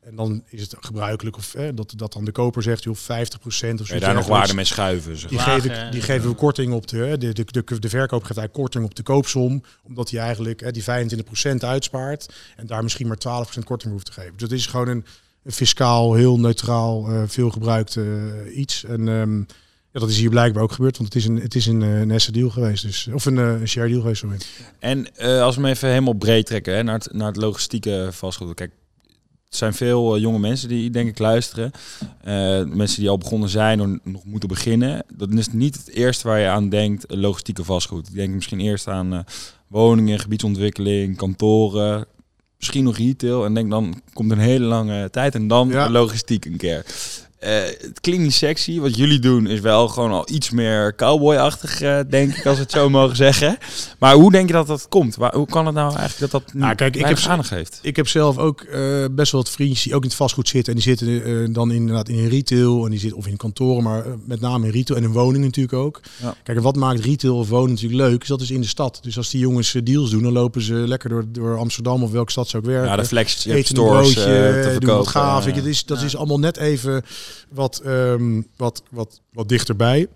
En 0.00 0.16
dan 0.16 0.42
is 0.48 0.60
het 0.60 0.76
gebruikelijk 0.80 1.36
of, 1.36 1.54
eh, 1.54 1.68
dat, 1.74 1.92
dat 1.96 2.12
dan 2.12 2.24
de 2.24 2.32
koper 2.32 2.62
zegt, 2.62 2.82
joh, 2.82 2.96
50% 2.96 3.80
of 3.80 3.86
zo. 3.86 3.98
daar 3.98 4.14
nog 4.14 4.26
waarde 4.26 4.54
mee 4.54 4.64
schuiven. 4.64 5.16
Zeg. 5.16 5.30
Die, 5.30 5.38
geven, 5.38 5.90
die 5.90 6.02
geven 6.02 6.28
we 6.28 6.34
korting 6.34 6.72
op 6.72 6.86
de, 6.86 7.16
de, 7.18 7.32
de, 7.32 7.44
de, 7.44 7.78
de 7.78 7.88
verkoop 7.88 8.24
geeft 8.24 8.38
eigenlijk 8.38 8.52
korting 8.52 8.84
op 8.84 8.94
de 8.94 9.02
koopsom, 9.02 9.62
omdat 9.82 10.10
hij 10.10 10.20
eigenlijk 10.20 10.60
hè, 10.60 10.70
die 10.70 10.82
25% 10.82 11.56
uitspaart 11.58 12.34
en 12.56 12.66
daar 12.66 12.82
misschien 12.82 13.06
maar 13.06 13.46
12% 13.56 13.58
korting 13.64 13.92
hoeft 13.92 14.06
te 14.06 14.12
geven. 14.12 14.32
Dus 14.36 14.48
dat 14.48 14.58
is 14.58 14.66
gewoon 14.66 14.88
een, 14.88 15.04
een 15.42 15.52
fiscaal 15.52 16.14
heel 16.14 16.38
neutraal, 16.38 17.12
uh, 17.12 17.22
veel 17.26 17.50
gebruikt 17.50 17.96
uh, 17.96 18.58
iets. 18.58 18.84
En 18.84 19.08
um, 19.08 19.46
ja, 19.92 20.00
dat 20.00 20.08
is 20.08 20.18
hier 20.18 20.30
blijkbaar 20.30 20.62
ook 20.62 20.72
gebeurd, 20.72 20.98
want 20.98 21.14
het 21.14 21.22
is 21.22 21.28
een, 21.28 21.40
het 21.40 21.54
is 21.54 21.66
een, 21.66 21.82
eh, 21.82 22.00
een 22.00 22.10
asset 22.10 22.34
deal 22.34 22.50
geweest. 22.50 22.82
Dus, 22.82 23.08
of 23.12 23.24
een, 23.24 23.36
een 23.36 23.68
share 23.68 23.88
deal 23.88 24.00
geweest. 24.00 24.20
Sorry. 24.20 24.36
En 24.78 25.06
uh, 25.18 25.42
als 25.42 25.56
we 25.56 25.62
hem 25.62 25.70
even 25.70 25.88
helemaal 25.88 26.14
breed 26.14 26.46
trekken 26.46 26.74
hè, 26.74 26.82
naar, 26.82 26.94
het, 26.94 27.12
naar 27.12 27.26
het 27.26 27.36
logistieke 27.36 28.08
vastgoed. 28.12 28.54
Kijk, 28.54 28.70
het 29.50 29.58
zijn 29.58 29.74
veel 29.74 30.16
uh, 30.16 30.22
jonge 30.22 30.38
mensen 30.38 30.68
die 30.68 30.90
denk 30.90 31.08
ik 31.08 31.18
luisteren. 31.18 31.70
mensen 32.76 33.00
die 33.00 33.10
al 33.10 33.18
begonnen 33.18 33.48
zijn 33.48 33.80
of 33.80 33.88
nog 34.02 34.24
moeten 34.24 34.48
beginnen. 34.48 35.04
Dat 35.14 35.32
is 35.32 35.48
niet 35.52 35.76
het 35.76 35.88
eerste 35.88 36.28
waar 36.28 36.38
je 36.38 36.48
aan 36.48 36.68
denkt, 36.68 37.04
logistieke 37.08 37.64
vastgoed. 37.64 38.08
Ik 38.08 38.14
denk 38.14 38.34
misschien 38.34 38.60
eerst 38.60 38.88
aan 38.88 39.24
woningen, 39.66 40.18
gebiedsontwikkeling, 40.18 41.16
kantoren, 41.16 42.06
misschien 42.58 42.84
nog 42.84 42.96
retail. 42.96 43.44
En 43.44 43.54
denk 43.54 43.70
dan 43.70 44.02
komt 44.12 44.30
een 44.30 44.38
hele 44.38 44.64
lange 44.64 45.10
tijd 45.10 45.34
en 45.34 45.48
dan 45.48 45.68
ja. 45.68 45.90
logistiek 45.90 46.44
een 46.44 46.56
keer. 46.56 46.86
Uh, 47.44 47.50
het 47.80 48.00
klinkt 48.00 48.22
niet 48.22 48.34
sexy. 48.34 48.80
Wat 48.80 48.96
jullie 48.96 49.18
doen 49.18 49.46
is 49.46 49.60
wel 49.60 49.88
gewoon 49.88 50.10
al 50.10 50.24
iets 50.30 50.50
meer 50.50 50.94
cowboy-achtig, 50.94 51.82
uh, 51.82 51.98
denk 52.08 52.36
ik, 52.36 52.46
als 52.46 52.56
we 52.56 52.62
het 52.62 52.72
zo 52.72 52.90
mogen 53.00 53.16
zeggen. 53.16 53.58
Maar 53.98 54.14
hoe 54.14 54.32
denk 54.32 54.46
je 54.46 54.52
dat 54.52 54.66
dat 54.66 54.88
komt? 54.88 55.16
Waar, 55.16 55.34
hoe 55.34 55.46
kan 55.46 55.66
het 55.66 55.74
nou 55.74 55.96
eigenlijk 55.96 56.32
dat 56.32 56.42
dat 56.44 56.54
nou, 56.54 56.74
kijk, 56.74 56.96
ik 56.96 57.06
heb 57.06 57.18
aandacht 57.18 57.48
geeft? 57.48 57.78
Ik 57.82 57.96
heb 57.96 58.08
zelf 58.08 58.38
ook 58.38 58.62
uh, 58.62 59.04
best 59.10 59.32
wel 59.32 59.42
wat 59.42 59.50
vriendjes 59.50 59.82
die 59.82 59.94
ook 59.94 60.02
in 60.02 60.08
het 60.08 60.16
vastgoed 60.16 60.48
zitten. 60.48 60.74
En 60.74 60.80
die 60.80 60.96
zitten 60.96 61.52
dan 61.52 61.72
inderdaad 61.72 62.08
in 62.08 62.28
retail 62.28 62.84
en 62.84 62.90
die 62.90 62.98
zitten 62.98 63.18
of 63.18 63.26
in 63.26 63.36
kantoren, 63.36 63.82
maar 63.82 64.04
met 64.24 64.40
name 64.40 64.66
in 64.66 64.72
retail 64.72 64.98
en 64.98 65.04
in 65.04 65.12
woningen 65.12 65.46
natuurlijk 65.46 65.78
ook. 65.78 66.00
Ja. 66.22 66.34
Kijk, 66.42 66.60
wat 66.60 66.76
maakt 66.76 67.04
retail 67.04 67.36
of 67.36 67.48
wonen 67.48 67.70
natuurlijk 67.70 68.00
leuk? 68.00 68.22
Is 68.22 68.28
dat 68.28 68.40
is 68.40 68.50
in 68.50 68.60
de 68.60 68.66
stad. 68.66 68.98
Dus 69.02 69.16
als 69.16 69.30
die 69.30 69.40
jongens 69.40 69.76
deals 69.82 70.10
doen, 70.10 70.22
dan 70.22 70.32
lopen 70.32 70.62
ze 70.62 70.74
lekker 70.74 71.08
door, 71.08 71.24
door 71.28 71.58
Amsterdam 71.58 72.02
of 72.02 72.10
welke 72.10 72.30
stad 72.30 72.48
ze 72.48 72.56
ook 72.56 72.64
werken. 72.64 72.88
Ja, 72.88 72.96
de 72.96 73.04
flex, 73.04 73.46
eten 73.46 73.64
stores, 73.64 74.16
een 74.16 74.22
broodje, 74.22 74.78
doen 74.78 74.96
wat 74.96 75.08
gaaf. 75.08 75.46
Ja. 75.46 75.52
Het 75.52 75.64
is, 75.64 75.84
dat 75.84 76.02
is 76.02 76.16
allemaal 76.16 76.38
net 76.38 76.56
even 76.56 77.04
wat, 77.48 77.82
um, 77.86 78.46
wat, 78.56 78.82
wat, 78.90 79.20
wat 79.32 79.48
dichterbij. 79.48 80.08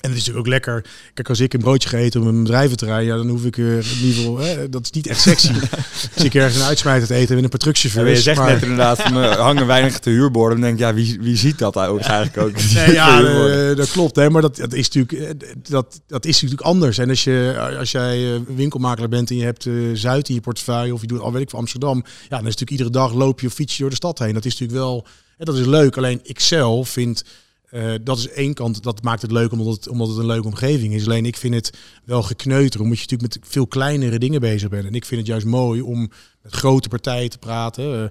En 0.00 0.10
het 0.10 0.18
is 0.18 0.26
natuurlijk 0.26 0.46
ook 0.46 0.52
lekker. 0.52 0.84
Kijk, 1.14 1.28
als 1.28 1.40
ik 1.40 1.54
een 1.54 1.60
broodje 1.60 1.88
ga 1.88 1.96
eten 1.96 2.20
op 2.20 2.26
een 2.26 2.42
bedrijventerrein, 2.42 3.04
ja, 3.04 3.16
dan 3.16 3.28
hoef 3.28 3.44
ik 3.44 3.56
uh, 3.56 3.76
in 3.76 3.98
ieder 4.02 4.14
geval. 4.14 4.38
Hè, 4.38 4.68
dat 4.68 4.82
is 4.82 4.90
niet 4.90 5.06
echt 5.06 5.20
sexy. 5.20 5.52
als 6.14 6.24
ik 6.24 6.34
ergens 6.34 6.56
een 6.56 6.66
uitsmijt 6.66 7.02
het 7.02 7.10
eten 7.10 7.34
met 7.34 7.44
een 7.44 7.50
patrucchauffeur. 7.50 8.04
Ja, 8.04 8.10
je 8.10 8.20
zegt 8.20 8.38
maar... 8.38 8.52
net 8.52 8.62
inderdaad, 8.62 9.02
van, 9.02 9.18
uh, 9.18 9.32
hangen 9.32 9.66
weinig 9.66 9.98
te 9.98 10.10
huurborden. 10.10 10.60
Dan 10.60 10.66
denk 10.66 10.78
ik, 10.78 10.84
ja, 10.86 10.94
wie, 10.94 11.18
wie 11.20 11.36
ziet 11.36 11.58
dat 11.58 11.76
ook 11.88 12.00
eigenlijk 12.00 12.36
ook? 12.36 12.72
nee, 12.74 12.92
ja, 12.92 13.20
uh, 13.20 13.76
dat 13.76 13.90
klopt. 13.90 14.16
Hè, 14.16 14.30
maar 14.30 14.42
dat, 14.42 14.56
dat, 14.56 14.72
is 14.72 14.90
natuurlijk, 14.90 15.34
dat, 15.68 16.00
dat 16.06 16.24
is 16.24 16.34
natuurlijk 16.34 16.68
anders. 16.68 16.98
En 16.98 17.08
als, 17.08 17.24
je, 17.24 17.56
als 17.78 17.90
jij 17.90 18.42
winkelmakelaar 18.46 19.08
bent 19.08 19.30
en 19.30 19.36
je 19.36 19.44
hebt 19.44 19.68
Zuid 19.92 20.28
in 20.28 20.34
je 20.34 20.40
portefeuille, 20.40 20.94
of 20.94 21.00
je 21.00 21.06
doet 21.06 21.20
al 21.20 21.32
weet 21.32 21.42
ik 21.42 21.50
van 21.50 21.58
Amsterdam, 21.58 21.96
ja, 22.06 22.28
dan 22.28 22.38
is 22.38 22.44
natuurlijk 22.44 22.70
iedere 22.70 22.90
dag 22.90 23.12
loop 23.12 23.40
je 23.40 23.46
of 23.46 23.52
fiets 23.52 23.74
je 23.74 23.80
door 23.80 23.90
de 23.90 23.96
stad 23.96 24.18
heen. 24.18 24.34
Dat 24.34 24.44
is 24.44 24.58
natuurlijk 24.58 24.78
wel 24.78 25.06
en 25.38 25.44
dat 25.44 25.56
is 25.56 25.66
leuk. 25.66 25.96
Alleen 25.96 26.20
ik 26.22 26.40
zelf 26.40 26.88
vind, 26.88 27.24
uh, 27.70 27.94
dat 28.02 28.18
is 28.18 28.28
één 28.28 28.54
kant, 28.54 28.82
dat 28.82 29.02
maakt 29.02 29.22
het 29.22 29.32
leuk 29.32 29.52
omdat 29.52 29.74
het, 29.74 29.88
omdat 29.88 30.08
het 30.08 30.16
een 30.16 30.26
leuke 30.26 30.46
omgeving 30.46 30.94
is. 30.94 31.04
Alleen 31.04 31.26
ik 31.26 31.36
vind 31.36 31.54
het 31.54 31.78
wel 32.04 32.22
gekneuter, 32.22 32.80
omdat 32.80 32.98
je 32.98 33.04
natuurlijk 33.08 33.34
met 33.34 33.50
veel 33.50 33.66
kleinere 33.66 34.18
dingen 34.18 34.40
bezig 34.40 34.68
bent. 34.68 34.86
En 34.86 34.94
ik 34.94 35.04
vind 35.04 35.20
het 35.20 35.30
juist 35.30 35.46
mooi 35.46 35.80
om 35.80 36.10
met 36.42 36.54
grote 36.54 36.88
partijen 36.88 37.30
te 37.30 37.38
praten. 37.38 37.84
Uh, 37.84 38.04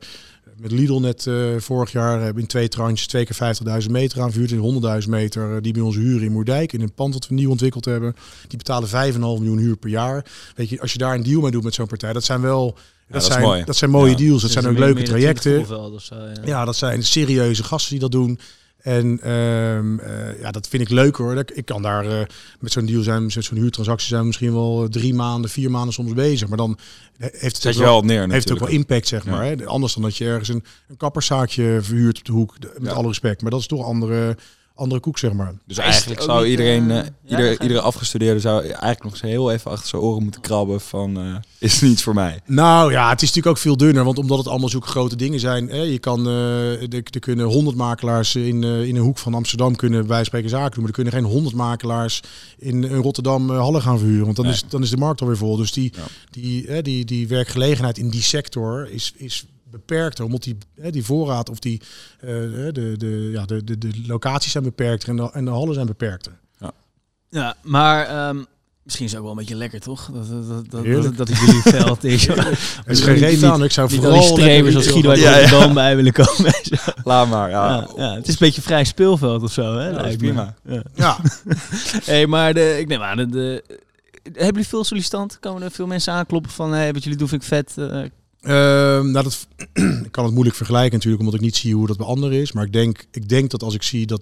met 0.57 0.71
Lidl 0.71 0.99
net 0.99 1.25
uh, 1.25 1.57
vorig 1.57 1.91
jaar 1.91 2.21
hebben 2.21 2.41
in 2.41 2.47
twee 2.47 2.67
tranches 2.67 3.07
twee 3.07 3.25
keer 3.25 3.55
50.000 3.83 3.91
meter 3.91 4.21
aanvuurd. 4.21 4.51
En 4.51 5.01
100.000 5.03 5.09
meter 5.09 5.61
die 5.61 5.73
bij 5.73 5.81
ons 5.81 5.95
huren 5.95 6.25
in 6.25 6.31
Moerdijk. 6.31 6.73
In 6.73 6.81
een 6.81 6.93
pand 6.93 7.13
dat 7.13 7.27
we 7.27 7.33
nieuw 7.33 7.49
ontwikkeld 7.49 7.85
hebben. 7.85 8.15
Die 8.47 8.57
betalen 8.57 9.13
5,5 9.13 9.19
miljoen 9.19 9.57
huur 9.57 9.77
per 9.77 9.89
jaar. 9.89 10.25
Weet 10.55 10.69
je, 10.69 10.81
als 10.81 10.91
je 10.91 10.97
daar 10.97 11.15
een 11.15 11.23
deal 11.23 11.41
mee 11.41 11.51
doet 11.51 11.63
met 11.63 11.73
zo'n 11.73 11.87
partij, 11.87 12.13
dat 12.13 12.23
zijn 12.23 12.41
wel 12.41 12.77
dat, 13.07 13.23
zijn, 13.23 13.65
dat 13.65 13.75
zijn 13.75 13.91
mooie 13.91 14.15
deals. 14.15 14.41
Dat 14.41 14.51
zijn 14.51 14.67
ook 14.67 14.77
leuke 14.77 15.03
trajecten. 15.03 15.65
Zo, 15.65 15.99
ja. 16.09 16.31
ja. 16.45 16.65
dat 16.65 16.75
zijn 16.75 17.03
serieuze 17.03 17.63
gasten 17.63 17.91
die 17.91 17.99
dat 17.99 18.11
doen. 18.11 18.39
En 18.83 19.31
um, 19.31 19.99
uh, 19.99 20.39
ja, 20.41 20.51
dat 20.51 20.67
vind 20.67 20.81
ik 20.81 20.89
leuk 20.89 21.15
hoor. 21.15 21.43
Ik 21.53 21.65
kan 21.65 21.81
daar 21.81 22.05
uh, 22.05 22.19
met 22.59 22.71
zo'n 22.71 22.85
deal 22.85 23.03
zijn, 23.03 23.23
met 23.23 23.31
zo'n 23.31 23.57
huurtransactie 23.57 24.07
zijn 24.07 24.19
we 24.19 24.27
misschien 24.27 24.53
wel 24.53 24.87
drie 24.89 25.13
maanden, 25.13 25.49
vier 25.49 25.71
maanden 25.71 25.93
soms 25.93 26.13
bezig. 26.13 26.47
Maar 26.47 26.57
dan 26.57 26.77
heeft 27.17 27.63
het, 27.63 27.75
ook 27.75 27.83
wel, 27.83 28.01
neer, 28.01 28.29
heeft 28.29 28.51
ook 28.51 28.59
wel 28.59 28.67
impact, 28.67 29.07
zeg 29.07 29.25
maar. 29.25 29.45
Hè? 29.45 29.65
Anders 29.65 29.93
dan 29.93 30.03
dat 30.03 30.17
je 30.17 30.25
ergens 30.25 30.49
een, 30.49 30.63
een 30.87 30.97
kapperszaakje 30.97 31.79
verhuurt 31.81 32.17
op 32.17 32.25
de 32.25 32.31
hoek, 32.31 32.55
met 32.77 32.91
alle 32.91 33.07
respect. 33.07 33.41
Maar 33.41 33.51
dat 33.51 33.59
is 33.59 33.67
toch 33.67 33.85
andere 33.85 34.37
andere 34.75 35.01
koek, 35.01 35.17
zeg 35.17 35.33
maar. 35.33 35.53
Dus 35.67 35.77
eigenlijk 35.77 36.21
zou 36.21 36.45
iedereen, 36.45 36.89
uh, 36.89 36.99
ieder, 37.27 37.61
iedere 37.61 37.81
afgestudeerde 37.81 38.39
zou 38.39 38.61
eigenlijk 38.61 39.03
nog 39.03 39.11
eens 39.11 39.21
heel 39.21 39.51
even 39.51 39.71
achter 39.71 39.87
zijn 39.87 40.01
oren 40.01 40.23
moeten 40.23 40.41
krabben 40.41 40.81
van, 40.81 41.27
uh, 41.27 41.35
is 41.59 41.81
niets 41.81 42.03
voor 42.03 42.13
mij? 42.13 42.39
Nou 42.45 42.91
ja, 42.91 43.09
het 43.09 43.21
is 43.21 43.27
natuurlijk 43.27 43.55
ook 43.55 43.61
veel 43.61 43.77
dunner, 43.77 44.03
want 44.03 44.17
omdat 44.17 44.37
het 44.37 44.47
allemaal 44.47 44.69
zulke 44.69 44.87
grote 44.87 45.15
dingen 45.15 45.39
zijn, 45.39 45.69
hè, 45.69 45.81
je 45.81 45.99
kan, 45.99 46.27
uh, 46.27 46.81
er, 46.81 47.03
er 47.11 47.19
kunnen 47.19 47.45
honderd 47.45 47.77
makelaars 47.77 48.35
in, 48.35 48.63
in 48.63 48.95
een 48.95 49.01
hoek 49.01 49.17
van 49.17 49.33
Amsterdam 49.33 49.75
kunnen 49.75 50.25
spreken 50.25 50.49
zaken 50.49 50.71
doen, 50.71 50.79
maar 50.79 50.89
er 50.89 51.03
kunnen 51.03 51.13
geen 51.13 51.31
honderd 51.31 51.55
makelaars 51.55 52.19
in, 52.57 52.83
in 52.83 53.01
Rotterdam 53.01 53.49
Halle 53.49 53.81
gaan 53.81 53.99
verhuren, 53.99 54.25
want 54.25 54.37
dan, 54.37 54.45
is, 54.45 54.63
dan 54.67 54.81
is 54.81 54.89
de 54.89 54.97
markt 54.97 55.21
alweer 55.21 55.37
vol. 55.37 55.57
Dus 55.57 55.71
die, 55.71 55.93
die, 56.29 56.81
die, 56.81 57.05
die 57.05 57.27
werkgelegenheid 57.27 57.97
in 57.97 58.09
die 58.09 58.21
sector 58.21 58.89
is, 58.89 59.13
is 59.15 59.45
beperkter, 59.73 60.25
omdat 60.25 60.43
die, 60.43 60.57
hè, 60.81 60.89
die 60.89 61.03
voorraad 61.03 61.49
of 61.49 61.59
die, 61.59 61.81
uh, 62.21 62.29
de, 62.71 62.93
de, 62.97 63.29
ja, 63.31 63.45
de, 63.45 63.63
de, 63.63 63.77
de 63.77 63.91
locaties 64.05 64.51
zijn 64.51 64.63
beperkter 64.63 65.09
en 65.09 65.15
de, 65.15 65.31
en 65.31 65.45
de 65.45 65.51
hallen 65.51 65.73
zijn 65.73 65.85
beperkter. 65.85 66.39
Ja, 66.59 66.71
ja 67.29 67.55
maar 67.61 68.27
um, 68.27 68.45
misschien 68.83 69.05
is 69.05 69.11
het 69.11 69.19
ook 69.19 69.27
wel 69.27 69.35
een 69.35 69.39
beetje 69.39 69.55
lekker, 69.55 69.79
toch? 69.79 70.09
Dat, 70.13 70.27
dat, 70.29 70.71
dat, 70.71 71.17
dat, 71.17 71.27
jullie 71.27 71.61
veld 71.61 72.03
is. 72.03 72.27
Het 72.85 72.97
is 72.97 73.01
geen 73.01 73.15
reden 73.15 73.51
aan, 73.51 73.63
ik 73.63 73.71
zou 73.71 73.89
vooral 73.89 74.11
die 74.11 74.21
streven 74.21 74.71
zoals 74.71 74.87
Guido 74.87 75.13
ja, 75.13 75.37
ja. 75.37 75.73
bij 75.73 75.95
willen 75.95 76.13
komen. 76.13 76.53
Laat 77.03 77.29
maar, 77.29 77.49
ja. 77.49 77.67
ja. 77.67 77.87
ja. 77.95 78.15
Het 78.15 78.27
is 78.27 78.33
een 78.33 78.39
beetje 78.39 78.61
vrij 78.61 78.83
speelveld 78.83 79.43
of 79.43 79.51
zo, 79.51 79.77
hè? 79.77 79.89
Ja, 79.89 80.15
prima. 80.17 80.55
Ja. 80.65 80.83
ja. 80.93 81.17
hey, 82.11 82.27
maar 82.27 82.53
de, 82.53 82.77
ik 82.79 82.87
neem 82.87 83.01
aan, 83.01 83.17
de, 83.17 83.29
de, 83.29 83.63
hebben 84.23 84.45
jullie 84.45 84.67
veel 84.67 84.83
sollicitanten? 84.83 85.39
Komen 85.39 85.61
er 85.61 85.71
veel 85.71 85.87
mensen 85.87 86.13
aankloppen 86.13 86.51
van, 86.51 86.73
hey, 86.73 86.93
wat 86.93 87.03
jullie 87.03 87.17
doen 87.17 87.27
vind 87.27 87.41
ik 87.41 87.47
vet, 87.47 87.73
uh, 87.77 88.03
Uh, 88.43 88.51
nou, 88.51 89.11
dat, 89.11 89.47
ik 90.05 90.11
kan 90.11 90.23
het 90.23 90.33
moeilijk 90.33 90.55
vergelijken 90.57 90.93
natuurlijk, 90.93 91.23
omdat 91.23 91.39
ik 91.39 91.45
niet 91.45 91.55
zie 91.55 91.75
hoe 91.75 91.87
dat 91.87 91.97
bij 91.97 92.05
anderen 92.05 92.41
is. 92.41 92.51
Maar 92.51 92.65
ik 92.65 92.73
denk, 92.73 93.05
ik 93.11 93.29
denk 93.29 93.51
dat 93.51 93.63
als 93.63 93.73
ik 93.73 93.83
zie 93.83 94.05
dat, 94.05 94.21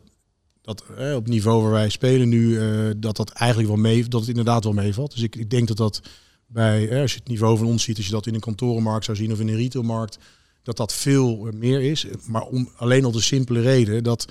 dat 0.61 0.83
eh, 0.97 1.15
op 1.15 1.23
het 1.23 1.33
niveau 1.33 1.61
waar 1.61 1.71
wij 1.71 1.89
spelen 1.89 2.29
nu, 2.29 2.47
uh, 2.47 2.91
dat 2.97 3.15
dat 3.15 3.29
eigenlijk 3.29 3.69
wel 3.69 3.79
mee, 3.79 4.07
dat 4.07 4.19
het 4.19 4.29
inderdaad 4.29 4.63
wel 4.63 4.73
meevalt. 4.73 5.11
Dus 5.11 5.21
ik, 5.21 5.35
ik 5.35 5.49
denk 5.49 5.67
dat 5.67 5.77
dat 5.77 6.01
bij, 6.47 7.01
als 7.01 7.11
je 7.11 7.19
het 7.19 7.27
niveau 7.27 7.57
van 7.57 7.67
ons 7.67 7.83
ziet, 7.83 7.97
als 7.97 8.05
je 8.05 8.11
dat 8.11 8.27
in 8.27 8.33
een 8.33 8.39
kantorenmarkt 8.39 9.05
zou 9.05 9.17
zien 9.17 9.31
of 9.31 9.39
in 9.39 9.47
een 9.47 9.55
retailmarkt, 9.55 10.17
dat 10.63 10.77
dat 10.77 10.93
veel 10.93 11.49
meer 11.53 11.81
is. 11.81 12.05
Maar 12.27 12.43
om, 12.43 12.69
alleen 12.75 13.05
al 13.05 13.11
de 13.11 13.21
simpele 13.21 13.61
reden 13.61 14.03
dat 14.03 14.27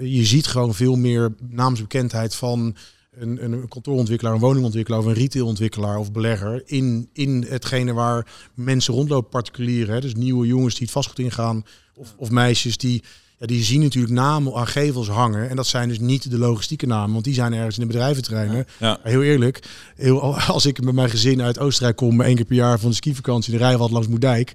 je 0.00 0.20
ziet 0.22 0.46
gewoon 0.46 0.74
veel 0.74 0.96
meer 0.96 1.34
naamsbekendheid 1.48 2.34
van 2.34 2.76
een, 3.18 3.44
een 3.44 3.68
kantoorontwikkelaar, 3.68 4.34
een 4.34 4.40
woningontwikkelaar 4.40 5.00
of 5.00 5.06
een 5.06 5.12
retailontwikkelaar 5.12 5.98
of 5.98 6.12
belegger 6.12 6.62
in, 6.66 7.08
in 7.12 7.46
hetgene 7.48 7.92
waar 7.92 8.26
mensen 8.54 8.94
rondlopen, 8.94 9.30
particulieren. 9.30 9.94
Hè? 9.94 10.00
Dus 10.00 10.14
nieuwe 10.14 10.46
jongens 10.46 10.74
die 10.74 10.82
het 10.82 10.92
vastgoed 10.92 11.18
ingaan 11.18 11.64
of, 11.94 12.14
of 12.16 12.30
meisjes 12.30 12.76
die 12.76 13.02
ja, 13.42 13.48
die 13.48 13.62
zien 13.62 13.80
natuurlijk 13.80 14.14
namen 14.14 14.54
aan 14.54 14.66
gevels 14.66 15.08
hangen. 15.08 15.48
En 15.48 15.56
dat 15.56 15.66
zijn 15.66 15.88
dus 15.88 15.98
niet 15.98 16.30
de 16.30 16.38
logistieke 16.38 16.86
namen, 16.86 17.12
want 17.12 17.24
die 17.24 17.34
zijn 17.34 17.52
ergens 17.52 17.78
in 17.78 17.86
de 17.86 17.92
bedrijventerreinen. 17.92 18.66
Ja. 18.78 18.98
Heel 19.02 19.22
eerlijk, 19.22 19.62
heel, 19.96 20.36
als 20.36 20.66
ik 20.66 20.82
met 20.82 20.94
mijn 20.94 21.10
gezin 21.10 21.42
uit 21.42 21.58
Oostenrijk 21.58 21.96
kom, 21.96 22.20
één 22.20 22.34
keer 22.34 22.44
per 22.44 22.56
jaar 22.56 22.78
van 22.78 22.90
de 22.90 22.96
skivakantie, 22.96 23.52
de 23.52 23.58
rij 23.58 23.76
wat 23.76 23.90
langs 23.90 24.08
Moerdijk. 24.08 24.52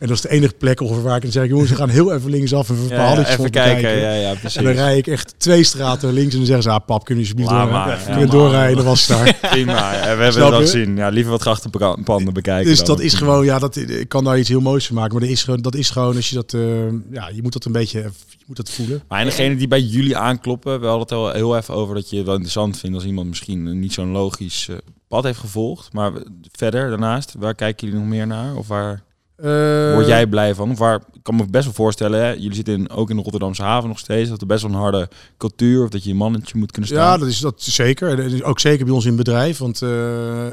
En 0.00 0.06
dat 0.06 0.16
is 0.16 0.22
de 0.22 0.30
enige 0.30 0.52
plek 0.52 0.80
ongeveer 0.80 1.02
waar 1.02 1.16
ik 1.16 1.22
dan 1.22 1.30
zeg, 1.30 1.46
jongens, 1.46 1.70
we 1.70 1.76
gaan 1.76 1.88
heel 1.88 2.12
even 2.12 2.30
linksaf 2.30 2.68
en 2.68 2.76
een 2.76 2.88
ja, 2.88 3.28
even 3.28 3.50
kijken. 3.50 3.98
Ja, 3.98 4.12
ja, 4.12 4.34
precies. 4.34 4.56
En 4.56 4.64
dan 4.64 4.72
rij 4.72 4.98
ik 4.98 5.06
echt 5.06 5.34
twee 5.38 5.64
straten 5.64 6.12
links 6.12 6.32
en 6.32 6.36
dan 6.36 6.46
zeggen 6.46 6.62
ze, 6.64 6.70
ah 6.70 6.86
pap, 6.86 7.04
kun 7.04 7.14
je 7.14 7.20
alsjeblieft 7.20 7.50
door, 7.50 8.26
doorrijden? 8.26 8.76
Dan 8.76 8.84
was 8.84 9.06
het 9.06 9.18
daar. 9.40 9.50
Prima, 9.50 9.92
ja, 9.92 10.16
we 10.16 10.22
hebben 10.22 10.40
dat 10.40 10.54
gezien. 10.54 10.96
Ja, 10.96 11.08
liever 11.08 11.30
wat 11.30 11.40
grachtenpanden 11.40 12.34
bekijken. 12.34 12.70
Dus 12.70 12.84
dat 12.84 13.00
is 13.00 13.14
gewoon, 13.14 13.44
ja, 13.44 13.58
dat, 13.58 13.76
ik 13.76 14.08
kan 14.08 14.24
daar 14.24 14.38
iets 14.38 14.48
heel 14.48 14.60
moois 14.60 14.86
van 14.86 14.96
maken. 14.96 15.12
Maar 15.12 15.22
dat 15.22 15.30
is 15.30 15.42
gewoon, 15.42 15.62
dat 15.62 15.74
is 15.74 15.90
gewoon 15.90 16.16
als 16.16 16.28
je 16.28 16.34
dat, 16.34 16.52
uh, 16.52 16.62
ja, 17.10 17.28
je 17.28 17.42
moet 17.42 17.52
dat 17.52 17.64
een 17.64 17.72
beetje 17.72 18.10
moet 18.46 18.56
dat 18.56 18.70
voelen. 18.70 19.02
Maar 19.08 19.20
en 19.20 19.26
degene 19.26 19.56
die 19.56 19.68
bij 19.68 19.80
jullie 19.80 20.16
aankloppen, 20.16 20.80
we 20.80 20.86
hadden 20.86 21.02
het 21.02 21.12
al 21.12 21.32
heel 21.32 21.56
even 21.56 21.74
over 21.74 21.94
dat 21.94 22.10
je 22.10 22.16
het 22.16 22.24
wel 22.24 22.34
interessant 22.34 22.78
vindt 22.78 22.96
als 22.96 23.04
iemand 23.04 23.28
misschien 23.28 23.80
niet 23.80 23.92
zo'n 23.92 24.10
logisch 24.10 24.66
uh, 24.70 24.76
pad 25.08 25.24
heeft 25.24 25.38
gevolgd. 25.38 25.92
Maar 25.92 26.12
verder, 26.52 26.88
daarnaast, 26.88 27.34
waar 27.38 27.54
kijken 27.54 27.86
jullie 27.86 28.02
nog 28.02 28.10
meer 28.10 28.26
naar? 28.26 28.56
Of 28.56 28.68
waar 28.68 29.02
word 29.94 30.06
jij 30.06 30.26
blij 30.26 30.54
van? 30.54 30.76
Waar, 30.76 30.94
ik 31.12 31.22
kan 31.22 31.36
me 31.36 31.44
best 31.50 31.64
wel 31.64 31.74
voorstellen, 31.74 32.20
hè, 32.20 32.30
jullie 32.30 32.54
zitten 32.54 32.74
in, 32.74 32.90
ook 32.90 33.10
in 33.10 33.16
de 33.16 33.22
Rotterdamse 33.22 33.62
haven 33.62 33.88
nog 33.88 33.98
steeds, 33.98 34.28
dat 34.28 34.40
er 34.40 34.46
best 34.46 34.62
wel 34.62 34.70
een 34.70 34.78
harde 34.78 35.08
cultuur, 35.38 35.82
of 35.82 35.88
dat 35.88 36.04
je 36.04 36.10
een 36.10 36.16
mannetje 36.16 36.58
moet 36.58 36.72
kunnen 36.72 36.90
staan. 36.90 37.04
Ja, 37.04 37.18
dat 37.18 37.28
is 37.28 37.38
dat 37.38 37.62
zeker. 37.62 38.44
Ook 38.44 38.60
zeker 38.60 38.84
bij 38.84 38.94
ons 38.94 39.04
in 39.04 39.16
het 39.16 39.24
bedrijf, 39.24 39.58
want... 39.58 39.82
Uh, 39.82 40.46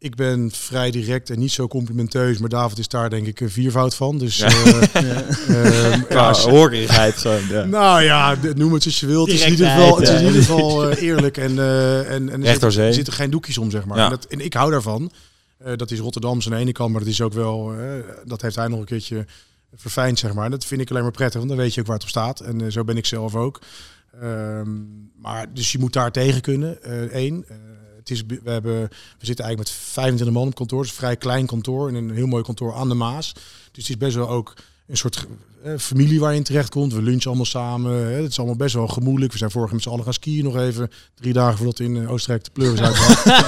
ik 0.00 0.14
ben 0.14 0.50
vrij 0.52 0.90
direct 0.90 1.30
en 1.30 1.38
niet 1.38 1.52
zo 1.52 1.68
complimenteus, 1.68 2.38
maar 2.38 2.48
David 2.48 2.78
is 2.78 2.88
daar 2.88 3.10
denk 3.10 3.26
ik 3.26 3.40
een 3.40 3.50
viervoud 3.50 3.94
van. 3.94 4.18
Dus 4.18 4.40
uh, 4.40 4.48
ja. 4.92 5.24
uh, 5.48 6.10
ja, 6.10 6.32
zo. 6.34 6.66
Ja. 7.48 7.64
Nou 7.78 8.02
ja, 8.02 8.36
noem 8.54 8.72
het 8.72 8.82
zoals 8.82 9.00
je 9.00 9.06
wilt. 9.06 9.26
Het 9.26 9.36
is 9.36 9.44
in 9.44 9.50
ieder 9.50 9.66
geval, 9.66 9.98
het 9.98 10.08
is 10.08 10.20
in 10.20 10.26
ieder 10.26 10.40
geval 10.40 10.90
uh, 10.90 11.02
eerlijk 11.02 11.36
en, 11.36 11.52
uh, 11.52 12.10
en, 12.10 12.28
en 12.30 12.44
er, 12.44 12.52
zit, 12.52 12.62
er 12.62 12.94
zitten 12.94 13.12
geen 13.12 13.30
doekjes 13.30 13.58
om, 13.58 13.70
zeg 13.70 13.84
maar. 13.84 13.98
En, 13.98 14.10
dat, 14.10 14.24
en 14.24 14.40
ik 14.40 14.54
hou 14.54 14.70
daarvan. 14.70 15.10
Dat 15.76 15.90
is 15.90 15.98
Rotterdam 15.98 16.32
aan 16.32 16.50
de 16.50 16.56
ene 16.56 16.72
kant, 16.72 16.90
maar 16.90 17.00
dat 17.00 17.08
is 17.08 17.20
ook 17.20 17.32
wel, 17.32 17.72
dat 18.24 18.42
heeft 18.42 18.56
hij 18.56 18.68
nog 18.68 18.78
een 18.78 18.84
keertje 18.84 19.26
verfijnd, 19.74 20.18
zeg 20.18 20.34
maar. 20.34 20.44
En 20.44 20.50
dat 20.50 20.64
vind 20.64 20.80
ik 20.80 20.90
alleen 20.90 21.02
maar 21.02 21.10
prettig, 21.10 21.36
want 21.36 21.48
dan 21.48 21.58
weet 21.58 21.74
je 21.74 21.80
ook 21.80 21.86
waar 21.86 21.96
het 21.96 22.04
op 22.04 22.10
staat. 22.10 22.40
En 22.40 22.72
zo 22.72 22.84
ben 22.84 22.96
ik 22.96 23.06
zelf 23.06 23.34
ook. 23.34 23.60
Um, 24.22 25.10
maar 25.16 25.54
dus 25.54 25.72
je 25.72 25.78
moet 25.78 25.92
daar 25.92 26.12
tegen 26.12 26.40
kunnen, 26.40 26.82
één 27.10 27.44
is, 28.10 28.22
we, 28.26 28.40
hebben, 28.44 28.80
we 29.18 29.26
zitten 29.26 29.44
eigenlijk 29.44 29.58
met 29.58 29.70
25 29.70 30.36
man 30.36 30.46
op 30.46 30.54
kantoor. 30.54 30.78
Het 30.78 30.88
is 30.88 30.92
een 30.92 31.00
vrij 31.02 31.16
klein 31.16 31.46
kantoor 31.46 31.88
in 31.88 31.94
een 31.94 32.10
heel 32.10 32.26
mooi 32.26 32.42
kantoor 32.42 32.74
aan 32.74 32.88
de 32.88 32.94
Maas. 32.94 33.32
Dus 33.32 33.42
het 33.72 33.88
is 33.88 33.96
best 33.96 34.16
wel 34.16 34.28
ook 34.28 34.54
een 34.86 34.96
soort 34.96 35.16
eh, 35.16 35.26
familie 35.78 36.20
waar 36.20 36.30
je 36.30 36.36
in 36.36 36.42
terecht 36.42 36.70
komt. 36.70 36.92
We 36.92 37.02
lunchen 37.02 37.26
allemaal 37.26 37.46
samen. 37.46 37.92
Hè. 37.92 38.22
Het 38.22 38.30
is 38.30 38.38
allemaal 38.38 38.56
best 38.56 38.74
wel 38.74 38.86
gemoedelijk. 38.86 39.32
We 39.32 39.38
zijn 39.38 39.50
vorige 39.50 39.74
met 39.74 39.82
z'n 39.82 39.88
allen 39.88 40.04
gaan 40.04 40.12
skiën 40.12 40.44
nog 40.44 40.56
even. 40.56 40.90
Drie 41.14 41.32
dagen 41.32 41.56
voordat 41.56 41.80
in 41.80 41.96
eh, 41.96 42.12
Oostenrijk 42.12 42.44
de 42.44 42.50
pleuris 42.52 42.80
uit 42.80 42.96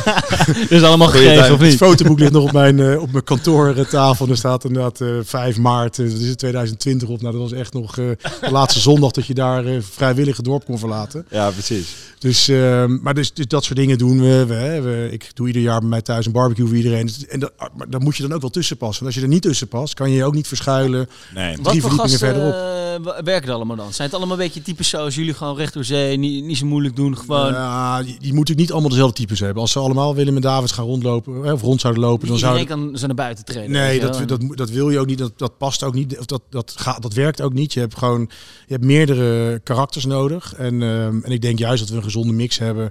is 0.70 0.82
allemaal 0.82 1.08
gegeven 1.08 1.52
of 1.52 1.60
niet? 1.60 1.70
Het 1.70 1.78
fotoboek 1.78 2.18
ligt 2.18 2.32
nog 2.32 2.42
op 2.42 2.52
mijn, 2.52 2.78
uh, 2.78 3.00
op 3.02 3.12
mijn 3.12 3.24
kantoortafel. 3.24 4.28
Er 4.28 4.36
staat 4.36 4.64
inderdaad 4.64 5.00
uh, 5.00 5.18
5 5.22 5.58
maart, 5.58 5.96
dat 5.96 6.06
is 6.06 6.28
het 6.28 6.38
2020 6.38 7.08
op. 7.08 7.20
Nou, 7.20 7.32
dat 7.32 7.42
was 7.42 7.52
echt 7.52 7.72
nog 7.72 7.94
de 7.94 8.16
laatste 8.50 8.80
zondag 8.80 9.10
dat 9.10 9.26
je 9.26 9.34
daar 9.34 9.64
vrijwillig 9.80 10.36
het 10.36 10.44
dorp 10.44 10.64
kon 10.64 10.78
verlaten. 10.78 11.26
Ja, 11.30 11.50
precies. 11.50 11.94
Dus, 12.20 12.48
ehm, 12.48 12.98
maar 13.02 13.14
dus, 13.14 13.32
dus, 13.32 13.46
dat 13.46 13.64
soort 13.64 13.78
dingen 13.78 13.98
doen 13.98 14.20
we. 14.20 14.46
we, 14.46 14.80
we. 14.80 15.08
Ik 15.10 15.30
doe 15.34 15.46
ieder 15.46 15.62
jaar 15.62 15.80
bij 15.80 15.88
mij 15.88 16.02
thuis 16.02 16.26
een 16.26 16.32
barbecue 16.32 16.66
voor 16.66 16.76
iedereen. 16.76 17.10
En 17.28 17.40
dat, 17.40 17.52
maar 17.76 17.90
daar 17.90 18.00
moet 18.00 18.16
je 18.16 18.22
dan 18.22 18.32
ook 18.32 18.40
wel 18.40 18.50
tussen 18.50 18.76
passen. 18.76 19.04
Want 19.04 19.14
als 19.14 19.24
je 19.24 19.28
er 19.28 19.34
niet 19.34 19.42
tussen 19.42 19.68
past, 19.68 19.94
kan 19.94 20.10
je 20.10 20.16
je 20.16 20.24
ook 20.24 20.34
niet 20.34 20.48
verschuilen. 20.48 21.08
Nee. 21.34 21.58
Drie 21.62 21.82
verderop. 22.08 22.52
Uh, 22.52 23.18
werken 23.24 23.52
allemaal 23.52 23.76
dan? 23.76 23.92
Zijn 23.92 24.08
het 24.08 24.16
allemaal 24.16 24.36
een 24.36 24.42
beetje 24.42 24.62
types 24.62 24.88
zoals 24.88 25.14
jullie 25.14 25.34
gewoon 25.34 25.56
recht 25.56 25.74
door 25.74 25.84
zee, 25.84 26.16
niet, 26.16 26.44
niet 26.44 26.56
zo 26.56 26.66
moeilijk 26.66 26.96
doen, 26.96 27.16
gewoon... 27.16 27.52
Ja, 27.52 28.02
die, 28.02 28.16
die 28.18 28.34
moeten 28.34 28.56
niet 28.56 28.72
allemaal 28.72 28.90
dezelfde 28.90 29.16
types 29.16 29.40
hebben. 29.40 29.62
Als 29.62 29.72
ze 29.72 29.78
allemaal 29.78 30.14
Willem 30.14 30.36
en 30.36 30.42
David 30.42 30.72
gaan 30.72 30.84
rondlopen, 30.84 31.52
of 31.52 31.62
rond 31.62 31.80
zouden 31.80 32.02
lopen, 32.02 32.28
dan 32.28 32.38
zou 32.38 32.58
je 32.58 32.64
kan 32.64 32.90
ze 32.94 33.06
naar 33.06 33.14
buiten 33.14 33.44
trainen. 33.44 33.70
Nee, 33.70 34.00
dat, 34.00 34.28
dat, 34.28 34.40
dat, 34.56 34.70
wil 34.70 34.90
je 34.90 34.98
ook 34.98 35.06
niet. 35.06 35.18
Dat, 35.18 35.32
dat 35.38 35.58
past 35.58 35.82
ook 35.82 35.94
niet. 35.94 36.18
Of 36.18 36.26
dat, 36.26 36.42
dat, 36.50 36.74
gaat, 36.76 37.02
dat 37.02 37.12
werkt 37.12 37.40
ook 37.40 37.52
niet. 37.52 37.72
Je 37.72 37.80
hebt 37.80 37.98
gewoon 37.98 38.30
je 38.66 38.72
hebt 38.72 38.84
meerdere 38.84 39.58
karakters 39.58 40.04
nodig. 40.04 40.54
En, 40.54 40.82
um, 40.82 41.24
en 41.24 41.32
ik 41.32 41.42
denk 41.42 41.58
juist 41.58 41.80
dat 41.80 41.88
we 41.88 41.96
een 41.96 42.02
gezonde 42.02 42.32
mix 42.32 42.58
hebben 42.58 42.90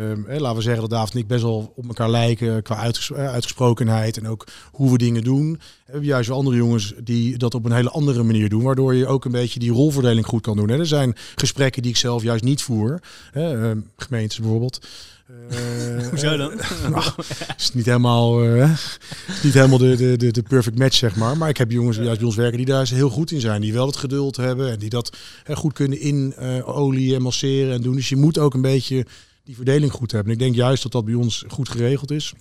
Um, 0.00 0.26
laten 0.28 0.56
we 0.56 0.62
zeggen 0.62 0.80
dat 0.80 0.90
David 0.90 1.14
en 1.14 1.20
ik 1.20 1.26
best 1.26 1.42
wel 1.42 1.72
op 1.76 1.86
elkaar 1.86 2.10
lijken 2.10 2.62
qua 2.62 2.90
uitgesprokenheid 3.14 4.16
en 4.16 4.28
ook 4.28 4.46
hoe 4.70 4.92
we 4.92 4.98
dingen 4.98 5.22
doen. 5.22 5.52
We 5.52 5.58
hebben 5.84 6.04
juist 6.04 6.28
wel 6.28 6.38
andere 6.38 6.56
jongens 6.56 6.94
die 7.02 7.38
dat 7.38 7.54
op 7.54 7.64
een 7.64 7.72
hele 7.72 7.90
andere 7.90 8.22
manier 8.22 8.48
doen, 8.48 8.62
waardoor 8.62 8.94
je 8.94 9.06
ook 9.06 9.24
een 9.24 9.32
beetje 9.32 9.58
die 9.58 9.70
rolverdeling 9.70 10.26
goed 10.26 10.42
kan 10.42 10.56
doen. 10.56 10.68
Hè. 10.68 10.78
Er 10.78 10.86
zijn 10.86 11.16
gesprekken 11.34 11.82
die 11.82 11.90
ik 11.90 11.96
zelf 11.96 12.22
juist 12.22 12.44
niet 12.44 12.62
voer, 12.62 13.00
hè, 13.32 13.70
uh, 13.70 13.76
gemeentes 13.96 14.38
bijvoorbeeld. 14.38 14.86
Uh, 15.50 16.08
Hoezo 16.10 16.36
dan? 16.36 16.60
nou, 16.90 17.04
is 17.56 17.74
niet 17.74 17.86
helemaal, 17.86 18.44
uh, 18.44 18.70
is 19.28 19.42
niet 19.42 19.54
helemaal 19.54 19.78
de, 19.78 19.96
de, 19.96 20.16
de, 20.16 20.30
de 20.30 20.42
perfect 20.42 20.78
match, 20.78 20.96
zeg 20.96 21.16
maar. 21.16 21.36
Maar 21.36 21.48
ik 21.48 21.56
heb 21.56 21.70
jongens 21.70 21.96
die 21.96 22.04
juist 22.04 22.20
bij 22.20 22.28
ons 22.28 22.38
werken 22.38 22.56
die 22.56 22.66
daar 22.66 22.88
heel 22.88 23.10
goed 23.10 23.30
in 23.30 23.40
zijn. 23.40 23.60
Die 23.60 23.72
wel 23.72 23.86
het 23.86 23.96
geduld 23.96 24.36
hebben 24.36 24.70
en 24.70 24.78
die 24.78 24.90
dat 24.90 25.16
goed 25.52 25.72
kunnen 25.72 26.00
in 26.00 26.36
olie 26.64 27.14
en 27.14 27.22
masseren 27.22 27.74
en 27.74 27.82
doen. 27.82 27.94
Dus 27.94 28.08
je 28.08 28.16
moet 28.16 28.38
ook 28.38 28.54
een 28.54 28.60
beetje 28.60 29.06
die 29.44 29.56
verdeling 29.56 29.92
goed 29.92 30.12
hebben. 30.12 30.32
ik 30.32 30.38
denk 30.38 30.54
juist 30.54 30.82
dat 30.82 30.92
dat 30.92 31.04
bij 31.04 31.14
ons 31.14 31.44
goed 31.48 31.68
geregeld 31.68 32.10
is. 32.10 32.34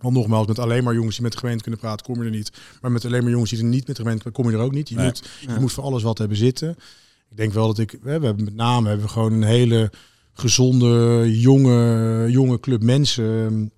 Want 0.00 0.14
nogmaals, 0.14 0.46
met 0.46 0.58
alleen 0.58 0.84
maar 0.84 0.94
jongens 0.94 1.14
die 1.14 1.24
met 1.24 1.32
de 1.32 1.38
gemeente 1.38 1.62
kunnen 1.62 1.80
praten, 1.80 2.06
kom 2.06 2.18
je 2.18 2.24
er 2.24 2.36
niet. 2.36 2.52
Maar 2.80 2.92
met 2.92 3.04
alleen 3.04 3.22
maar 3.22 3.32
jongens 3.32 3.50
die 3.50 3.58
er 3.58 3.64
niet 3.64 3.86
met 3.86 3.96
de 3.96 4.02
gemeente 4.02 4.30
kom 4.30 4.50
je 4.50 4.56
er 4.56 4.62
ook 4.62 4.72
niet. 4.72 4.88
Je, 4.88 4.98
moet, 4.98 5.28
je 5.40 5.60
moet 5.60 5.72
voor 5.72 5.84
alles 5.84 6.02
wat 6.02 6.18
hebben 6.18 6.36
zitten. 6.36 6.70
Ik 7.30 7.36
denk 7.36 7.52
wel 7.52 7.66
dat 7.66 7.78
ik, 7.78 7.98
we 8.02 8.10
hebben 8.10 8.44
met 8.44 8.54
name 8.54 8.88
hebben 8.88 9.06
we 9.06 9.12
gewoon 9.12 9.32
een 9.32 9.42
hele 9.42 9.90
gezonde, 10.32 11.24
jonge, 11.40 12.26
jonge 12.30 12.60
club 12.60 12.82
mensen. 12.82 13.72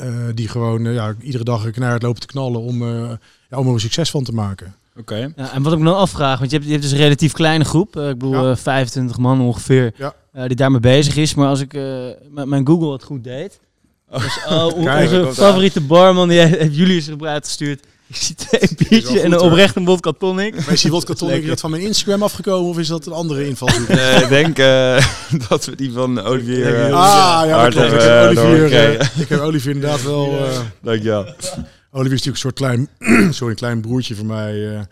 Uh, 0.00 0.28
die 0.34 0.48
gewoon 0.48 0.84
uh, 0.84 0.94
ja, 0.94 1.14
iedere 1.20 1.44
dag 1.44 1.70
knijhard 1.70 2.02
lopen 2.02 2.20
te 2.20 2.26
knallen 2.26 2.60
om, 2.60 2.82
uh, 2.82 3.12
ja, 3.50 3.58
om 3.58 3.66
er 3.66 3.72
een 3.72 3.80
succes 3.80 4.10
van 4.10 4.24
te 4.24 4.32
maken. 4.32 4.74
Oké. 4.96 5.32
Ja, 5.36 5.52
en 5.52 5.62
wat 5.62 5.72
ik 5.72 5.78
me 5.78 5.84
dan 5.84 5.96
afvraag, 5.96 6.38
want 6.38 6.50
je 6.50 6.56
hebt, 6.56 6.68
je 6.68 6.72
hebt 6.72 6.84
dus 6.84 6.92
een 6.92 7.04
relatief 7.04 7.32
kleine 7.32 7.64
groep. 7.64 7.96
ik 7.96 8.18
bedoel, 8.18 8.56
25 8.56 9.18
man 9.18 9.40
ongeveer. 9.40 9.92
Ja. 9.96 10.14
Uh, 10.36 10.46
die 10.46 10.56
daarmee 10.56 10.80
bezig 10.80 11.16
is. 11.16 11.34
Maar 11.34 11.48
als 11.48 11.60
ik 11.60 11.74
uh, 11.74 11.82
mijn 12.44 12.66
Google 12.66 12.92
het 12.92 13.02
goed 13.02 13.24
deed. 13.24 13.60
Oh. 14.10 14.22
Dus, 14.22 14.38
oh, 14.48 14.76
onze 14.76 15.30
favoriete 15.32 15.80
barman, 15.80 16.28
die 16.28 16.38
heeft 16.38 16.76
Julius 16.76 17.06
erop 17.06 17.24
uitgestuurd. 17.24 17.80
Ik 18.06 18.16
zie 18.16 18.34
twee 18.34 18.68
biertje 18.88 19.20
en 19.20 19.32
een 19.32 19.40
oprecht 19.40 19.76
een 19.76 19.84
vodka 19.84 20.12
tonic. 20.18 20.54
Maar 20.54 20.72
is 20.72 20.80
die 20.80 20.90
vodka 20.90 21.14
tonic 21.14 21.46
dat 21.46 21.60
van 21.60 21.70
mijn 21.70 21.82
Instagram 21.82 22.22
afgekomen 22.22 22.70
of 22.70 22.78
is 22.78 22.88
dat 22.88 23.06
een 23.06 23.12
andere 23.12 23.46
invalshoek? 23.46 23.88
nee, 23.96 24.22
ik 24.22 24.28
denk 24.28 24.58
uh, 24.58 25.04
dat 25.48 25.64
we 25.64 25.76
die 25.76 25.92
van 25.92 26.20
Olivier... 26.20 26.88
Uh, 26.88 26.92
ah, 26.92 27.46
ja, 27.46 27.70
dat 27.70 27.74
klopt. 27.74 27.92
Ik 27.92 28.00
heb, 28.00 28.38
Olivier, 28.38 29.10
ik 29.20 29.28
heb 29.28 29.40
Olivier 29.40 29.74
inderdaad 29.74 30.02
wel... 30.02 30.38
Dankjewel. 30.82 31.34
Olivier 31.94 32.18
is 32.18 32.24
natuurlijk 32.24 32.44
een 32.44 32.66
soort 32.72 32.88
klein, 32.98 33.32
sorry, 33.34 33.50
een 33.50 33.58
klein 33.58 33.80
broertje 33.80 34.14
van 34.14 34.26
mij 34.26 34.52
door 34.62 34.86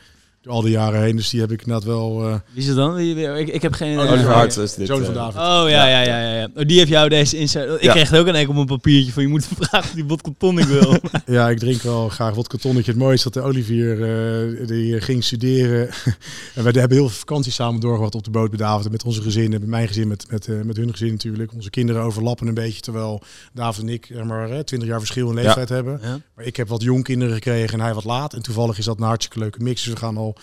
al 0.51 0.63
die 0.63 0.71
jaren 0.71 1.03
heen. 1.03 1.17
Dus 1.17 1.31
die 1.31 1.41
heb 1.41 1.53
ik 1.53 1.67
net 1.67 1.85
wel. 1.85 2.29
Uh... 2.29 2.35
Wie 2.53 2.63
is 2.63 2.67
het 2.67 2.77
dan? 2.77 2.99
Ik, 2.99 3.49
ik 3.49 3.63
heb 3.63 3.73
geen. 3.73 3.99
Oh, 3.99 4.11
Oliver 4.11 4.33
Hart 4.33 4.57
is 4.57 4.75
dit. 4.75 4.87
Zoon 4.87 5.05
van 5.05 5.15
eh. 5.15 5.21
David. 5.21 5.41
Oh 5.41 5.71
ja, 5.71 5.87
ja, 5.87 6.01
ja, 6.01 6.21
ja. 6.21 6.35
ja. 6.35 6.49
Oh, 6.55 6.67
die 6.67 6.79
heeft 6.79 6.91
jou 6.91 7.09
deze 7.09 7.39
insight. 7.39 7.83
Ik 7.83 7.91
kreeg 7.91 8.11
het 8.11 8.19
ook 8.19 8.27
een 8.27 8.35
enkel 8.35 8.55
op 8.55 8.61
een 8.61 8.67
papiertje 8.67 9.13
van 9.13 9.23
je 9.23 9.29
moet 9.29 9.49
vragen 9.61 9.89
of 9.89 9.95
die 9.95 10.05
vodka 10.07 10.31
tonic 10.39 10.65
wil. 10.65 10.97
ja, 11.37 11.49
ik 11.49 11.59
drink 11.59 11.83
wel 11.83 12.09
graag 12.09 12.35
vodka 12.35 12.59
tonic. 12.59 12.87
Het 12.87 12.97
mooiste 12.97 13.31
dat 13.31 13.43
de 13.43 13.49
Olivier 13.49 13.99
uh, 13.99 14.67
die 14.67 15.01
ging 15.01 15.25
studeren. 15.25 15.89
en 16.55 16.65
we 16.65 16.79
hebben 16.79 16.97
heel 16.97 17.09
veel 17.09 17.19
vakantie 17.19 17.53
samen 17.53 17.81
doorgebracht 17.81 18.15
op 18.15 18.25
de 18.25 18.31
boot 18.31 18.49
bij 18.49 18.59
David 18.59 18.91
met 18.91 19.05
onze 19.05 19.23
gezinnen, 19.23 19.61
met 19.61 19.69
mijn 19.69 19.89
gezin, 19.89 20.09
met, 20.09 20.27
met, 20.31 20.47
uh, 20.47 20.61
met 20.63 20.77
hun 20.77 20.91
gezin 20.91 21.11
natuurlijk. 21.11 21.53
Onze 21.55 21.71
kinderen 21.71 22.03
overlappen 22.03 22.47
een 22.47 22.55
beetje, 22.55 22.81
terwijl 22.81 23.23
David 23.53 23.83
en 23.83 23.89
ik 23.89 24.11
er 24.11 24.27
maar 24.27 24.65
20 24.65 24.89
jaar 24.89 24.99
verschil 24.99 25.29
in 25.29 25.35
leeftijd 25.35 25.69
hebben. 25.69 26.01
Maar 26.35 26.45
ik 26.45 26.57
heb 26.57 26.69
wat 26.69 26.83
jong 26.83 27.05
kinderen 27.05 27.35
gekregen 27.35 27.79
en 27.79 27.85
hij 27.85 27.95
wat 27.95 28.05
laat. 28.05 28.35
En 28.35 28.43
toevallig 28.43 28.79
is 28.79 28.85
dat 28.85 28.99
een 28.99 29.07
hartstikke 29.07 29.39
leuke 29.39 29.63
mix. 29.63 29.83
Dus 29.83 29.93
we 29.93 29.99
gaan 29.99 30.17
al 30.17 30.37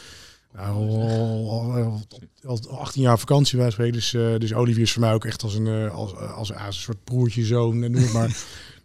al, 0.57 2.01
al, 2.45 2.79
18 2.79 3.01
jaar 3.01 3.19
vakantie 3.19 3.57
bij. 3.57 3.91
Dus, 3.91 4.13
uh, 4.13 4.37
dus 4.37 4.53
Olivier 4.53 4.83
is 4.83 4.91
voor 4.91 5.01
mij 5.01 5.13
ook 5.13 5.25
echt 5.25 5.43
als 5.43 5.55
een, 5.55 5.65
uh, 5.65 5.95
als, 6.35 6.49
een 6.49 6.73
soort 6.73 7.03
broertje, 7.03 7.45
zoon, 7.45 7.79
noem 7.79 7.95
het 7.95 8.13
maar. 8.13 8.37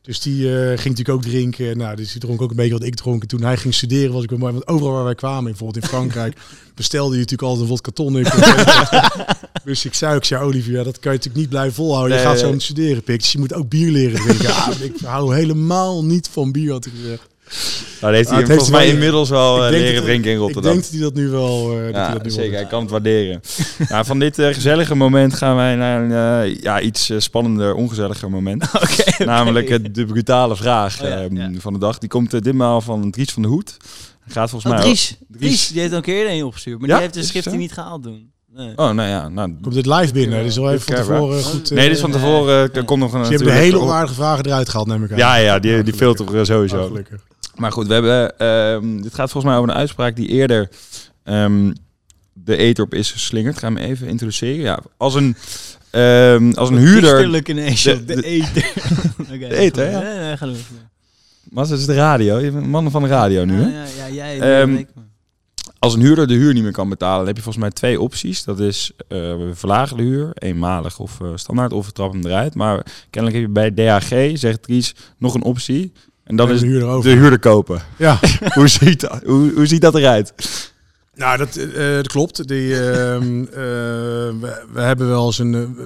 dus 0.03 0.21
die 0.21 0.43
uh, 0.43 0.53
ging 0.53 0.77
natuurlijk 0.77 1.09
ook 1.09 1.23
drinken. 1.23 1.77
Nou, 1.79 1.97
dus 1.97 2.13
die 2.13 2.21
dronk 2.21 2.43
ook 2.43 2.51
een 2.51 2.57
beetje 2.57 2.73
wat 2.73 2.83
ik 2.83 2.95
dronk. 2.95 3.23
En 3.23 3.29
toen 3.29 3.43
hij 3.43 3.57
ging 3.57 3.75
studeren 3.75 4.13
was 4.13 4.23
ik 4.23 4.31
wel 4.31 4.39
mooi. 4.39 4.53
Want 4.53 4.69
overal 4.69 4.93
waar 4.93 5.05
wij 5.05 5.15
kwamen, 5.15 5.45
bijvoorbeeld 5.45 5.85
in 5.85 5.91
Frankrijk, 5.91 6.39
bestelde 6.75 7.13
je 7.15 7.21
natuurlijk 7.21 7.49
altijd 7.49 7.63
een 7.63 7.77
vodka 7.77 7.91
tonic. 7.91 8.33
dus 9.65 9.85
ik 9.85 9.95
zei 9.95 10.15
ook, 10.15 10.25
ja 10.25 10.41
Olivier, 10.41 10.85
dat 10.85 10.99
kan 10.99 11.13
je 11.13 11.19
natuurlijk 11.19 11.37
niet 11.37 11.49
blijven 11.49 11.75
volhouden. 11.75 12.17
je 12.17 12.23
gaat 12.23 12.39
zo 12.39 12.51
het 12.53 12.63
studeren, 12.63 13.03
pik. 13.03 13.19
Dus 13.19 13.33
je 13.33 13.39
moet 13.39 13.55
ook 13.55 13.69
bier 13.69 13.91
leren 13.91 14.21
drinken. 14.21 14.49
ja, 14.49 14.73
ik 14.81 14.95
hou 15.05 15.35
helemaal 15.35 16.05
niet 16.05 16.29
van 16.29 16.53
bier, 16.53 16.73
had 16.73 16.87
ik 16.87 16.93
gezegd. 17.01 17.31
Nou, 18.01 18.15
heeft 18.15 18.31
hij 18.31 18.39
Ah, 18.41 18.47
volgens 18.47 18.71
mij 18.71 18.85
wel- 18.85 18.93
inmiddels 18.95 19.29
wel 19.29 19.57
Ik 19.57 19.63
eh, 19.63 19.71
leren 19.79 19.95
dat- 19.95 20.05
drinken 20.05 20.31
in 20.31 20.37
Ik 20.37 20.43
Rotterdam. 20.43 20.73
denk 20.73 20.83
dat 20.85 20.93
hij 20.93 21.01
dat 21.01 21.15
nu 21.15 21.29
wel... 21.29 21.71
eh, 21.71 21.85
dat 21.85 21.93
hij 21.95 22.03
Ja, 22.03 22.13
dat 22.13 22.23
nu 22.23 22.23
wel 22.23 22.31
zeker. 22.31 22.45
doet. 22.51 22.59
Hij 22.61 22.67
kan 22.67 22.81
het 22.81 22.91
waarderen. 22.91 23.41
ja, 23.89 24.05
van 24.13 24.19
dit 24.19 24.39
eh, 24.39 24.55
gezellige 24.55 24.95
moment 24.95 25.35
gaan 25.35 25.57
wij 25.57 25.75
naar 25.77 26.03
een 26.11 26.59
ja, 26.63 26.81
iets 26.81 27.11
spannender, 27.17 27.75
ongezelliger 27.75 28.31
moment. 28.31 28.65
Namelijk 29.19 29.95
de 29.95 30.05
brutale 30.07 30.57
vraag 30.57 31.03
Oh 31.03 31.09
ja, 31.09 31.17
ehm, 31.23 31.37
ja. 31.37 31.51
van 31.59 31.73
de 31.73 31.79
dag. 31.79 31.99
Die 31.99 32.09
komt 32.09 32.31
ditmaal 32.45 32.81
van 32.81 33.11
Dries 33.11 33.31
van 33.33 33.43
de 33.43 33.49
Hoed. 33.49 33.77
Gaat 34.29 34.51
volgens 34.51 34.73
Oh, 34.73 34.79
mij... 34.79 34.87
Dries. 34.89 35.17
Dries. 35.29 35.41
Dries, 35.41 35.69
die 35.69 35.81
heeft 35.81 35.91
al 35.93 35.97
een 35.99 36.03
keer 36.05 36.31
een 36.31 36.45
opgestuurd. 36.45 36.79
Maar 36.81 36.89
Ja? 36.89 36.95
die 36.95 37.03
heeft 37.03 37.15
de 37.15 37.23
schrift 37.23 37.57
niet 37.57 37.73
gehaald 37.73 38.03
doen. 38.03 38.31
Nee. 38.55 38.69
Oh, 38.77 38.91
nou 38.91 39.09
ja. 39.09 39.29
Nou, 39.29 39.55
Komt 39.63 39.75
dit 39.75 39.87
live 39.87 40.13
binnen? 40.13 40.43
Dus 40.43 40.57
wel 40.57 40.73
even 40.73 40.81
van 40.85 40.95
tevoren 40.95 41.43
goed... 41.43 41.71
nee, 41.71 41.85
dit 41.87 41.95
is 41.95 42.01
van 42.01 42.11
tevoren. 42.11 42.71
Nee. 42.73 42.85
komt 42.85 43.01
nog 43.01 43.13
een... 43.13 43.25
Ze 43.25 43.31
hebben 43.31 43.47
de 43.53 43.59
hele 43.59 43.79
onaardige 43.81 44.15
vragen 44.15 44.47
eruit 44.47 44.69
gehaald, 44.69 44.87
neem 44.89 45.05
ik 45.05 45.11
aan. 45.13 45.17
Ja, 45.19 45.37
ja, 45.37 45.59
die, 45.59 45.83
die 45.83 45.95
filter 45.95 46.47
sowieso. 46.47 46.79
Ah, 46.81 46.87
gelukkig. 46.87 47.21
Maar 47.63 47.73
goed, 47.73 47.87
we 47.87 47.93
hebben, 47.93 48.39
ehm, 48.39 49.03
dit 49.03 49.15
gaat 49.15 49.31
volgens 49.31 49.53
mij 49.53 49.57
over 49.57 49.69
een 49.73 49.81
uitspraak 49.81 50.17
die 50.17 50.29
eerder 50.29 50.69
ehm, 51.25 51.73
de 52.33 52.57
eter 52.57 52.85
op 52.85 52.95
is 52.95 53.13
geslingerd. 53.13 53.61
We 53.61 53.67
hem 53.67 53.77
even 53.77 54.09
introduceren. 54.09 54.61
Ja, 54.63 54.79
als 54.97 55.15
een, 55.15 55.37
ehm, 55.91 56.53
als 56.55 56.69
een 56.69 56.77
huurder... 56.77 57.49
Ineens 57.49 57.83
De- 57.83 57.93
op 57.93 58.07
de, 58.07 58.15
de- 58.15 58.23
eter. 58.27 58.73
De 59.49 59.57
eter, 59.57 59.91
ja. 59.91 60.37
Ga 60.37 60.47
doen. 60.47 60.57
Wat 61.51 61.71
is 61.71 61.87
de 61.87 61.95
radio? 61.95 62.39
Je 62.39 62.51
bent 62.51 62.65
een 62.65 62.71
man 62.71 62.91
van 62.91 63.03
de 63.03 63.09
radio 63.09 63.45
nu, 63.45 63.55
hè? 63.63 63.69
Ja, 63.69 63.85
ja, 63.97 64.07
ja, 64.07 64.35
jij. 64.35 64.67
Maar. 64.67 64.85
Als 65.79 65.95
een 65.95 66.01
huurder 66.01 66.27
de 66.27 66.35
huur 66.35 66.55
niet 66.55 66.63
meer 66.63 66.73
kan 66.73 66.89
betalen, 66.89 67.17
dan 67.19 67.27
heb 67.27 67.37
je 67.37 67.43
volgens 67.43 67.65
mij 67.65 67.73
twee 67.73 68.01
opties. 68.01 68.45
Dat 68.45 68.61
is 68.61 68.93
eh, 69.09 69.19
we 69.19 69.51
verlagen 69.55 69.97
de 69.97 70.03
huur, 70.03 70.31
eenmalig 70.35 70.99
of 70.99 71.21
eh, 71.21 71.29
standaard, 71.35 71.73
of 71.73 71.87
we 71.87 71.93
trappen 71.93 72.21
hem 72.21 72.29
eruit. 72.31 72.55
Maar 72.55 72.87
kennelijk 73.11 73.41
heb 73.41 73.49
je 73.49 73.71
bij 73.73 73.99
DHG, 73.99 74.39
zegt 74.39 74.63
Dries, 74.63 74.95
nog 75.19 75.35
een 75.35 75.43
optie. 75.43 75.93
En 76.33 76.39
dat 76.39 76.49
En 76.49 76.55
is 76.55 76.61
de 76.61 76.67
huurder 76.67 76.89
over. 76.89 77.11
de 77.11 77.17
huurder 77.17 77.39
kopen. 77.39 77.83
Ja, 77.99 78.19
hoe, 78.55 78.69
ziet 78.69 79.01
dat, 79.01 79.23
hoe, 79.25 79.53
hoe 79.55 79.67
ziet 79.67 79.81
dat 79.81 79.95
eruit? 79.95 80.33
nou 81.15 81.39
dat, 81.39 81.57
eh, 81.57 81.95
dat 81.95 82.09
klopt. 82.09 82.49
Die, 82.49 82.75
ehm, 82.91 83.41
eh, 83.45 83.55
we, 84.41 84.65
we 84.73 84.81
hebben 84.81 85.09
wel 85.09 85.27
eens 85.27 85.39
een, 85.39 85.55
eh, 85.55 85.85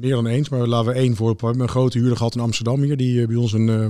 meer 0.00 0.14
dan 0.14 0.26
eens, 0.26 0.48
maar 0.48 0.66
laten 0.66 0.92
we 0.92 0.98
één 0.98 1.16
voorbeeld 1.16 1.40
hebben. 1.40 1.62
Een 1.62 1.68
grote 1.68 1.98
huurder 1.98 2.16
gehad 2.16 2.34
in 2.34 2.40
Amsterdam 2.40 2.82
hier, 2.82 2.96
die 2.96 3.20
eh, 3.20 3.26
bij 3.26 3.36
ons 3.36 3.52
een 3.52 3.68
eh, 3.68 3.86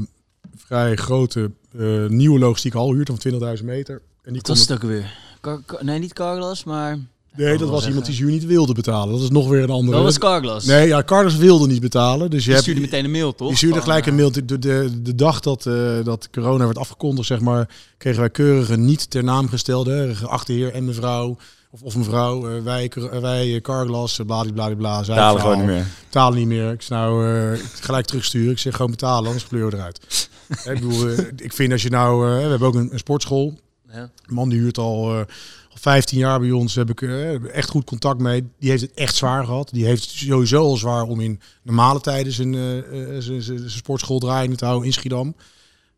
vrij 0.56 0.96
grote 0.96 1.50
eh, 1.78 2.06
nieuwe 2.06 2.38
logistieke 2.38 2.76
hal 2.76 2.92
huurt 2.92 3.10
van 3.22 3.56
20.000 3.58 3.64
meter. 3.64 3.94
En 4.22 4.32
die 4.32 4.40
Wat 4.46 4.48
was 4.48 4.60
het 4.60 4.72
ook 4.72 4.82
weer? 4.82 5.14
Car- 5.40 5.62
car- 5.66 5.84
nee, 5.84 5.98
niet 5.98 6.12
Carglass, 6.12 6.64
maar... 6.64 6.98
Nee, 7.36 7.50
dat 7.50 7.58
wel 7.58 7.68
was 7.68 7.82
zeggen. 7.82 7.88
iemand 7.88 8.06
die 8.06 8.14
zijn 8.14 8.28
huur 8.28 8.36
niet 8.38 8.46
wilde 8.46 8.74
betalen. 8.74 9.14
Dat 9.14 9.22
is 9.22 9.30
nog 9.30 9.48
weer 9.48 9.62
een 9.62 9.70
andere. 9.70 9.96
Dat 9.96 10.04
was 10.04 10.18
Carglass. 10.18 10.66
Nee, 10.66 10.88
ja, 10.88 11.02
Carlos 11.02 11.36
wilde 11.36 11.66
niet 11.66 11.80
betalen. 11.80 12.30
Dus 12.30 12.38
je 12.38 12.44
Die 12.44 12.52
hebt, 12.52 12.62
stuurde 12.62 12.80
meteen 12.80 13.04
een 13.04 13.10
mail, 13.10 13.34
toch? 13.34 13.48
Die 13.48 13.56
stuurde 13.56 13.74
Van, 13.74 13.84
gelijk 13.84 14.06
een 14.06 14.12
eh, 14.12 14.18
mail. 14.18 14.32
De, 14.32 14.44
de, 14.44 14.58
de, 14.58 15.02
de 15.02 15.14
dag 15.14 15.40
dat, 15.40 15.66
eh, 15.66 15.74
dat 16.04 16.28
corona 16.30 16.64
werd 16.64 16.78
afgekondigd, 16.78 17.26
zeg 17.26 17.40
maar, 17.40 17.68
kregen 17.98 18.20
wij 18.20 18.30
keurige 18.30 18.76
niet 18.76 19.10
ter 19.10 19.24
naam 19.24 19.48
gestelde, 19.48 20.14
geachte 20.14 20.52
heer 20.52 20.72
en 20.72 20.84
mevrouw. 20.84 21.36
Of, 21.70 21.82
of 21.82 21.96
mevrouw, 21.96 22.50
eh, 22.50 22.62
wij, 22.62 22.88
eh, 22.94 23.20
wij 23.20 23.54
eh, 23.54 23.60
Carglass, 23.60 24.18
uh, 24.18 24.26
bladibladibla. 24.26 25.02
zij 25.02 25.14
Betalen 25.14 25.40
gewoon 25.40 25.56
niet 25.56 25.66
meer. 25.66 25.86
Betalen 26.04 26.38
niet 26.38 26.46
meer. 26.46 26.72
Ik 26.72 26.82
zeg 26.82 26.98
nou 26.98 27.34
eh, 27.34 27.58
gelijk 27.80 28.06
terugsturen. 28.06 28.50
Ik 28.52 28.58
zeg 28.58 28.76
gewoon 28.76 28.90
betalen, 28.90 29.26
anders 29.26 29.46
kleur 29.46 29.70
we 29.70 29.76
eruit. 29.76 30.00
Hè, 30.64 30.72
ik 30.72 30.80
bedoel, 30.80 31.08
eh, 31.08 31.18
ik 31.36 31.52
vind 31.52 31.72
als 31.72 31.82
je 31.82 31.90
nou, 31.90 32.28
eh, 32.30 32.42
we 32.44 32.48
hebben 32.50 32.68
ook 32.68 32.74
een, 32.74 32.88
een 32.92 32.98
sportschool. 32.98 33.58
Ja. 33.92 33.98
Een 33.98 34.34
man 34.34 34.48
die 34.48 34.58
huurt 34.58 34.78
al, 34.78 35.14
eh, 35.14 35.20
al 35.76 35.92
15 35.92 36.18
jaar 36.18 36.40
bij 36.40 36.50
ons. 36.50 36.74
Heb 36.74 36.90
ik 36.90 37.02
eh, 37.02 37.54
echt 37.54 37.70
goed 37.70 37.84
contact 37.84 38.20
mee. 38.20 38.44
Die 38.58 38.70
heeft 38.70 38.82
het 38.82 38.94
echt 38.94 39.14
zwaar 39.14 39.44
gehad. 39.44 39.68
Die 39.72 39.84
heeft 39.84 40.02
sowieso 40.08 40.62
al 40.62 40.76
zwaar 40.76 41.02
om 41.02 41.20
in 41.20 41.40
normale 41.62 42.00
tijden 42.00 42.32
zijn, 42.32 42.54
eh, 42.54 42.78
eh, 42.78 43.22
zijn, 43.22 43.42
zijn, 43.42 43.70
sportschool 43.70 44.18
draaiende 44.18 44.56
te 44.56 44.64
houden 44.64 44.86
in 44.86 44.92
Schiedam. 44.92 45.34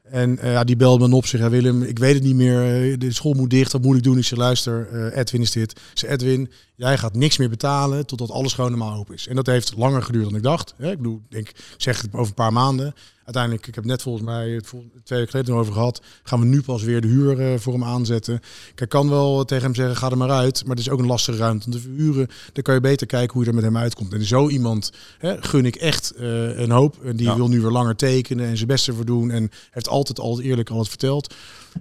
En 0.03 0.39
eh, 0.39 0.53
ja, 0.53 0.65
die 0.65 0.77
belde 0.77 1.09
me 1.09 1.15
op 1.15 1.27
zich. 1.27 1.49
Willem, 1.49 1.83
ik 1.83 1.99
weet 1.99 2.15
het 2.15 2.23
niet 2.23 2.35
meer. 2.35 2.91
eh, 2.93 2.99
de 2.99 3.13
school 3.13 3.33
moet 3.35 3.51
dicht. 3.51 3.73
Wat 3.73 3.83
moet 3.83 3.97
ik 3.97 4.03
doen? 4.03 4.19
Ik 4.19 4.25
zeg, 4.25 4.39
luister, 4.39 4.89
eh, 4.93 5.19
Edwin 5.19 5.41
is 5.41 5.51
dit. 5.53 5.81
Zeg, 5.95 6.11
Edwin, 6.11 6.51
jij 6.79 6.99
gaat 6.99 7.15
niks 7.15 7.37
meer 7.37 7.49
betalen 7.49 8.07
totdat 8.07 8.31
alles 8.31 8.53
gewoon 8.53 8.71
normaal 8.71 8.99
open 8.99 9.15
is. 9.15 9.27
En 9.29 9.37
dat 9.37 9.47
heeft 9.47 9.77
langer 9.77 10.03
geduurd 10.03 10.25
dan 10.25 10.35
ik 10.37 10.43
dacht. 10.43 10.75
Hè? 10.77 10.91
Ik 10.91 10.97
bedoel, 10.97 11.21
ik 11.29 11.55
zeg 11.77 12.01
het 12.03 12.13
over 12.13 12.27
een 12.29 12.35
paar 12.35 12.53
maanden. 12.53 12.95
Uiteindelijk, 13.25 13.67
ik 13.67 13.75
heb 13.75 13.85
net 13.85 14.03
volgens 14.03 14.25
mij 14.25 14.61
twee 14.61 15.19
weken 15.19 15.29
geleden 15.29 15.55
over 15.55 15.73
gehad. 15.73 16.03
Gaan 16.23 16.41
we 16.41 16.47
nu 16.47 16.63
pas 16.63 16.83
weer 16.83 17.01
de 17.01 17.09
huur 17.09 17.41
eh, 17.53 17.59
voor 17.59 17.73
hem 17.73 17.85
aanzetten. 17.85 18.41
Ik 18.75 18.89
kan 18.89 19.09
wel 19.09 19.45
tegen 19.45 19.65
hem 19.65 19.75
zeggen, 19.75 19.97
ga 19.97 20.11
er 20.11 20.17
maar 20.17 20.31
uit. 20.31 20.63
Maar 20.67 20.77
het 20.77 20.85
is 20.87 20.91
ook 20.91 20.99
een 20.99 21.07
lastige 21.07 21.39
ruimte 21.39 21.67
om 21.67 21.73
te 21.73 21.79
verhuren. 21.81 22.29
Dan 22.53 22.63
kan 22.63 22.75
je 22.75 22.81
beter 22.81 23.07
kijken 23.07 23.33
hoe 23.33 23.43
je 23.43 23.49
er 23.49 23.55
met 23.55 23.65
hem 23.65 23.77
uitkomt. 23.77 24.13
En 24.13 24.25
zo 24.25 24.49
iemand 24.49 24.93
hè, 25.19 25.43
gun 25.43 25.67
ik 25.67 25.77
echt 25.77 26.11
eh, 26.11 26.59
een 26.59 26.71
hoop. 26.71 27.05
En 27.05 27.17
die 27.17 27.27
Ja. 27.27 27.37
wil 27.37 27.49
nu 27.49 27.61
weer 27.61 27.71
langer 27.71 27.97
tekenen 27.97 28.47
en 28.47 28.57
zijn 28.57 28.69
beste 28.69 28.93
voor 28.95 29.05
doen. 29.05 29.31
En 29.31 29.51
heeft 29.71 29.89
altijd 29.89 30.21
al 30.21 30.41
eerlijk 30.41 30.71
al 30.71 30.79
het 30.79 30.89
verteld. 30.89 31.35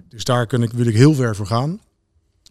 Dus 0.08 0.24
daar 0.24 0.46
kan 0.46 0.62
ik, 0.62 0.72
wil 0.72 0.86
ik 0.86 0.94
heel 0.96 1.14
ver 1.14 1.36
voor 1.36 1.46
gaan. 1.46 1.80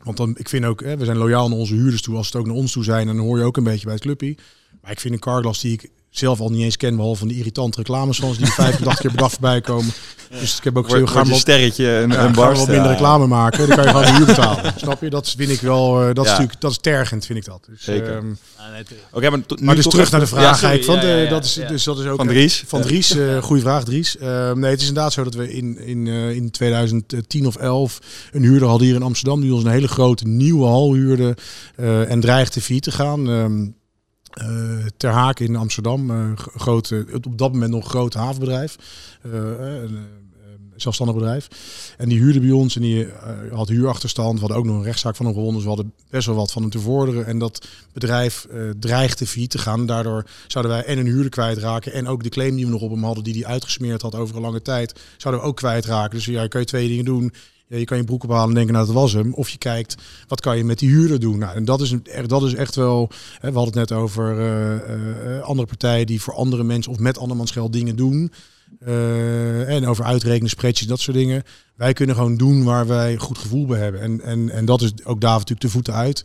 Want 0.07 0.17
dan, 0.17 0.37
ik 0.37 0.49
vind 0.49 0.65
ook, 0.65 0.83
hè, 0.83 0.97
we 0.97 1.05
zijn 1.05 1.17
loyaal 1.17 1.49
naar 1.49 1.57
onze 1.57 1.73
huurders 1.73 2.01
toe. 2.01 2.15
Als 2.15 2.25
het 2.25 2.35
ook 2.35 2.45
naar 2.45 2.55
ons 2.55 2.71
toe 2.71 2.83
zijn, 2.83 3.07
dan 3.07 3.17
hoor 3.17 3.37
je 3.37 3.43
ook 3.43 3.57
een 3.57 3.63
beetje 3.63 3.85
bij 3.85 3.93
het 3.93 4.03
clubje. 4.03 4.35
Maar 4.81 4.91
ik 4.91 4.99
vind 4.99 5.13
een 5.13 5.19
Carglass 5.19 5.61
die 5.61 5.73
ik 5.73 5.89
zelf 6.17 6.39
al 6.39 6.49
niet 6.49 6.63
eens 6.63 6.77
ken, 6.77 6.95
behalve 6.95 7.19
van 7.19 7.27
die 7.27 7.37
irritante 7.37 7.77
reclames 7.77 8.19
die 8.19 8.45
85 8.45 8.99
keer 8.99 9.11
per 9.11 9.19
dag 9.19 9.31
voorbij 9.31 9.61
komen. 9.61 9.93
Dus 10.39 10.57
ik 10.57 10.63
heb 10.63 10.77
ook 10.77 10.89
zo 10.89 10.97
Wordt 10.97 11.11
gaan 11.11 11.27
je 11.27 11.33
sterretje 11.33 11.87
een, 11.87 12.09
ja, 12.09 12.25
een 12.25 12.33
wat 12.33 12.57
minder 12.57 12.75
ja. 12.75 12.87
reclame 12.91 13.27
maken. 13.27 13.67
Dan 13.67 13.75
kan 13.75 13.85
je 13.85 13.89
gewoon 13.91 14.05
de 14.05 14.11
huur 14.11 14.25
betalen. 14.25 14.73
Snap 14.77 15.01
je? 15.01 15.09
Dat 15.09 15.33
vind 15.37 15.49
ik 15.49 15.61
wel, 15.61 16.01
eh, 16.01 16.13
dat 16.13 16.25
is 16.25 16.31
natuurlijk, 16.31 16.61
dat 16.61 16.71
is 16.71 16.77
tergend, 16.77 17.25
vind 17.25 17.39
ik 17.39 17.45
dat. 17.45 17.67
Dus, 17.69 17.83
Zeker. 17.83 18.15
ehm, 18.15 18.25
nee. 18.25 18.83
Oké, 19.11 19.29
maar, 19.29 19.45
to- 19.45 19.55
nu 19.55 19.65
maar 19.65 19.75
dus 19.75 19.87
terug 19.87 20.11
naar 20.11 20.19
de 20.19 20.27
vraag. 20.27 20.59
Sorry. 20.59 20.85
Want, 20.85 21.03
eh, 21.03 21.23
ja, 21.23 21.29
dat 21.29 21.45
is, 21.45 21.53
ja. 21.55 21.67
Dus 21.67 21.83
dat 21.83 21.99
is 21.99 22.05
ook 22.05 22.17
van 22.17 22.27
Dries. 22.27 22.63
van 22.67 22.81
Dries, 22.81 23.15
eh 23.15 23.37
goede 23.43 23.61
vraag 23.61 23.83
Dries. 23.83 24.17
Eh, 24.17 24.51
nee, 24.51 24.71
het 24.71 24.81
is 24.81 24.87
inderdaad 24.87 25.13
zo 25.13 25.23
dat 25.23 25.33
we 25.35 25.53
in, 25.53 25.79
in, 25.79 26.07
eh, 26.07 26.31
in 26.31 26.51
2010 26.51 27.45
of 27.47 27.55
11 27.55 27.99
een 28.31 28.43
huurder 28.43 28.67
hadden 28.67 28.87
hier 28.87 28.95
in 28.95 29.03
Amsterdam 29.03 29.41
die 29.41 29.53
ons 29.53 29.63
een 29.63 29.71
hele 29.71 29.87
grote 29.87 30.27
nieuwe 30.27 30.65
hal 30.65 30.93
huurde 30.93 31.37
eh, 31.75 32.11
en 32.11 32.19
dreigde 32.19 32.61
failliet 32.61 32.83
te 32.83 32.91
gaan. 32.91 33.29
Ehm, 33.29 33.65
eh, 34.37 34.85
ter 34.97 35.11
Haak 35.11 35.39
in 35.39 35.55
Amsterdam, 35.55 36.11
eh, 36.11 36.31
grote, 36.35 37.05
op 37.23 37.37
dat 37.37 37.51
moment 37.51 37.71
nog 37.71 37.83
een 37.83 37.89
groot 37.89 38.13
havenbedrijf, 38.13 38.75
eh, 39.21 39.31
een 39.81 39.99
zelfstandig 40.75 41.15
bedrijf. 41.15 41.47
En 41.97 42.09
die 42.09 42.19
huurde 42.19 42.39
bij 42.39 42.51
ons 42.51 42.75
en 42.75 42.81
die 42.81 43.07
had 43.51 43.67
huurachterstand. 43.67 44.33
We 44.33 44.39
hadden 44.39 44.57
ook 44.57 44.65
nog 44.65 44.75
een 44.75 44.83
rechtszaak 44.83 45.15
van 45.15 45.25
hem 45.25 45.33
gewonnen, 45.35 45.55
dus 45.61 45.69
we 45.69 45.75
hadden 45.75 45.93
best 46.09 46.27
wel 46.27 46.35
wat 46.35 46.51
van 46.51 46.61
hem 46.61 46.71
te 46.71 46.79
vorderen. 46.79 47.25
En 47.25 47.39
dat 47.39 47.67
bedrijf 47.93 48.47
dreigde 48.79 49.27
failliet 49.27 49.49
te 49.49 49.57
gaan. 49.57 49.85
Daardoor 49.85 50.25
zouden 50.47 50.73
wij 50.73 50.85
en 50.85 50.97
een 50.97 51.05
huurder 51.05 51.29
kwijtraken 51.29 51.93
en 51.93 52.07
ook 52.07 52.23
de 52.23 52.29
claim 52.29 52.55
die 52.55 52.65
we 52.65 52.71
nog 52.71 52.81
op 52.81 52.91
hem 52.91 53.03
hadden, 53.03 53.23
die 53.23 53.33
hij 53.33 53.51
uitgesmeerd 53.51 54.01
had 54.01 54.15
over 54.15 54.35
een 54.35 54.41
lange 54.41 54.61
tijd, 54.61 54.99
zouden 55.17 55.43
we 55.43 55.49
ook 55.49 55.55
kwijtraken. 55.55 56.15
Dus 56.15 56.25
ja, 56.25 56.47
kan 56.47 56.61
je 56.61 56.67
twee 56.67 56.87
dingen 56.87 57.05
doen. 57.05 57.33
Ja, 57.69 57.77
je 57.77 57.85
kan 57.85 57.97
je 57.97 58.03
broek 58.03 58.23
ophalen 58.23 58.47
en 58.49 58.53
denken, 58.55 58.73
nou 58.73 58.85
dat 58.85 58.95
was 58.95 59.13
hem. 59.13 59.33
Of 59.33 59.49
je 59.49 59.57
kijkt, 59.57 59.95
wat 60.27 60.41
kan 60.41 60.57
je 60.57 60.63
met 60.63 60.79
die 60.79 60.89
huurder 60.89 61.19
doen? 61.19 61.37
Nou, 61.39 61.55
en 61.55 61.65
dat 61.65 61.81
is, 61.81 61.95
echt- 62.03 62.29
dat 62.29 62.43
is 62.43 62.53
echt 62.53 62.75
wel... 62.75 63.09
Hè, 63.39 63.51
we 63.51 63.57
hadden 63.57 63.79
het 63.79 63.89
net 63.89 63.99
over 63.99 64.39
eh, 64.39 65.35
eh, 65.37 65.41
andere 65.43 65.67
partijen 65.67 66.05
die 66.05 66.21
voor 66.21 66.33
andere 66.33 66.63
mensen 66.63 66.91
of 66.91 66.99
met 66.99 67.17
andermans 67.17 67.51
geld 67.51 67.73
dingen 67.73 67.95
doen. 67.95 68.31
Eh, 68.79 69.75
en 69.75 69.85
over 69.87 70.03
uitrekenen, 70.05 70.49
spreadsheets, 70.49 70.89
dat 70.89 70.99
soort 70.99 71.17
dingen. 71.17 71.43
Wij 71.75 71.93
kunnen 71.93 72.15
gewoon 72.15 72.37
doen 72.37 72.63
waar 72.63 72.87
wij 72.87 73.17
goed 73.17 73.37
gevoel 73.37 73.65
bij 73.65 73.79
hebben. 73.79 74.01
En, 74.01 74.21
en, 74.21 74.49
en 74.49 74.65
dat 74.65 74.81
is 74.81 74.91
ook 75.03 75.21
daar 75.21 75.31
natuurlijk 75.31 75.61
de 75.61 75.69
voeten 75.69 75.93
uit. 75.93 76.23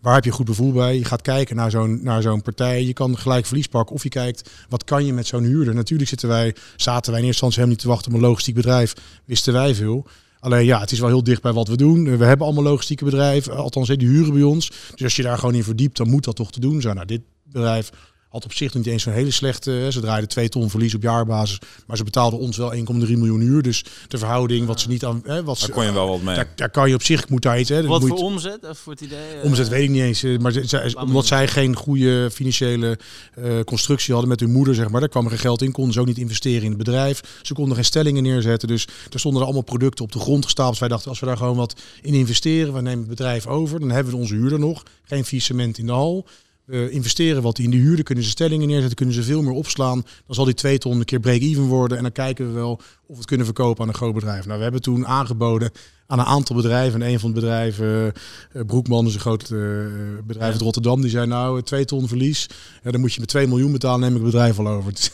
Waar 0.00 0.14
heb 0.14 0.24
je 0.24 0.30
goed 0.30 0.48
gevoel 0.48 0.72
bij? 0.72 0.96
Je 0.98 1.04
gaat 1.04 1.22
kijken 1.22 1.56
naar 1.56 1.70
zo'n, 1.70 2.00
naar 2.02 2.22
zo'n 2.22 2.42
partij. 2.42 2.84
Je 2.84 2.92
kan 2.92 3.18
gelijk 3.18 3.46
verlies 3.46 3.66
pakken. 3.66 3.94
Of 3.94 4.02
je 4.02 4.08
kijkt, 4.08 4.50
wat 4.68 4.84
kan 4.84 5.04
je 5.06 5.12
met 5.12 5.26
zo'n 5.26 5.44
huurder? 5.44 5.74
Natuurlijk 5.74 6.08
zitten 6.08 6.28
wij, 6.28 6.54
zaten 6.76 7.10
wij 7.12 7.20
in 7.20 7.26
eerste 7.26 7.44
instantie 7.44 7.54
helemaal 7.54 7.68
niet 7.74 7.78
te 7.82 7.88
wachten 7.88 8.12
op 8.12 8.16
een 8.16 8.24
logistiek 8.28 8.54
bedrijf. 8.54 8.94
Wisten 9.24 9.52
wij 9.52 9.74
veel. 9.74 10.06
Alleen 10.44 10.64
ja, 10.64 10.80
het 10.80 10.90
is 10.90 10.98
wel 10.98 11.08
heel 11.08 11.22
dicht 11.22 11.42
bij 11.42 11.52
wat 11.52 11.68
we 11.68 11.76
doen. 11.76 12.16
We 12.18 12.24
hebben 12.24 12.46
allemaal 12.46 12.64
logistieke 12.64 13.04
bedrijven. 13.04 13.56
Althans, 13.56 13.88
die 13.88 14.08
huren 14.08 14.32
bij 14.32 14.42
ons. 14.42 14.68
Dus 14.68 15.02
als 15.02 15.16
je 15.16 15.22
daar 15.22 15.38
gewoon 15.38 15.54
in 15.54 15.64
verdiept, 15.64 15.96
dan 15.96 16.10
moet 16.10 16.24
dat 16.24 16.36
toch 16.36 16.52
te 16.52 16.60
doen 16.60 16.80
zijn. 16.80 16.94
Nou, 16.94 17.06
dit 17.06 17.20
bedrijf 17.42 17.90
had 18.34 18.44
op 18.44 18.52
zich 18.52 18.74
niet 18.74 18.86
eens 18.86 19.02
zo'n 19.02 19.12
hele 19.12 19.30
slechte... 19.30 19.86
Ze 19.90 20.00
draaiden 20.00 20.28
2 20.28 20.48
ton 20.48 20.70
verlies 20.70 20.94
op 20.94 21.02
jaarbasis. 21.02 21.58
Maar 21.86 21.96
ze 21.96 22.04
betaalden 22.04 22.38
ons 22.38 22.56
wel 22.56 22.74
1,3 22.74 22.80
miljoen 22.94 23.40
uur. 23.40 23.62
Dus 23.62 23.84
de 24.08 24.18
verhouding, 24.18 24.66
wat 24.66 24.80
ze 24.80 24.88
niet 24.88 25.04
aan... 25.04 25.22
Hè, 25.24 25.44
wat 25.44 25.58
Daar 25.58 25.66
ze, 25.66 25.72
kon 25.72 25.84
je 25.84 25.92
wel 25.92 26.08
wat 26.08 26.22
mee. 26.22 26.34
daar, 26.34 26.52
daar 26.56 26.70
kan 26.70 26.88
je 26.88 26.94
op 26.94 27.02
zich, 27.02 27.22
ik 27.22 27.28
moet 27.28 27.42
daar 27.42 27.60
iets... 27.60 27.68
Hè, 27.68 27.86
Wat 27.86 28.00
moet 28.00 28.08
voor 28.08 28.18
omzet? 28.18 28.68
Of 28.68 28.78
voor 28.78 28.92
het 28.92 29.00
idee? 29.02 29.18
eh, 29.42 29.44
Omzet 29.44 29.68
weet 29.68 29.82
ik 29.82 29.90
niet 29.90 30.02
eens. 30.02 30.22
eh, 30.22 30.38
Maar 30.38 30.52
ze- 30.52 30.94
omdat 31.00 31.26
zij 31.26 31.48
geen 31.48 31.76
goede 31.76 32.28
financiële 32.32 32.98
eh, 33.34 33.60
constructie 33.64 34.12
hadden 34.12 34.30
met 34.30 34.40
hun 34.40 34.52
moeder, 34.52 34.74
zeg 34.74 34.88
maar. 34.90 35.00
Daar 35.00 35.08
kwam 35.08 35.24
er 35.24 35.30
geen 35.30 35.38
geld 35.38 35.62
in. 35.62 35.72
Konden 35.72 35.92
ze 35.92 36.00
ook 36.00 36.06
niet 36.06 36.18
investeren 36.18 36.62
in 36.62 36.68
het 36.68 36.78
bedrijf. 36.78 37.20
Ze 37.42 37.54
konden 37.54 37.74
geen 37.74 37.84
stellingen 37.84 38.22
neerzetten. 38.22 38.68
Dus 38.68 38.86
er 39.12 39.18
stonden 39.18 39.40
er 39.40 39.46
allemaal 39.46 39.64
producten 39.64 40.04
op 40.04 40.12
de 40.12 40.18
grond 40.18 40.44
gestapeld. 40.44 40.78
Wij 40.78 40.88
dachten, 40.88 41.08
als 41.10 41.20
we 41.20 41.26
daar 41.26 41.36
gewoon 41.36 41.56
wat 41.56 41.80
in 42.02 42.14
investeren, 42.14 42.72
we 42.74 42.80
nemen 42.80 42.98
het 42.98 43.08
bedrijf 43.08 43.46
over. 43.46 43.80
Dan 43.80 43.90
hebben 43.90 44.12
we 44.12 44.18
onze 44.18 44.34
huurder 44.34 44.58
nog. 44.58 44.82
Geen 45.04 45.24
vies 45.24 45.44
cement 45.44 45.78
in 45.78 45.86
de 45.86 45.92
hal. 45.92 46.26
We 46.64 46.90
investeren 46.90 47.42
wat 47.42 47.58
in 47.58 47.70
de 47.70 47.76
huurder. 47.76 48.04
Kunnen 48.04 48.24
ze 48.24 48.30
stellingen 48.30 48.68
neerzetten. 48.68 48.96
Kunnen 48.96 49.14
ze 49.14 49.22
veel 49.22 49.42
meer 49.42 49.52
opslaan. 49.52 50.04
Dan 50.26 50.34
zal 50.34 50.44
die 50.44 50.54
twee 50.54 50.78
ton 50.78 50.98
een 50.98 51.04
keer 51.04 51.20
break-even 51.20 51.62
worden. 51.62 51.96
En 51.96 52.02
dan 52.02 52.12
kijken 52.12 52.46
we 52.46 52.52
wel 52.52 52.72
of 52.72 52.82
we 53.06 53.14
het 53.14 53.26
kunnen 53.26 53.46
verkopen 53.46 53.82
aan 53.82 53.88
een 53.88 53.94
groot 53.94 54.14
bedrijf. 54.14 54.46
Nou, 54.46 54.56
we 54.56 54.62
hebben 54.62 54.82
toen 54.82 55.06
aangeboden 55.06 55.70
aan 56.06 56.18
een 56.18 56.24
aantal 56.24 56.56
bedrijven. 56.56 57.02
En 57.02 57.08
een 57.08 57.20
van 57.20 57.32
de 57.32 57.40
bedrijven, 57.40 58.12
eh, 58.52 58.62
Broekman 58.66 59.06
is 59.06 59.14
een 59.14 59.20
groot 59.20 59.42
eh, 59.42 59.48
bedrijf 60.24 60.52
uit 60.52 60.60
Rotterdam. 60.60 61.00
Die 61.00 61.10
zei 61.10 61.26
nou, 61.26 61.58
eh, 61.58 61.62
twee 61.62 61.84
ton 61.84 62.08
verlies. 62.08 62.46
Ja, 62.82 62.90
dan 62.90 63.00
moet 63.00 63.14
je 63.14 63.20
met 63.20 63.28
2 63.28 63.46
miljoen 63.46 63.72
betalen, 63.72 64.00
neem 64.00 64.16
ik 64.16 64.22
het 64.22 64.24
bedrijf 64.24 64.58
al 64.58 64.68
over. 64.68 64.92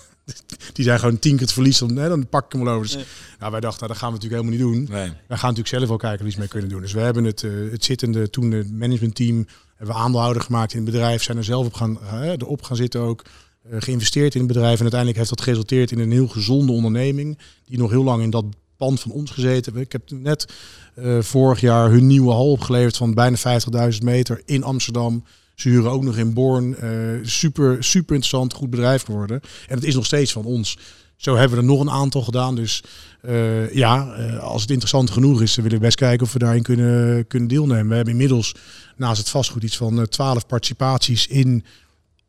die 0.73 0.85
zijn 0.85 0.99
gewoon 0.99 1.19
tien 1.19 1.33
keer 1.33 1.41
het 1.41 1.53
verlies, 1.53 1.79
dan, 1.79 1.97
hè, 1.97 2.09
dan 2.09 2.29
pak 2.29 2.45
ik 2.45 2.53
hem 2.53 2.65
wel 2.65 2.75
over. 2.75 2.87
Dus, 2.87 3.07
nou, 3.39 3.51
wij 3.53 3.61
dachten, 3.61 3.81
nou, 3.81 3.93
dat 3.93 4.03
gaan 4.03 4.13
we 4.13 4.15
natuurlijk 4.15 4.43
helemaal 4.43 4.69
niet 4.69 4.87
doen. 4.89 4.97
Nee. 4.97 5.09
Wij 5.09 5.39
gaan 5.39 5.49
natuurlijk 5.49 5.69
zelf 5.69 5.89
wel 5.89 5.97
kijken 5.97 6.19
of 6.19 6.23
we 6.23 6.29
iets 6.29 6.39
mee 6.39 6.49
kunnen 6.49 6.69
doen. 6.69 6.81
Dus 6.81 6.93
we 6.93 7.01
hebben 7.01 7.25
het, 7.25 7.43
uh, 7.43 7.73
het 7.73 7.85
zittende, 7.85 8.31
toen 8.31 8.51
het 8.51 8.73
managementteam, 8.73 9.47
hebben 9.81 9.99
we 9.99 10.03
aandeelhouder 10.03 10.43
gemaakt 10.43 10.73
in 10.73 10.83
het 10.83 10.91
bedrijf, 10.91 11.23
zijn 11.23 11.37
er 11.37 11.45
zelf 11.45 11.67
op 11.67 11.75
gaan, 11.75 11.99
erop 12.23 12.63
gaan 12.63 12.77
zitten 12.77 13.01
ook. 13.01 13.25
Uh, 13.71 13.77
geïnvesteerd 13.81 14.35
in 14.35 14.41
het 14.41 14.49
bedrijf 14.49 14.75
en 14.75 14.81
uiteindelijk 14.81 15.19
heeft 15.19 15.31
dat 15.31 15.41
geresulteerd 15.41 15.91
in 15.91 15.99
een 15.99 16.11
heel 16.11 16.29
gezonde 16.29 16.73
onderneming, 16.73 17.39
die 17.65 17.79
nog 17.79 17.91
heel 17.91 18.05
lang 18.05 18.23
in 18.23 18.31
dat 18.31 18.45
pand 18.77 19.01
van 19.01 19.11
ons 19.11 19.31
gezeten. 19.31 19.77
Ik 19.77 19.93
heb 19.93 20.11
net 20.11 20.53
uh, 20.99 21.23
vorig 21.23 21.61
jaar 21.61 21.91
hun 21.91 22.07
nieuwe 22.07 22.33
hal 22.33 22.51
opgeleverd 22.51 22.97
van 22.97 23.15
bijna 23.15 23.37
50.000 23.93 23.99
meter 24.03 24.43
in 24.45 24.63
Amsterdam. 24.63 25.25
Ze 25.55 25.69
huren 25.69 25.91
ook 25.91 26.03
nog 26.03 26.17
in 26.17 26.35
Born. 26.35 26.77
Uh, 26.83 27.19
super, 27.23 27.85
super 27.85 28.15
interessant, 28.15 28.53
goed 28.53 28.71
bedrijf 28.71 29.03
geworden. 29.03 29.41
En 29.69 29.75
het 29.75 29.85
is 29.85 29.95
nog 29.95 30.07
steeds 30.07 30.33
van 30.33 30.45
ons. 30.45 30.79
Zo 31.17 31.37
hebben 31.37 31.57
we 31.57 31.63
er 31.63 31.71
nog 31.71 31.81
een 31.81 31.91
aantal 31.91 32.23
gedaan. 32.23 32.55
Dus 32.55 32.83
uh, 33.23 33.75
ja, 33.75 34.03
als 34.41 34.61
het 34.61 34.71
interessant 34.71 35.11
genoeg 35.11 35.43
is, 35.43 35.57
willen 35.57 35.71
we 35.71 35.79
best 35.79 35.97
kijken 35.97 36.27
of 36.27 36.33
we 36.33 36.39
daarin 36.39 36.63
kunnen, 36.63 37.27
kunnen 37.27 37.49
deelnemen. 37.49 37.89
We 37.89 37.95
hebben 37.95 38.13
inmiddels 38.13 38.55
naast 38.97 39.19
het 39.19 39.29
vastgoed 39.29 39.63
iets 39.63 39.77
van 39.77 40.09
12 40.09 40.47
participaties 40.47 41.27
in 41.27 41.65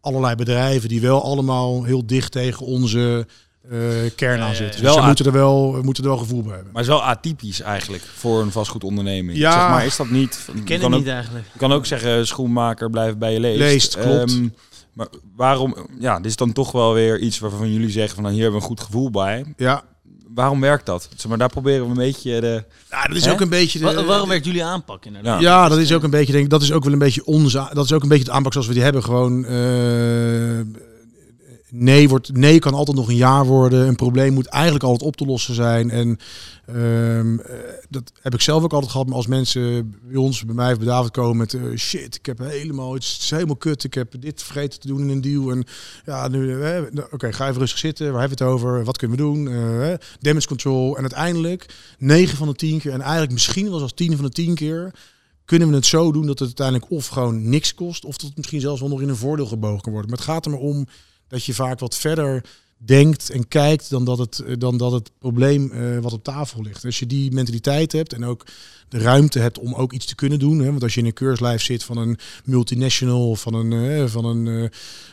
allerlei 0.01 0.35
bedrijven 0.35 0.89
die 0.89 1.01
wel 1.01 1.23
allemaal 1.23 1.83
heel 1.83 2.05
dicht 2.05 2.31
tegen 2.31 2.65
onze 2.65 3.27
uh, 3.71 3.79
kern 4.15 4.41
aan 4.41 4.55
zitten. 4.55 4.81
Dus 4.83 4.95
we 4.95 5.01
moeten 5.01 5.25
er 5.25 5.31
wel, 5.31 5.73
we 5.73 5.81
moeten 5.81 6.03
er 6.03 6.09
wel 6.09 6.19
gevoel 6.19 6.41
bij 6.41 6.53
hebben. 6.53 6.71
Maar 6.73 6.81
het 6.81 6.91
is 6.91 6.97
wel 6.97 7.07
atypisch 7.07 7.61
eigenlijk 7.61 8.03
voor 8.03 8.41
een 8.41 8.51
vastgoedonderneming. 8.51 9.37
Ja, 9.37 9.51
zeg 9.51 9.69
maar 9.69 9.85
is 9.85 9.95
dat 9.95 10.09
niet? 10.09 10.47
Ik 10.53 10.65
ken 10.65 10.81
het 10.81 10.89
niet 10.91 11.07
eigenlijk. 11.07 11.45
Je 11.53 11.59
kan 11.59 11.71
ook 11.71 11.85
zeggen 11.85 12.27
schoenmaker 12.27 12.89
blijf 12.89 13.17
bij 13.17 13.33
je 13.33 13.39
leest. 13.39 13.59
Leest, 13.59 13.97
klopt. 13.97 14.31
Um, 14.31 14.53
maar 14.93 15.07
waarom? 15.35 15.75
Ja, 15.99 16.17
dit 16.17 16.25
is 16.25 16.35
dan 16.35 16.53
toch 16.53 16.71
wel 16.71 16.93
weer 16.93 17.19
iets 17.19 17.39
waarvan 17.39 17.71
jullie 17.71 17.89
zeggen 17.89 18.13
van 18.13 18.23
nou, 18.23 18.35
hier 18.35 18.43
hebben 18.43 18.61
we 18.61 18.67
een 18.67 18.75
goed 18.75 18.85
gevoel 18.85 19.11
bij. 19.11 19.53
Ja. 19.57 19.83
Waarom 20.33 20.61
werkt 20.61 20.85
dat? 20.85 21.09
Zeg 21.15 21.27
maar 21.27 21.37
daar 21.37 21.49
proberen 21.49 21.83
we 21.83 21.89
een 21.89 21.97
beetje 21.97 22.41
de. 22.41 22.63
Ja, 22.89 23.03
dat 23.03 23.15
is 23.15 23.25
Hè? 23.25 23.31
ook 23.31 23.41
een 23.41 23.49
beetje. 23.49 23.79
De, 23.79 23.85
Wa 23.85 24.03
waarom 24.03 24.29
werkt 24.29 24.45
jullie 24.45 24.63
aanpak 24.63 25.05
inderdaad? 25.05 25.41
Ja, 25.41 25.63
ja, 25.63 25.69
dat 25.69 25.77
is 25.77 25.93
ook 25.93 26.03
een 26.03 26.09
beetje. 26.09 26.33
Denk, 26.33 26.49
dat 26.49 26.61
is 26.61 26.71
ook 26.71 26.83
wel 26.83 26.93
een 26.93 26.99
beetje 26.99 27.25
onze. 27.25 27.69
Dat 27.73 27.85
is 27.85 27.93
ook 27.93 28.03
een 28.03 28.09
beetje 28.09 28.23
het 28.23 28.33
aanpak 28.33 28.51
zoals 28.51 28.67
we 28.67 28.73
die 28.73 28.83
hebben. 28.83 29.03
Gewoon. 29.03 29.43
Uh, 29.43 30.59
nee, 31.69 32.09
wordt, 32.09 32.35
nee 32.35 32.59
kan 32.59 32.73
altijd 32.73 32.97
nog 32.97 33.09
een 33.09 33.15
ja 33.15 33.45
worden. 33.45 33.87
Een 33.87 33.95
probleem 33.95 34.33
moet 34.33 34.47
eigenlijk 34.47 34.83
altijd 34.83 35.03
op 35.03 35.15
te 35.15 35.25
lossen 35.25 35.55
zijn. 35.55 35.89
En 35.89 36.19
um, 36.75 37.41
dat 37.91 38.11
heb 38.21 38.33
ik 38.33 38.41
zelf 38.41 38.63
ook 38.63 38.73
altijd 38.73 38.91
gehad. 38.91 39.07
Maar 39.07 39.15
als 39.15 39.27
mensen 39.27 39.95
bij 40.03 40.15
ons, 40.15 40.45
bij 40.45 40.55
mij 40.55 40.71
of 40.71 40.77
bij 40.77 40.87
David 40.87 41.11
komen 41.11 41.37
met 41.37 41.53
uh, 41.53 41.77
shit, 41.77 42.15
ik 42.15 42.25
heb 42.25 42.37
helemaal 42.37 42.95
iets, 42.95 43.13
het 43.13 43.21
is 43.21 43.29
helemaal 43.29 43.55
kut. 43.55 43.83
Ik 43.83 43.93
heb 43.93 44.13
dit 44.19 44.43
vergeten 44.43 44.79
te 44.79 44.87
doen 44.87 45.01
in 45.01 45.09
een 45.09 45.21
deal. 45.21 45.51
En 45.51 45.63
ja, 46.05 46.27
nu, 46.27 46.39
uh, 46.39 46.81
oké, 46.81 47.07
okay, 47.11 47.33
ga 47.33 47.47
even 47.47 47.59
rustig 47.59 47.79
zitten. 47.79 48.11
Waar 48.11 48.19
hebben 48.19 48.37
we 48.37 48.43
het 48.43 48.53
over? 48.53 48.83
Wat 48.83 48.97
kunnen 48.97 49.17
we 49.17 49.23
doen? 49.23 49.45
Damage 50.19 50.47
control. 50.47 50.95
En 50.95 51.01
uiteindelijk 51.01 51.75
9 51.97 52.37
van 52.37 52.47
de 52.47 52.55
10 52.55 52.79
keer, 52.79 52.91
en 52.91 53.01
eigenlijk 53.01 53.31
misschien 53.31 53.69
wel 53.69 53.81
als 53.81 53.93
10 53.93 54.15
van 54.15 54.25
de 54.25 54.31
10 54.31 54.55
keer, 54.55 54.93
kunnen 55.45 55.69
we 55.69 55.75
het 55.75 55.85
zo 55.85 56.11
doen 56.11 56.25
dat 56.25 56.39
het 56.39 56.47
uiteindelijk 56.47 56.91
of 56.91 57.07
gewoon 57.07 57.49
niks 57.49 57.73
kost, 57.73 58.05
of 58.05 58.17
dat 58.17 58.27
het 58.27 58.37
misschien 58.37 58.61
zelfs 58.61 58.79
wel 58.79 58.89
nog 58.89 59.01
in 59.01 59.09
een 59.09 59.15
voordeel 59.15 59.45
gebogen 59.45 59.81
kan 59.81 59.91
worden. 59.91 60.09
Maar 60.09 60.19
het 60.19 60.27
gaat 60.27 60.45
er 60.45 60.51
maar 60.51 60.59
om 60.59 60.87
dat 61.27 61.45
je 61.45 61.53
vaak 61.53 61.79
wat 61.79 61.95
verder 61.95 62.43
denkt 62.85 63.29
en 63.29 63.47
kijkt 63.47 63.89
dan 63.89 64.05
dat 64.05 64.17
het, 64.17 64.43
dan 64.57 64.77
dat 64.77 64.91
het 64.91 65.11
probleem 65.19 65.71
uh, 65.73 65.99
wat 65.99 66.13
op 66.13 66.23
tafel 66.23 66.61
ligt. 66.61 66.85
Als 66.85 66.99
je 66.99 67.07
die 67.07 67.31
mentaliteit 67.31 67.91
hebt 67.91 68.13
en 68.13 68.25
ook 68.25 68.45
de 68.91 68.97
ruimte 68.97 69.39
hebt 69.39 69.59
om 69.59 69.73
ook 69.73 69.93
iets 69.93 70.05
te 70.05 70.15
kunnen 70.15 70.39
doen. 70.39 70.59
Hè, 70.59 70.69
want 70.69 70.83
als 70.83 70.93
je 70.93 70.99
in 70.99 71.05
een 71.05 71.13
keurslijf 71.13 71.61
zit 71.61 71.83
van 71.83 71.97
een 71.97 72.17
multinational 72.45 73.29
of 73.29 73.41
van 73.41 73.53
een, 73.53 73.71
uh, 73.71 74.05
van 74.05 74.25
een, 74.25 74.45
uh, 74.45 74.61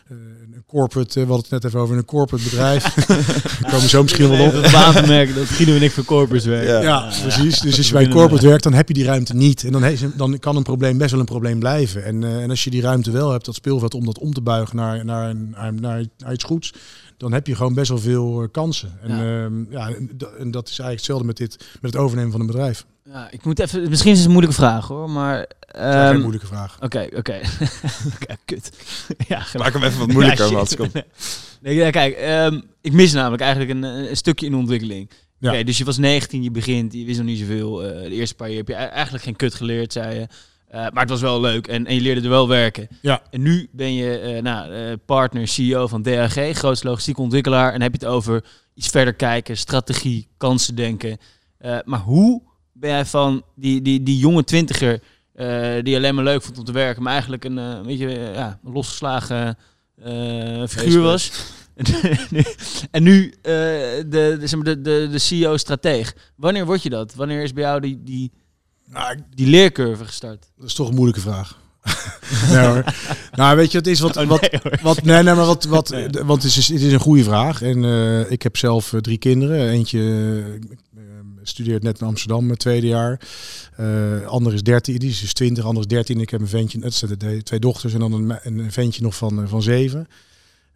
een 0.08 0.64
corporate, 0.66 1.18
hadden 1.18 1.36
het 1.36 1.50
net 1.50 1.64
even 1.64 1.80
over 1.80 1.96
een 1.96 2.04
corporate 2.04 2.44
bedrijf. 2.44 2.94
Komen 3.70 3.88
zo 3.88 4.02
misschien 4.02 4.28
wel 4.28 4.46
op. 4.46 4.52
Het 4.52 5.06
merken 5.06 5.34
dat 5.34 5.46
Guido 5.46 5.74
en 5.74 5.82
ik 5.82 5.92
voor 5.92 6.04
corporates 6.04 6.46
werken. 6.46 6.72
Ja, 6.72 6.80
ja, 6.80 7.04
ja 7.04 7.20
precies. 7.22 7.60
Dus 7.60 7.76
als 7.76 7.86
je 7.86 7.92
bij 7.92 8.08
corporate 8.08 8.46
werkt, 8.46 8.62
dan 8.62 8.74
heb 8.74 8.88
je 8.88 8.94
die 8.94 9.04
ruimte 9.04 9.34
niet. 9.34 9.64
En 9.64 9.72
dan, 9.72 9.82
he, 9.82 9.94
dan 10.16 10.38
kan 10.38 10.56
een 10.56 10.62
probleem 10.62 10.98
best 10.98 11.10
wel 11.10 11.20
een 11.20 11.26
probleem 11.26 11.58
blijven. 11.58 12.04
En, 12.04 12.24
en 12.24 12.50
als 12.50 12.64
je 12.64 12.70
die 12.70 12.82
ruimte 12.82 13.10
wel 13.10 13.30
hebt, 13.30 13.44
dat 13.44 13.54
speelveld 13.54 13.94
om 13.94 14.04
dat 14.04 14.18
om 14.18 14.32
te 14.32 14.40
buigen 14.40 14.76
naar, 14.76 15.04
naar, 15.04 15.36
naar, 15.36 15.74
naar, 15.74 16.04
naar 16.18 16.32
iets 16.32 16.44
goeds 16.44 16.72
dan 17.18 17.32
heb 17.32 17.46
je 17.46 17.54
gewoon 17.54 17.74
best 17.74 17.88
wel 17.88 17.98
veel 17.98 18.42
uh, 18.42 18.48
kansen. 18.52 18.98
En, 19.02 19.16
ja. 19.16 19.48
Uh, 19.48 19.66
ja, 19.70 19.88
en 20.38 20.50
dat 20.50 20.68
is 20.68 20.78
eigenlijk 20.78 20.96
hetzelfde 20.96 21.26
met, 21.26 21.36
dit, 21.36 21.56
met 21.80 21.92
het 21.92 22.02
overnemen 22.02 22.30
van 22.30 22.40
een 22.40 22.46
bedrijf. 22.46 22.86
Ja, 23.04 23.30
ik 23.30 23.44
moet 23.44 23.58
even, 23.58 23.88
misschien 23.88 24.10
is 24.10 24.16
het 24.16 24.26
een 24.26 24.32
moeilijke 24.32 24.60
vraag 24.60 24.86
hoor, 24.86 25.10
maar... 25.10 25.38
Um, 25.76 26.08
geen 26.10 26.20
moeilijke 26.20 26.46
vraag. 26.46 26.76
Oké, 26.80 27.08
oké. 27.16 27.40
Okay. 28.22 28.36
kut. 28.44 28.72
ja, 29.28 29.42
Maak 29.54 29.72
hem 29.72 29.82
even 29.82 29.98
wat 29.98 30.12
moeilijker, 30.12 30.50
ja, 30.56 30.64
Kom. 30.76 30.90
nee, 31.60 31.74
ja, 31.74 31.90
kijk, 31.90 32.46
um, 32.52 32.62
ik 32.80 32.92
mis 32.92 33.12
namelijk 33.12 33.42
eigenlijk 33.42 33.70
een, 33.70 33.82
een 33.82 34.16
stukje 34.16 34.46
in 34.46 34.52
de 34.52 34.58
ontwikkeling. 34.58 35.10
Ja. 35.38 35.50
Okay, 35.50 35.64
dus 35.64 35.78
je 35.78 35.84
was 35.84 35.98
19, 35.98 36.42
je 36.42 36.50
begint, 36.50 36.92
je 36.92 37.04
wist 37.04 37.18
nog 37.18 37.26
niet 37.26 37.38
zoveel. 37.38 37.84
Uh, 37.84 38.02
de 38.02 38.10
eerste 38.10 38.34
paar 38.34 38.48
jaar 38.48 38.56
heb 38.56 38.68
je 38.68 38.74
eigenlijk 38.74 39.24
geen 39.24 39.36
kut 39.36 39.54
geleerd, 39.54 39.92
zei 39.92 40.18
je. 40.18 40.26
Uh, 40.74 40.74
maar 40.74 41.02
het 41.02 41.08
was 41.08 41.20
wel 41.20 41.40
leuk 41.40 41.66
en, 41.66 41.86
en, 41.86 41.94
je 41.94 42.00
leerde 42.00 42.20
er 42.20 42.28
wel 42.28 42.48
werken. 42.48 42.88
Ja. 43.02 43.22
En 43.30 43.42
nu 43.42 43.68
ben 43.72 43.94
je 43.94 44.34
uh, 44.34 44.42
nou, 44.42 44.72
uh, 44.72 44.92
partner, 45.06 45.48
CEO 45.48 45.86
van 45.86 46.02
DAG, 46.02 46.34
grootste 46.52 46.86
logistieke 46.86 47.20
ontwikkelaar. 47.20 47.72
En 47.72 47.82
heb 47.82 47.92
je 47.92 48.06
het 48.06 48.14
over 48.14 48.44
iets 48.74 48.88
verder 48.88 49.14
kijken, 49.14 49.56
strategie, 49.56 50.28
kansen 50.36 50.74
denken. 50.74 51.18
maar 51.84 52.00
hoe 52.00 52.42
ben 52.72 52.90
jij 52.90 53.04
van 53.04 53.42
die, 53.54 53.82
die, 53.82 54.02
die 54.02 54.18
jonge 54.18 54.44
twintiger 54.44 55.00
die 55.82 55.96
alleen 55.96 56.14
maar 56.14 56.24
leuk 56.24 56.42
vond 56.42 56.58
om 56.58 56.64
te 56.64 56.72
werken, 56.72 57.02
maar 57.02 57.12
eigenlijk 57.12 57.44
een, 57.44 57.82
beetje 57.84 58.08
ja, 58.34 58.58
losgeslagen 58.62 59.58
figuur 60.68 61.02
was? 61.02 61.32
en 62.90 63.02
nu 63.02 63.34
de, 63.42 64.06
de, 64.08 64.36
de, 64.62 64.80
de, 64.80 65.08
de 65.10 65.18
CEO-strateeg. 65.18 66.14
Wanneer 66.36 66.66
word 66.66 66.82
je 66.82 66.90
dat? 66.90 67.14
Wanneer 67.14 67.42
is 67.42 67.52
bij 67.52 67.62
jou 67.62 67.80
die... 67.80 68.02
die 68.02 68.32
nou, 68.90 69.18
die 69.34 69.46
leercurve 69.46 70.04
gestart? 70.04 70.46
Dat 70.56 70.66
is 70.66 70.74
toch 70.74 70.88
een 70.88 70.94
moeilijke 70.94 71.20
vraag. 71.20 71.58
nee 72.50 72.66
hoor. 72.66 72.84
Nou, 73.32 73.56
weet 73.56 73.72
je, 73.72 73.78
het 73.78 73.86
is 73.86 74.00
wat. 74.00 74.16
Oh, 74.16 74.28
nee, 74.28 74.38
wat, 74.62 74.80
wat, 74.80 75.02
nee, 75.02 75.22
nee, 75.22 75.34
maar 75.34 75.46
wat. 75.46 75.64
wat 75.64 75.88
nee. 75.88 76.08
Want 76.24 76.42
het 76.42 76.56
is, 76.56 76.68
het 76.68 76.80
is 76.80 76.92
een 76.92 77.00
goede 77.00 77.24
vraag. 77.24 77.62
En 77.62 77.82
uh, 77.82 78.30
ik 78.30 78.42
heb 78.42 78.56
zelf 78.56 78.92
uh, 78.92 79.00
drie 79.00 79.18
kinderen. 79.18 79.68
Eentje 79.68 79.98
uh, 79.98 81.02
studeert 81.42 81.82
net 81.82 82.00
in 82.00 82.06
Amsterdam, 82.06 82.46
mijn 82.46 82.58
tweede 82.58 82.86
jaar. 82.86 83.20
ander 84.26 84.54
is 84.54 84.62
13, 84.62 84.98
die 84.98 85.10
is 85.10 85.20
dus 85.20 85.32
20, 85.32 85.64
ander 85.64 85.82
is 85.82 85.88
13. 85.88 86.20
Ik 86.20 86.30
heb 86.30 86.40
een 86.40 86.48
ventje, 86.48 86.80
het 86.80 87.44
twee 87.44 87.60
dochters 87.60 87.92
en 87.92 88.00
dan 88.00 88.12
een, 88.12 88.38
een 88.42 88.72
ventje 88.72 89.02
nog 89.02 89.16
van, 89.16 89.48
van 89.48 89.62
7. 89.62 90.08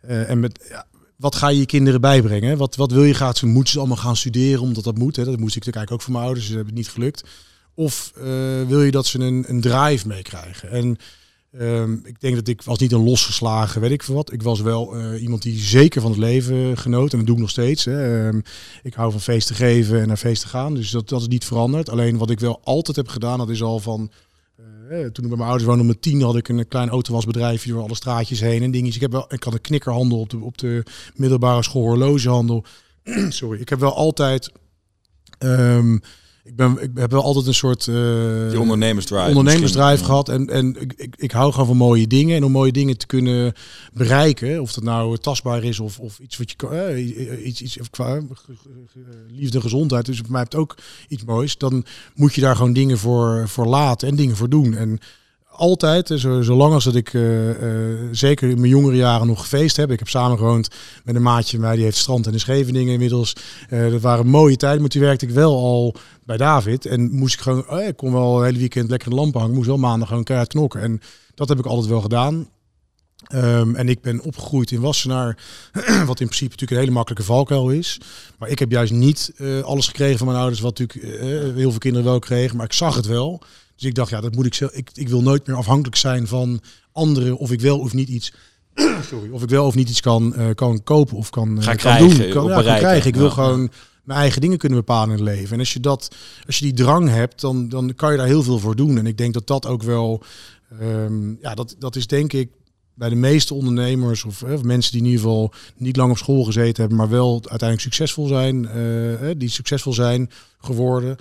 en 0.01 0.41
met. 0.41 0.67
Ja, 0.69 0.87
wat 1.17 1.35
ga 1.35 1.49
je 1.49 1.59
je 1.59 1.67
kinderen 1.67 2.01
bijbrengen? 2.01 2.57
Wat, 2.57 2.77
wat 2.77 2.93
wil 2.93 3.05
je 3.05 3.15
graag? 3.15 3.37
Ze 3.37 3.47
moeten 3.47 3.73
ze 3.73 3.79
allemaal 3.79 3.97
gaan 3.97 4.17
studeren 4.17 4.61
omdat 4.61 4.85
dat 4.85 4.99
moet. 4.99 5.17
Hè? 5.17 5.25
Dat 5.25 5.39
moest 5.39 5.57
ik 5.57 5.65
natuurlijk 5.65 5.93
ook 5.93 6.03
voor 6.03 6.13
mijn 6.13 6.25
ouders. 6.25 6.47
Dus 6.47 6.55
dat 6.55 6.65
hebben 6.65 6.79
het 6.79 6.87
niet 6.87 6.95
gelukt. 6.95 7.23
Of 7.75 8.12
uh, 8.18 8.25
wil 8.66 8.83
je 8.83 8.91
dat 8.91 9.07
ze 9.07 9.18
een, 9.18 9.45
een 9.49 9.61
drive 9.61 10.09
meekrijgen? 10.09 10.70
En 10.70 10.97
um, 11.61 12.03
ik 12.05 12.20
denk 12.20 12.35
dat 12.35 12.49
ik 12.49 12.62
was 12.62 12.79
niet 12.79 12.93
een 12.93 13.05
losgeslagen, 13.05 13.81
weet 13.81 13.91
ik 13.91 14.03
veel 14.03 14.14
wat. 14.14 14.33
Ik 14.33 14.43
was 14.43 14.61
wel 14.61 14.99
uh, 14.99 15.23
iemand 15.23 15.43
die 15.43 15.59
zeker 15.59 16.01
van 16.01 16.11
het 16.11 16.20
leven 16.20 16.79
genoot. 16.79 17.12
En 17.12 17.18
dat 17.18 17.27
doe 17.27 17.35
ik 17.35 17.41
nog 17.41 17.51
steeds. 17.51 17.85
Hè. 17.85 18.27
Um, 18.27 18.43
ik 18.83 18.95
hou 18.95 19.11
van 19.11 19.20
feesten 19.20 19.55
geven 19.55 20.01
en 20.01 20.09
naar 20.09 20.16
feesten 20.16 20.49
gaan. 20.49 20.75
Dus 20.75 20.91
dat, 20.91 21.09
dat 21.09 21.20
is 21.20 21.29
niet 21.29 21.45
veranderd. 21.45 21.89
Alleen 21.89 22.18
wat 22.18 22.31
ik 22.31 22.41
wel 22.41 22.61
altijd 22.64 22.97
heb 22.97 23.09
gedaan, 23.09 23.39
dat 23.39 23.51
is 23.51 23.62
al 23.62 23.79
van... 23.79 24.11
Uh, 24.91 24.99
toen 24.99 25.25
ik 25.25 25.29
bij 25.31 25.39
mijn 25.39 25.41
ouders 25.41 25.64
woonde, 25.64 25.85
met 25.85 26.03
tien 26.03 26.23
had 26.23 26.37
ik 26.37 26.49
een 26.49 26.68
klein 26.68 26.89
autowasbedrijfje 26.89 27.73
door 27.73 27.83
alle 27.83 27.95
straatjes 27.95 28.41
heen 28.41 28.62
en 28.62 28.70
dingetjes. 28.70 28.95
Ik, 28.95 29.01
heb 29.01 29.12
wel, 29.12 29.25
ik 29.29 29.43
had 29.43 29.53
een 29.53 29.61
knikkerhandel 29.61 30.18
op 30.18 30.31
de, 30.31 30.39
op 30.39 30.59
de 30.59 30.83
middelbare 31.14 31.62
school, 31.62 31.83
horlogehandel. 31.83 32.64
Sorry, 33.29 33.61
ik 33.61 33.68
heb 33.68 33.81
wel 33.81 33.95
altijd... 33.95 34.53
Um, 35.39 36.01
ik, 36.45 36.57
ben, 36.57 36.82
ik 36.82 36.90
heb 36.95 37.11
wel 37.11 37.22
altijd 37.22 37.47
een 37.47 37.55
soort 37.55 37.86
uh, 37.86 38.51
Die 38.51 38.61
ondernemersdrive, 38.61 39.28
ondernemersdrive 39.28 40.05
gehad. 40.05 40.28
En, 40.28 40.51
en 40.51 40.76
ik, 40.80 40.93
ik, 40.97 41.16
ik 41.16 41.30
hou 41.30 41.53
gewoon 41.53 41.66
van 41.66 41.76
mooie 41.76 42.07
dingen. 42.07 42.36
En 42.36 42.45
om 42.45 42.53
mooie 42.53 42.72
dingen 42.72 42.99
te 42.99 43.07
kunnen 43.07 43.53
bereiken, 43.93 44.61
of 44.61 44.72
dat 44.72 44.84
nou 44.84 45.18
tastbaar 45.18 45.64
is 45.64 45.80
of, 45.80 45.99
of 45.99 46.18
iets 46.18 46.38
wat 46.38 46.51
je 46.51 46.57
uh, 46.97 47.47
iets, 47.47 47.62
iets 47.62 47.78
qua 47.90 48.16
uh, 48.16 48.22
liefde 49.28 49.61
gezondheid. 49.61 50.07
Dus 50.07 50.18
voor 50.18 50.30
mij 50.30 50.40
hebt 50.40 50.55
ook 50.55 50.76
iets 51.09 51.24
moois. 51.24 51.59
Dan 51.59 51.84
moet 52.14 52.34
je 52.34 52.40
daar 52.40 52.57
gewoon 52.57 52.72
dingen 52.72 52.99
voor, 52.99 53.49
voor 53.49 53.66
laten 53.66 54.09
en 54.09 54.16
dingen 54.16 54.36
voor 54.36 54.49
doen. 54.49 54.74
En 54.74 54.99
altijd, 55.63 56.13
zo, 56.17 56.43
zolang 56.43 56.75
als 56.75 56.85
dat 56.85 56.95
ik 56.95 57.13
uh, 57.13 57.49
uh, 57.49 57.99
zeker 58.11 58.49
in 58.49 58.61
mijn 58.61 58.71
jongere 58.71 58.97
jaren 58.97 59.27
nog 59.27 59.41
gefeest 59.41 59.77
heb. 59.77 59.91
Ik 59.91 59.99
heb 59.99 60.09
samen 60.09 60.39
gewoond 60.39 60.69
met 61.05 61.15
een 61.15 61.23
maatje 61.23 61.59
mij, 61.59 61.75
die 61.75 61.85
heeft 61.85 61.97
strand 61.97 62.27
en 62.27 62.33
de 62.33 62.39
Scheveningen 62.39 62.93
inmiddels. 62.93 63.37
Dat 63.69 64.01
waren 64.01 64.27
mooie 64.27 64.57
tijden, 64.57 64.81
maar 64.81 64.91
toen 64.91 65.03
werkte 65.03 65.27
ik 65.27 65.33
wel 65.33 65.57
al 65.57 65.95
bij 66.25 66.37
David. 66.37 66.87
En 66.87 67.13
moest 67.13 67.35
ik 67.35 67.41
gewoon, 67.41 67.81
ik 67.81 67.97
kon 67.97 68.13
wel 68.13 68.39
een 68.39 68.45
hele 68.45 68.59
weekend 68.59 68.91
lekker 68.91 69.11
de 69.11 69.17
lamp 69.17 69.35
hangen. 69.35 69.55
Moest 69.55 69.67
wel 69.67 69.77
maandag 69.77 70.09
gewoon 70.09 70.25
keihard 70.25 70.51
knokken. 70.51 70.81
En 70.81 71.01
dat 71.35 71.49
heb 71.49 71.59
ik 71.59 71.67
altijd 71.67 71.89
wel 71.89 72.01
gedaan. 72.01 72.49
Um, 73.35 73.77
en 73.77 73.89
ik 73.89 74.01
ben 74.01 74.21
opgegroeid 74.21 74.71
in 74.71 74.81
Wassenaar, 74.81 75.39
wat 76.07 76.21
in 76.21 76.27
principe 76.27 76.51
natuurlijk 76.51 76.71
een 76.71 76.79
hele 76.79 76.91
makkelijke 76.91 77.25
valkuil 77.25 77.71
is. 77.71 78.01
Maar 78.39 78.49
ik 78.49 78.59
heb 78.59 78.71
juist 78.71 78.93
niet 78.93 79.33
alles 79.63 79.87
gekregen 79.87 80.19
van 80.19 80.27
mijn 80.27 80.39
ouders, 80.39 80.61
wat 80.61 80.79
natuurlijk 80.79 81.15
heel 81.57 81.71
veel 81.71 81.79
kinderen 81.79 82.07
wel 82.07 82.19
kregen. 82.19 82.57
Maar 82.57 82.67
ik 82.67 82.73
zag 82.73 82.95
het 82.95 83.07
wel. 83.07 83.43
Dus 83.75 83.85
ik 83.85 83.95
dacht, 83.95 84.11
ja, 84.11 84.20
dat 84.20 84.35
moet 84.35 84.47
ik 84.47 84.55
zelf. 84.55 84.73
Ik, 84.73 84.91
ik 84.95 85.09
wil 85.09 85.23
nooit 85.23 85.47
meer 85.47 85.57
afhankelijk 85.57 85.97
zijn 85.97 86.27
van 86.27 86.61
anderen 86.93 87.37
of 87.37 87.53
ik 87.53 87.61
wel 87.61 87.79
of 87.79 87.93
niet 87.93 88.09
iets 88.09 88.33
sorry, 89.11 89.31
of 89.31 89.43
ik 89.43 89.49
wel 89.49 89.66
of 89.66 89.75
niet 89.75 89.89
iets 89.89 90.01
kan, 90.01 90.35
uh, 90.37 90.47
kan 90.55 90.83
kopen 90.83 91.16
of 91.16 91.31
kan, 91.31 91.59
uh, 91.59 91.64
kan 91.64 91.77
krijgen, 91.77 92.18
doen. 92.18 92.31
Kan, 92.31 92.47
ja, 92.47 92.62
kan 92.62 92.77
krijgen. 92.77 93.09
Ik 93.09 93.16
wil 93.16 93.31
gewoon 93.31 93.70
mijn 94.03 94.18
eigen 94.18 94.41
dingen 94.41 94.59
kunnen 94.59 94.79
bepalen 94.79 95.18
in 95.18 95.25
het 95.25 95.35
leven. 95.35 95.53
En 95.53 95.59
als 95.59 95.73
je, 95.73 95.81
dat, 95.81 96.14
als 96.47 96.59
je 96.59 96.64
die 96.64 96.75
drang 96.75 97.09
hebt, 97.09 97.41
dan, 97.41 97.68
dan 97.68 97.95
kan 97.95 98.11
je 98.11 98.16
daar 98.16 98.27
heel 98.27 98.43
veel 98.43 98.59
voor 98.59 98.77
doen. 98.77 98.99
En 98.99 99.07
ik 99.07 99.18
denk 99.18 99.35
dat 99.35 99.47
dat 99.47 99.66
ook 99.66 99.83
wel, 99.83 100.23
um, 100.83 101.39
ja, 101.41 101.55
dat, 101.55 101.77
dat 101.79 101.97
is 101.97 102.07
denk 102.07 102.33
ik 102.33 102.51
bij 102.95 103.09
de 103.09 103.14
meeste 103.14 103.55
ondernemers 103.55 104.25
of, 104.25 104.43
of, 104.43 104.62
mensen 104.62 104.93
die 104.93 105.01
in 105.01 105.07
ieder 105.07 105.23
geval 105.23 105.53
niet 105.77 105.97
lang 105.97 106.11
op 106.11 106.18
school 106.18 106.45
gezeten 106.45 106.81
hebben, 106.81 106.99
maar 106.99 107.09
wel 107.09 107.33
uiteindelijk 107.33 107.81
succesvol 107.81 108.27
zijn, 108.27 108.68
uh, 108.77 109.31
die 109.37 109.49
succesvol 109.49 109.93
zijn 109.93 110.31
geworden 110.61 111.16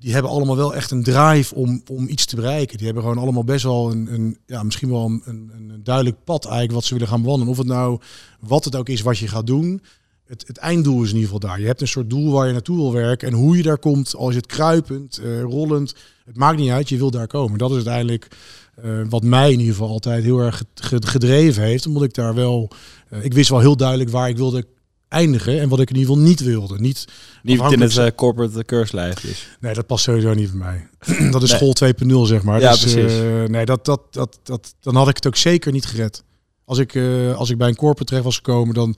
die 0.00 0.12
hebben 0.12 0.30
allemaal 0.30 0.56
wel 0.56 0.74
echt 0.74 0.90
een 0.90 1.02
drive 1.02 1.54
om, 1.54 1.82
om 1.90 2.08
iets 2.08 2.26
te 2.26 2.36
bereiken. 2.36 2.76
Die 2.76 2.86
hebben 2.86 3.02
gewoon 3.04 3.18
allemaal 3.18 3.44
best 3.44 3.64
wel 3.64 3.90
een, 3.90 4.14
een 4.14 4.38
ja, 4.46 4.62
misschien 4.62 4.90
wel 4.90 5.04
een, 5.04 5.22
een, 5.24 5.80
duidelijk 5.82 6.16
pad 6.24 6.44
eigenlijk 6.44 6.74
wat 6.74 6.84
ze 6.84 6.94
willen 6.94 7.08
gaan 7.08 7.22
wandelen. 7.22 7.48
Of 7.48 7.58
het 7.58 7.66
nou 7.66 8.00
wat 8.40 8.64
het 8.64 8.76
ook 8.76 8.88
is 8.88 9.00
wat 9.00 9.18
je 9.18 9.28
gaat 9.28 9.46
doen. 9.46 9.82
Het, 10.26 10.44
het 10.46 10.56
einddoel 10.56 11.02
is 11.02 11.08
in 11.08 11.14
ieder 11.14 11.30
geval 11.30 11.48
daar. 11.48 11.60
Je 11.60 11.66
hebt 11.66 11.80
een 11.80 11.88
soort 11.88 12.10
doel 12.10 12.32
waar 12.32 12.46
je 12.46 12.52
naartoe 12.52 12.76
wil 12.76 12.92
werken. 12.92 13.28
En 13.28 13.34
hoe 13.34 13.56
je 13.56 13.62
daar 13.62 13.78
komt, 13.78 14.14
als 14.14 14.30
je 14.30 14.36
het 14.36 14.46
kruipend, 14.46 15.20
uh, 15.22 15.42
rollend, 15.42 15.94
het 16.24 16.36
maakt 16.36 16.58
niet 16.58 16.70
uit, 16.70 16.88
je 16.88 16.96
wil 16.96 17.10
daar 17.10 17.26
komen. 17.26 17.58
Dat 17.58 17.70
is 17.70 17.76
uiteindelijk 17.76 18.28
uh, 18.84 19.00
wat 19.08 19.22
mij 19.22 19.52
in 19.52 19.58
ieder 19.58 19.74
geval 19.74 19.90
altijd 19.90 20.24
heel 20.24 20.38
erg 20.38 20.64
gedreven 21.00 21.62
heeft. 21.62 21.86
Omdat 21.86 22.02
ik 22.02 22.14
daar 22.14 22.34
wel, 22.34 22.70
uh, 23.12 23.24
ik 23.24 23.32
wist 23.32 23.50
wel 23.50 23.60
heel 23.60 23.76
duidelijk 23.76 24.10
waar 24.10 24.28
ik 24.28 24.36
wilde 24.36 24.66
eindigen 25.10 25.60
en 25.60 25.68
wat 25.68 25.80
ik 25.80 25.90
in 25.90 25.96
ieder 25.96 26.10
geval 26.10 26.28
niet 26.28 26.40
wilde. 26.40 26.78
Niet, 26.78 27.04
niet 27.42 27.60
in 27.60 27.80
het 27.80 27.96
uh, 27.96 28.06
corporate 28.16 28.64
keurslijf 28.64 29.20
dus. 29.20 29.56
Nee, 29.60 29.74
dat 29.74 29.86
past 29.86 30.04
sowieso 30.04 30.34
niet 30.34 30.52
bij 30.52 30.58
mij. 30.58 30.88
dat 31.32 31.42
is 31.42 31.50
school 31.50 31.74
2.0 31.84 32.14
zeg 32.22 32.42
maar. 32.42 32.60
Ja, 32.60 32.70
dus, 32.70 32.80
precies. 32.80 33.18
Uh, 33.18 33.44
nee, 33.44 33.64
dat, 33.64 33.84
dat, 33.84 34.00
dat, 34.10 34.38
dat, 34.42 34.74
dan 34.80 34.96
had 34.96 35.08
ik 35.08 35.16
het 35.16 35.26
ook 35.26 35.36
zeker 35.36 35.72
niet 35.72 35.86
gered. 35.86 36.22
Als 36.64 36.78
ik, 36.78 36.94
uh, 36.94 37.36
als 37.36 37.50
ik 37.50 37.58
bij 37.58 37.68
een 37.68 37.76
corporate 37.76 38.04
terecht 38.04 38.24
was 38.24 38.36
gekomen, 38.36 38.74
dan... 38.74 38.96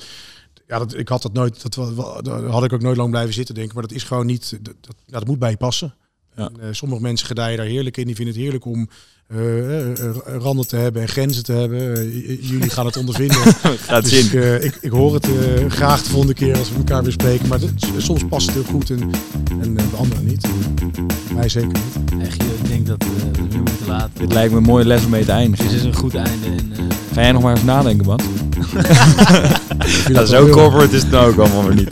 Ja, 0.66 0.78
dat, 0.78 0.98
ik 0.98 1.08
had 1.08 1.22
dat 1.22 1.32
nooit, 1.32 1.62
dat, 1.62 1.96
dat 2.24 2.44
had 2.44 2.64
ik 2.64 2.72
ook 2.72 2.82
nooit 2.82 2.96
lang 2.96 3.10
blijven 3.10 3.34
zitten 3.34 3.54
denken. 3.54 3.74
Maar 3.74 3.82
dat 3.82 3.92
is 3.92 4.02
gewoon 4.02 4.26
niet, 4.26 4.58
dat, 4.62 4.74
dat, 4.80 4.94
ja, 5.06 5.18
dat 5.18 5.26
moet 5.26 5.38
bij 5.38 5.50
je 5.50 5.56
passen. 5.56 5.94
Ja. 6.36 6.50
En, 6.60 6.76
sommige 6.76 7.02
mensen 7.02 7.26
gedijen 7.26 7.56
daar 7.56 7.66
heerlijk 7.66 7.96
in. 7.96 8.06
Die 8.06 8.14
vinden 8.14 8.34
het 8.34 8.42
heerlijk 8.42 8.64
om 8.64 8.88
randen 10.38 10.66
te 10.66 10.76
hebben 10.76 11.02
en 11.02 11.08
grenzen 11.08 11.44
te 11.44 11.52
hebben. 11.52 12.10
jullie 12.40 12.70
gaan 12.70 12.86
het 12.86 12.96
ondervinden. 12.96 13.36
Gaat 13.88 14.04
dus 14.04 14.12
ik, 14.12 14.32
ik, 14.62 14.78
ik, 14.80 14.90
hoor 14.90 15.14
het 15.14 15.26
graag 15.68 16.02
de 16.02 16.10
volgende 16.10 16.34
keer 16.34 16.58
als 16.58 16.70
we 16.70 16.76
elkaar 16.76 17.02
weer 17.02 17.12
spreken. 17.12 17.48
Maar 17.48 17.60
dit, 17.60 17.70
soms 17.96 18.24
past 18.28 18.46
het 18.46 18.54
heel 18.54 18.64
goed 18.64 18.90
en, 18.90 19.10
en 19.60 19.74
de 19.74 19.96
anderen 19.96 20.24
niet. 20.24 20.46
mij 21.34 21.48
zeker 21.48 21.68
niet. 21.68 22.22
Echt, 22.22 22.42
ik 22.42 22.68
denk 22.68 22.86
dat 22.86 23.04
we 23.04 23.40
nu 23.52 23.58
moeten 23.58 23.86
laten. 23.86 24.10
Dit 24.18 24.32
lijkt 24.32 24.52
me 24.52 24.56
een 24.56 24.62
mooie 24.62 24.84
les 24.84 25.04
om 25.04 25.10
mee 25.10 25.24
te 25.24 25.32
eindigen. 25.32 25.68
Dit 25.68 25.74
is 25.76 25.84
een 25.84 25.94
goed 25.94 26.14
einde. 26.14 26.46
En, 26.46 26.72
Ga 27.12 27.20
jij 27.20 27.32
nog 27.32 27.42
maar 27.42 27.54
eens 27.54 27.64
nadenken, 27.64 28.06
man? 28.06 28.20
ja, 30.12 30.24
zo 30.24 30.48
corporate 30.48 30.96
is 30.96 31.02
het 31.02 31.10
nou 31.10 31.30
ook 31.30 31.38
allemaal 31.38 31.62
maar 31.62 31.74
niet. 31.74 31.90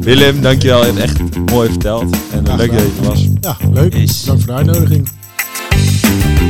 Willem, 0.00 0.42
dankjewel. 0.42 0.80
Je 0.80 0.92
hebt 0.92 0.98
echt 0.98 1.20
mooi 1.50 1.68
verteld. 1.68 2.16
En 2.32 2.44
ja, 2.44 2.54
leuk 2.54 2.72
dat 2.72 2.80
je 2.80 2.90
er 3.00 3.08
was. 3.08 3.26
Ja, 3.40 3.56
leuk. 3.72 3.92
Dank 4.26 4.38
voor 4.38 4.46
de 4.46 4.52
uitnodiging. 4.52 5.08
Thank 6.04 6.44